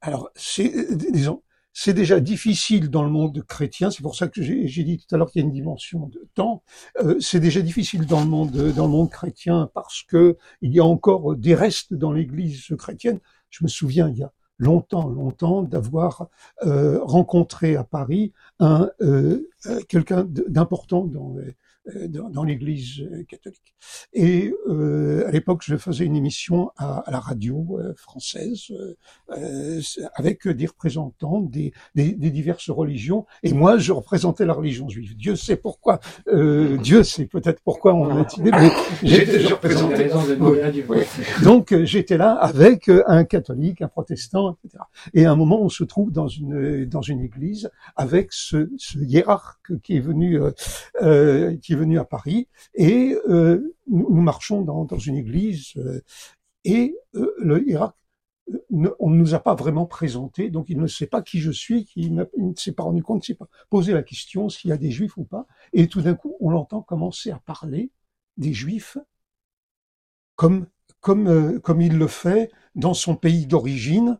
Alors, 0.00 0.30
c'est, 0.36 0.72
disons, 1.12 1.42
c'est 1.78 1.92
déjà 1.92 2.20
difficile 2.20 2.88
dans 2.88 3.04
le 3.04 3.10
monde 3.10 3.44
chrétien, 3.46 3.90
c'est 3.90 4.00
pour 4.00 4.16
ça 4.16 4.28
que 4.28 4.40
j'ai 4.40 4.82
dit 4.82 4.96
tout 4.96 5.14
à 5.14 5.18
l'heure 5.18 5.30
qu'il 5.30 5.42
y 5.42 5.44
a 5.44 5.46
une 5.46 5.52
dimension 5.52 6.06
de 6.06 6.26
temps. 6.34 6.62
Euh, 7.02 7.20
c'est 7.20 7.38
déjà 7.38 7.60
difficile 7.60 8.06
dans 8.06 8.20
le 8.20 8.26
monde 8.26 8.50
dans 8.72 8.86
le 8.86 8.90
monde 8.90 9.10
chrétien 9.10 9.70
parce 9.74 10.02
que 10.02 10.38
il 10.62 10.72
y 10.72 10.80
a 10.80 10.84
encore 10.86 11.36
des 11.36 11.54
restes 11.54 11.92
dans 11.92 12.12
l'Église 12.12 12.74
chrétienne. 12.78 13.20
Je 13.50 13.62
me 13.62 13.68
souviens 13.68 14.08
il 14.08 14.16
y 14.16 14.22
a 14.22 14.32
longtemps, 14.56 15.06
longtemps 15.06 15.62
d'avoir 15.62 16.28
euh, 16.64 16.98
rencontré 17.02 17.76
à 17.76 17.84
Paris 17.84 18.32
un 18.58 18.88
euh, 19.02 19.46
euh 19.66 19.82
quelqu'un 19.86 20.26
d'important 20.26 21.04
dans 21.04 21.34
les, 21.36 21.56
dans, 22.08 22.28
dans 22.30 22.44
l'Église 22.44 23.00
euh, 23.00 23.24
catholique. 23.24 23.74
Et 24.12 24.52
euh, 24.68 25.26
à 25.26 25.30
l'époque, 25.30 25.62
je 25.64 25.76
faisais 25.76 26.04
une 26.04 26.16
émission 26.16 26.70
à, 26.76 26.98
à 27.00 27.10
la 27.10 27.20
radio 27.20 27.78
euh, 27.78 27.94
française 27.96 28.72
euh, 29.30 29.80
avec 30.14 30.48
des 30.48 30.66
représentants 30.66 31.40
des, 31.40 31.72
des, 31.94 32.12
des, 32.12 32.30
diverses 32.30 32.70
religions. 32.70 33.26
Et 33.42 33.52
moi, 33.52 33.78
je 33.78 33.92
représentais 33.92 34.44
la 34.44 34.54
religion 34.54 34.88
juive. 34.88 35.16
Dieu 35.16 35.36
sait 35.36 35.56
pourquoi. 35.56 36.00
Dieu 36.26 37.02
sait 37.02 37.26
peut-être 37.26 37.60
pourquoi 37.62 37.94
on 37.94 38.22
a 38.22 38.26
idée, 38.38 38.50
mais 38.50 38.70
j'étais 39.02 39.40
je 39.40 39.54
représentais. 39.54 40.10
Donc 41.42 41.74
j'étais 41.84 42.16
là 42.16 42.32
avec 42.32 42.90
un 43.06 43.24
catholique, 43.24 43.82
un 43.82 43.88
protestant, 43.88 44.56
etc. 44.64 44.82
Et 45.14 45.26
à 45.26 45.32
un 45.32 45.36
moment, 45.36 45.60
on 45.60 45.68
se 45.68 45.84
trouve 45.84 46.10
dans 46.10 46.28
une 46.28 46.84
dans 46.86 47.02
une 47.02 47.20
église 47.20 47.70
avec 47.96 48.32
ce, 48.32 48.70
ce 48.78 48.98
hiérarque 48.98 49.80
qui 49.82 49.96
est 49.96 50.00
venu 50.00 50.40
euh, 51.02 51.56
qui 51.62 51.75
venu 51.76 51.98
à 51.98 52.04
Paris 52.04 52.48
et 52.74 53.16
euh, 53.28 53.76
nous, 53.86 54.20
marchons 54.20 54.62
dans, 54.62 54.84
dans 54.84 54.98
une 54.98 55.16
église 55.16 55.72
euh, 55.76 56.00
et 56.64 56.96
euh, 57.14 57.34
le 57.38 57.68
Irak 57.68 57.94
ne, 58.70 58.90
on 58.98 59.10
ne 59.10 59.16
nous 59.16 59.34
a 59.34 59.40
pas 59.40 59.54
vraiment 59.54 59.86
présenté, 59.86 60.50
donc 60.50 60.68
il 60.68 60.78
ne 60.78 60.86
sait 60.86 61.06
pas 61.06 61.22
qui 61.22 61.40
je 61.40 61.50
suis, 61.50 61.90
il, 61.96 62.14
ne 62.14 62.54
s'est 62.56 62.72
pas 62.72 62.84
rendu 62.84 63.02
compte, 63.02 63.26
il 63.28 63.32
ne 63.32 63.34
s'est 63.34 63.38
pas 63.38 63.48
posé 63.70 63.92
la 63.92 64.02
question 64.02 64.48
s'il 64.48 64.70
y 64.70 64.72
a 64.72 64.76
des 64.76 64.90
juifs 64.90 65.16
ou 65.16 65.24
pas, 65.24 65.46
et 65.72 65.88
tout 65.88 66.00
d'un 66.02 66.14
coup 66.14 66.36
on 66.40 66.50
l'entend 66.50 66.82
commencer 66.82 67.30
à 67.30 67.38
parler 67.38 67.90
des 68.36 68.52
juifs 68.52 68.98
comme 70.36 70.66
comme 71.00 71.60
comme 71.60 71.80
il 71.80 71.98
le 71.98 72.06
fait 72.06 72.50
dans 72.74 72.94
son 72.94 73.16
pays 73.16 73.46
d'origine, 73.46 74.18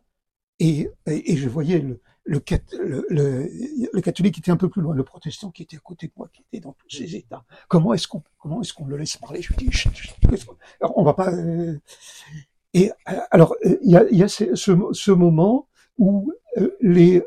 et, 0.59 0.89
et, 1.05 1.37
je 1.37 1.47
voyais 1.47 1.79
le, 1.79 2.01
le, 2.27 2.41
le, 3.09 3.49
le, 3.93 4.01
catholique 4.01 4.37
était 4.37 4.51
un 4.51 4.57
peu 4.57 4.69
plus 4.69 4.81
loin, 4.81 4.93
le 4.93 5.03
protestant 5.03 5.49
qui 5.49 5.63
était 5.63 5.77
à 5.77 5.79
côté 5.79 6.07
de 6.07 6.11
moi, 6.17 6.29
qui 6.31 6.41
était 6.41 6.59
dans 6.59 6.73
tous 6.73 6.89
ces 6.89 7.15
états. 7.15 7.43
Comment 7.67 7.93
est-ce 7.93 8.07
qu'on 8.07 8.21
comment 8.37 8.61
est-ce 8.61 8.73
qu'on 8.73 8.85
le 8.85 8.97
laisse 8.97 9.17
parler? 9.17 9.41
Je 9.41 9.53
dis, 9.53 9.69
alors 10.81 10.97
on 10.97 11.03
va 11.03 11.13
pas. 11.13 11.31
Euh, 11.33 11.79
et 12.73 12.91
alors 13.31 13.55
il 13.63 13.91
y 13.91 13.95
a, 13.95 14.03
y 14.11 14.23
a 14.23 14.27
ce, 14.27 14.55
ce, 14.55 15.11
moment 15.11 15.67
où 15.97 16.33
euh, 16.57 16.75
les 16.81 17.23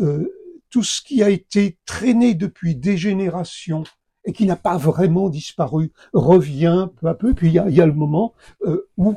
euh, 0.00 0.30
tout 0.70 0.82
ce 0.82 1.00
qui 1.02 1.22
a 1.22 1.30
été 1.30 1.78
traîné 1.86 2.34
depuis 2.34 2.76
des 2.76 2.96
générations 2.96 3.84
et 4.24 4.32
qui 4.32 4.46
n'a 4.46 4.56
pas 4.56 4.76
vraiment 4.76 5.28
disparu 5.28 5.92
revient 6.12 6.88
peu 6.96 7.08
à 7.08 7.14
peu. 7.14 7.34
Puis 7.34 7.48
il 7.48 7.54
y 7.54 7.58
a, 7.58 7.68
y 7.68 7.80
a 7.80 7.86
le 7.86 7.92
moment 7.92 8.34
euh, 8.64 8.88
où, 8.96 9.16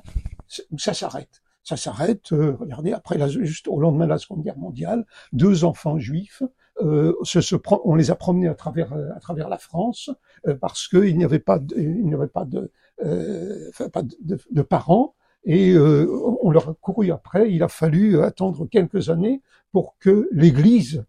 où 0.71 0.79
ça 0.79 0.93
s'arrête 0.93 1.41
ça 1.66 1.76
s'arrête. 1.76 2.32
Euh, 2.32 2.55
regardez, 2.59 2.93
après, 2.93 3.18
la, 3.18 3.28
juste 3.28 3.68
au 3.68 3.80
lendemain 3.80 4.05
de 4.05 4.11
la 4.11 4.18
Seconde 4.20 4.43
Guerre 4.43 4.57
mondiale, 4.57 5.05
deux 5.34 5.66
enfants 5.66 5.99
juifs 5.99 6.43
euh, 6.82 7.13
se, 7.24 7.41
se, 7.41 7.55
on 7.84 7.95
les 7.95 8.11
a 8.11 8.16
promenés 8.16 8.47
à 8.47 8.53
travers 8.53 8.93
à 8.93 9.20
travers 9.20 9.49
la 9.49 9.57
France 9.57 10.09
euh, 10.47 10.55
parce 10.55 10.88
qu'il 10.88 11.18
n'y 11.18 11.24
avait 11.24 11.39
pas 11.39 11.59
de, 11.59 11.76
il 11.78 12.05
n'y 12.05 12.13
avait 12.13 12.28
pas 12.28 12.45
de 12.45 12.72
euh, 13.03 13.72
pas 13.91 14.03
de, 14.03 14.16
de, 14.22 14.39
de, 14.51 14.61
parents 14.61 15.16
et 15.43 15.74
euh, 15.74 16.07
on 16.41 16.51
leur 16.51 16.70
a 16.70 16.74
couru 16.76 17.11
après. 17.11 17.51
Il 17.51 17.63
a 17.63 17.68
fallu 17.68 18.22
attendre 18.22 18.68
quelques 18.68 19.09
années 19.09 19.41
pour 19.72 19.97
que 19.99 20.30
l'Église 20.32 21.03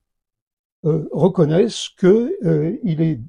euh, 0.85 1.09
reconnaisse 1.13 1.89
que 1.97 2.37
il 2.83 3.03
est 3.03 3.21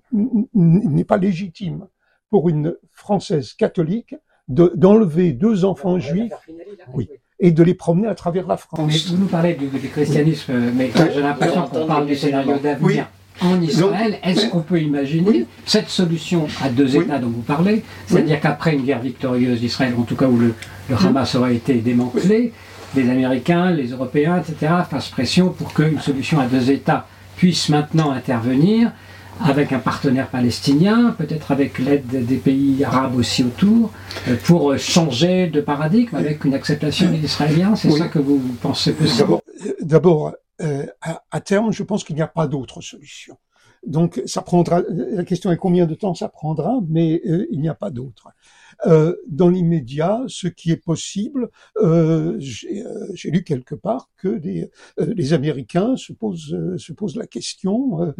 n'est 0.53 1.03
pas 1.05 1.17
légitime 1.17 1.87
pour 2.29 2.49
une 2.49 2.75
française 2.91 3.53
catholique 3.53 4.15
d'enlever 4.47 5.33
deux 5.33 5.65
enfants 5.65 5.99
juifs 5.99 6.31
oui, 6.93 7.09
et 7.39 7.51
de 7.51 7.63
les 7.63 7.73
promener 7.73 8.07
à 8.07 8.15
travers 8.15 8.47
la 8.47 8.57
France. 8.57 9.07
vous 9.09 9.17
nous 9.17 9.27
parlez 9.27 9.53
du, 9.55 9.67
du 9.67 9.87
christianisme, 9.89 10.53
mais 10.75 10.91
j'ai 11.13 11.21
l'impression 11.21 11.63
qu'on 11.63 11.85
parle 11.85 12.07
du 12.07 12.15
scénario 12.15 12.57
d'avenir. 12.57 13.07
En 13.39 13.61
Israël, 13.61 14.17
est-ce 14.23 14.47
qu'on 14.47 14.61
peut 14.61 14.81
imaginer 14.81 15.45
cette 15.65 15.89
solution 15.89 16.47
à 16.63 16.69
deux 16.69 16.95
États 16.97 17.19
dont 17.19 17.29
vous 17.29 17.41
parlez, 17.41 17.83
c'est-à-dire 18.07 18.39
qu'après 18.39 18.73
une 18.73 18.83
guerre 18.83 19.01
victorieuse 19.01 19.59
d'Israël, 19.59 19.93
en 19.95 20.01
tout 20.01 20.15
cas 20.15 20.25
où 20.25 20.37
le, 20.37 20.55
le 20.89 20.95
Hamas 20.95 21.35
aurait 21.35 21.55
été 21.55 21.75
démantelé, 21.75 22.51
les 22.95 23.09
Américains, 23.09 23.69
les 23.69 23.89
Européens, 23.89 24.41
etc., 24.41 24.73
fassent 24.89 25.09
pression 25.09 25.49
pour 25.49 25.73
qu'une 25.73 25.99
solution 25.99 26.39
à 26.39 26.47
deux 26.47 26.71
États 26.71 27.05
puisse 27.35 27.69
maintenant 27.69 28.11
intervenir 28.11 28.91
avec 29.41 29.71
un 29.73 29.79
partenaire 29.79 30.29
palestinien, 30.29 31.15
peut-être 31.17 31.51
avec 31.51 31.79
l'aide 31.79 32.25
des 32.25 32.37
pays 32.37 32.83
arabes 32.83 33.15
aussi 33.15 33.43
autour, 33.43 33.91
euh, 34.27 34.35
pour 34.45 34.77
changer 34.77 35.47
de 35.47 35.61
paradigme 35.61 36.15
avec 36.15 36.45
une 36.45 36.53
acceptation 36.53 37.11
des 37.11 37.23
Israéliens 37.23 37.75
C'est 37.75 37.91
ça 37.91 38.07
que 38.07 38.19
vous 38.19 38.39
pensez 38.61 38.93
possible 38.93 39.37
D'abord, 39.81 40.33
euh, 40.61 40.85
à, 41.01 41.23
à, 41.31 41.41
terme, 41.41 41.71
je 41.71 41.83
pense 41.83 42.03
qu'il 42.03 42.15
n'y 42.15 42.21
a 42.21 42.27
pas 42.27 42.47
d'autre 42.47 42.81
solution. 42.81 43.37
Donc, 43.85 44.21
ça 44.25 44.41
prendra. 44.41 44.81
La 44.89 45.23
question 45.23 45.51
est 45.51 45.57
combien 45.57 45.85
de 45.85 45.95
temps 45.95 46.13
ça 46.13 46.29
prendra, 46.29 46.79
mais 46.89 47.21
euh, 47.25 47.47
il 47.51 47.61
n'y 47.61 47.69
a 47.69 47.75
pas 47.75 47.89
d'autre. 47.89 48.29
Euh, 48.85 49.15
dans 49.27 49.49
l'immédiat, 49.49 50.23
ce 50.27 50.47
qui 50.47 50.71
est 50.71 50.83
possible, 50.83 51.49
euh, 51.77 52.35
j'ai 52.39 53.31
lu 53.31 53.43
quelque 53.43 53.75
part 53.75 54.09
que 54.17 54.27
les, 54.27 54.69
les 54.97 55.33
Américains 55.33 55.95
se 55.95 56.13
posent, 56.13 56.57
se 56.77 56.93
posent 56.93 57.15
la 57.15 57.27
question 57.27 58.13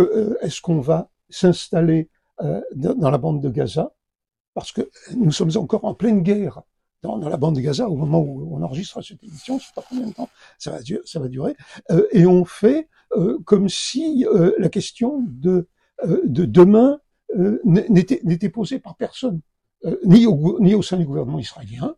euh, 0.00 0.38
est-ce 0.40 0.60
qu'on 0.60 0.80
va 0.80 1.10
s'installer 1.28 2.10
euh, 2.40 2.60
dans 2.74 3.10
la 3.10 3.18
bande 3.18 3.42
de 3.42 3.48
Gaza? 3.48 3.92
Parce 4.54 4.72
que 4.72 4.90
nous 5.16 5.32
sommes 5.32 5.50
encore 5.56 5.84
en 5.84 5.94
pleine 5.94 6.22
guerre 6.22 6.62
dans, 7.02 7.16
la 7.16 7.36
bande 7.36 7.56
de 7.56 7.60
Gaza 7.60 7.88
au 7.88 7.96
moment 7.96 8.20
où 8.20 8.54
on 8.54 8.62
enregistre 8.62 9.02
cette 9.02 9.22
émission. 9.24 9.58
Je 9.58 9.64
sais 9.64 9.72
pas 9.74 9.84
combien 9.88 10.06
de 10.06 10.12
temps 10.12 10.28
ça 10.58 10.70
va, 10.70 11.28
durer. 11.28 11.56
Euh, 11.90 12.06
et 12.12 12.26
on 12.26 12.44
fait 12.44 12.88
comme 13.44 13.68
si 13.68 14.24
la 14.56 14.70
question 14.70 15.22
de, 15.28 15.68
de 16.02 16.46
demain 16.46 16.98
n'était 17.64 18.48
posée 18.48 18.78
par 18.78 18.96
personne, 18.96 19.42
ni 20.04 20.26
au, 20.26 20.58
ni 20.60 20.74
au 20.74 20.80
sein 20.80 20.96
du 20.96 21.04
gouvernement 21.04 21.38
israélien, 21.38 21.94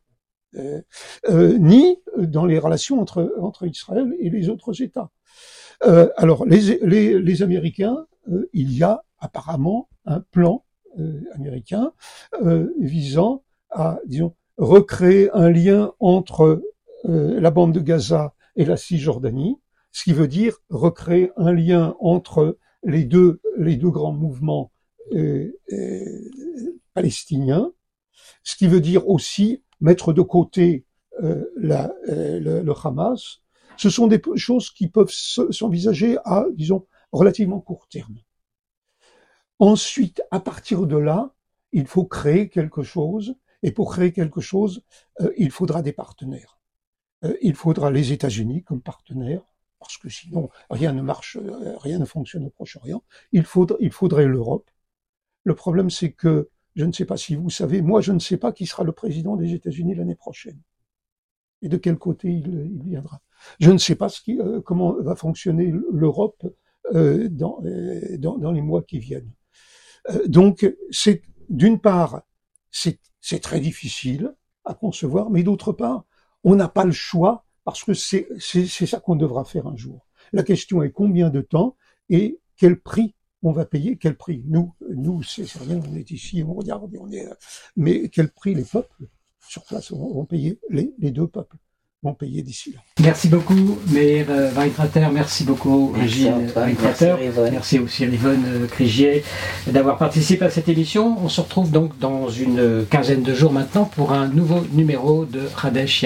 ni 1.32 1.98
dans 2.18 2.46
les 2.46 2.58
relations 2.58 3.00
entre, 3.00 3.32
entre 3.38 3.64
Israël 3.66 4.12
et 4.18 4.28
les 4.28 4.48
autres 4.48 4.82
États. 4.82 5.10
Euh, 5.82 6.08
alors, 6.16 6.44
les, 6.46 7.42
Américains, 7.42 8.06
euh, 8.30 8.48
il 8.52 8.72
y 8.72 8.82
a 8.82 9.02
apparemment 9.18 9.88
un 10.04 10.20
plan 10.20 10.64
euh, 10.98 11.20
américain 11.34 11.92
visant 12.78 13.42
à, 13.70 13.98
disons, 14.06 14.34
recréer 14.56 15.30
un 15.32 15.50
lien 15.50 15.92
entre 15.98 16.62
la 17.04 17.50
bande 17.50 17.72
de 17.72 17.80
Gaza 17.80 18.34
et 18.56 18.64
la 18.64 18.76
Cisjordanie, 18.76 19.58
ce 19.92 20.04
qui 20.04 20.12
veut 20.12 20.28
dire 20.28 20.58
recréer 20.70 21.32
un 21.36 21.52
lien 21.52 21.96
entre 22.00 22.56
les 22.82 23.04
deux, 23.04 23.40
les 23.58 23.76
deux 23.76 23.90
grands 23.90 24.12
mouvements 24.12 24.72
palestiniens, 26.94 27.72
ce 28.42 28.56
qui 28.56 28.68
veut 28.68 28.80
dire 28.80 29.08
aussi 29.08 29.62
mettre 29.80 30.12
de 30.12 30.22
côté 30.22 30.86
le, 31.20 32.72
Hamas, 32.84 33.43
ce 33.76 33.90
sont 33.90 34.06
des 34.06 34.20
choses 34.36 34.70
qui 34.70 34.88
peuvent 34.88 35.10
s'envisager 35.10 36.16
à, 36.24 36.46
disons, 36.52 36.86
relativement 37.12 37.60
court 37.60 37.86
terme. 37.88 38.16
Ensuite, 39.58 40.22
à 40.30 40.40
partir 40.40 40.86
de 40.86 40.96
là, 40.96 41.34
il 41.72 41.86
faut 41.86 42.04
créer 42.04 42.48
quelque 42.48 42.82
chose, 42.82 43.36
et 43.62 43.72
pour 43.72 43.92
créer 43.92 44.12
quelque 44.12 44.40
chose, 44.40 44.82
euh, 45.20 45.32
il 45.36 45.50
faudra 45.50 45.82
des 45.82 45.92
partenaires. 45.92 46.58
Euh, 47.24 47.34
il 47.40 47.54
faudra 47.54 47.90
les 47.90 48.12
États-Unis 48.12 48.62
comme 48.62 48.82
partenaires, 48.82 49.42
parce 49.78 49.96
que 49.96 50.08
sinon 50.08 50.50
rien 50.70 50.92
ne 50.92 51.02
marche, 51.02 51.36
euh, 51.36 51.76
rien 51.78 51.98
ne 51.98 52.04
fonctionne 52.04 52.44
au 52.44 52.50
Proche-Orient. 52.50 53.02
Il, 53.32 53.44
faudra, 53.44 53.76
il 53.80 53.90
faudrait 53.90 54.26
l'Europe. 54.26 54.70
Le 55.44 55.54
problème, 55.54 55.90
c'est 55.90 56.12
que 56.12 56.50
je 56.74 56.84
ne 56.84 56.92
sais 56.92 57.04
pas 57.04 57.16
si 57.16 57.36
vous 57.36 57.50
savez, 57.50 57.80
moi 57.82 58.00
je 58.00 58.12
ne 58.12 58.18
sais 58.18 58.36
pas 58.36 58.52
qui 58.52 58.66
sera 58.66 58.82
le 58.82 58.92
président 58.92 59.36
des 59.36 59.54
États-Unis 59.54 59.94
l'année 59.94 60.16
prochaine 60.16 60.60
et 61.62 61.68
de 61.68 61.76
quel 61.76 61.96
côté 61.96 62.30
il 62.30 62.82
viendra. 62.84 63.20
Je 63.60 63.70
ne 63.70 63.78
sais 63.78 63.94
pas 63.94 64.08
qui, 64.08 64.38
comment 64.64 64.94
va 65.00 65.16
fonctionner 65.16 65.72
l'Europe 65.92 66.44
euh, 66.94 67.28
dans, 67.30 67.62
dans, 68.18 68.36
dans, 68.36 68.52
les 68.52 68.60
mois 68.60 68.82
qui 68.82 68.98
viennent. 68.98 69.30
Euh, 70.10 70.26
donc, 70.26 70.70
c'est 70.90 71.22
d'une 71.48 71.80
part, 71.80 72.22
c'est 72.70 73.40
très 73.40 73.60
difficile 73.60 74.34
à 74.66 74.74
concevoir, 74.74 75.30
mais 75.30 75.42
d'autre 75.42 75.72
part, 75.72 76.04
on 76.42 76.56
n'a 76.56 76.68
pas 76.68 76.84
le 76.84 76.92
choix 76.92 77.46
parce 77.64 77.84
que 77.84 77.94
c'est 77.94 78.28
ça 78.86 79.00
qu'on 79.00 79.16
devra 79.16 79.44
faire 79.44 79.66
un 79.66 79.76
jour. 79.76 80.06
La 80.32 80.42
question 80.42 80.82
est 80.82 80.90
combien 80.90 81.30
de 81.30 81.40
temps 81.40 81.76
et 82.10 82.38
quel 82.56 82.78
prix 82.78 83.14
on 83.42 83.52
va 83.52 83.64
payer, 83.64 83.96
quel 83.96 84.16
prix. 84.16 84.42
Nous, 84.46 84.74
nous, 84.90 85.22
c'est 85.22 85.50
rien, 85.58 85.80
on 85.90 85.94
est 85.94 86.10
ici, 86.10 86.44
on 86.46 86.52
regarde, 86.52 86.94
on 86.98 87.10
est, 87.10 87.26
mais 87.76 88.10
quel 88.10 88.30
prix 88.30 88.54
les 88.54 88.64
peuples 88.64 89.06
sur 89.40 89.64
place 89.64 89.90
vont 89.90 90.26
payer, 90.26 90.60
les 90.70 91.10
deux 91.10 91.28
peuples 91.28 91.56
vont 92.04 92.14
payer 92.14 92.42
d'ici 92.42 92.72
là. 92.72 92.80
Merci 93.00 93.28
beaucoup, 93.28 93.78
Meir 93.88 94.26
euh, 94.28 94.50
Weintrater, 94.52 95.08
merci 95.12 95.44
beaucoup, 95.44 95.92
Régine 95.92 96.50
Weintrater. 96.54 97.16
Merci, 97.50 97.78
aussi, 97.78 98.04
Rivonne 98.04 98.44
euh, 98.46 98.66
Crigier, 98.66 99.24
d'avoir 99.66 99.96
participé 99.96 100.44
à 100.44 100.50
cette 100.50 100.68
émission. 100.68 101.16
On 101.22 101.28
se 101.28 101.40
retrouve 101.40 101.70
donc 101.70 101.98
dans 101.98 102.28
une 102.28 102.84
quinzaine 102.90 103.22
de 103.22 103.34
jours 103.34 103.52
maintenant 103.52 103.84
pour 103.84 104.12
un 104.12 104.28
nouveau 104.28 104.64
numéro 104.72 105.24
de 105.24 105.42
Radesh 105.54 106.04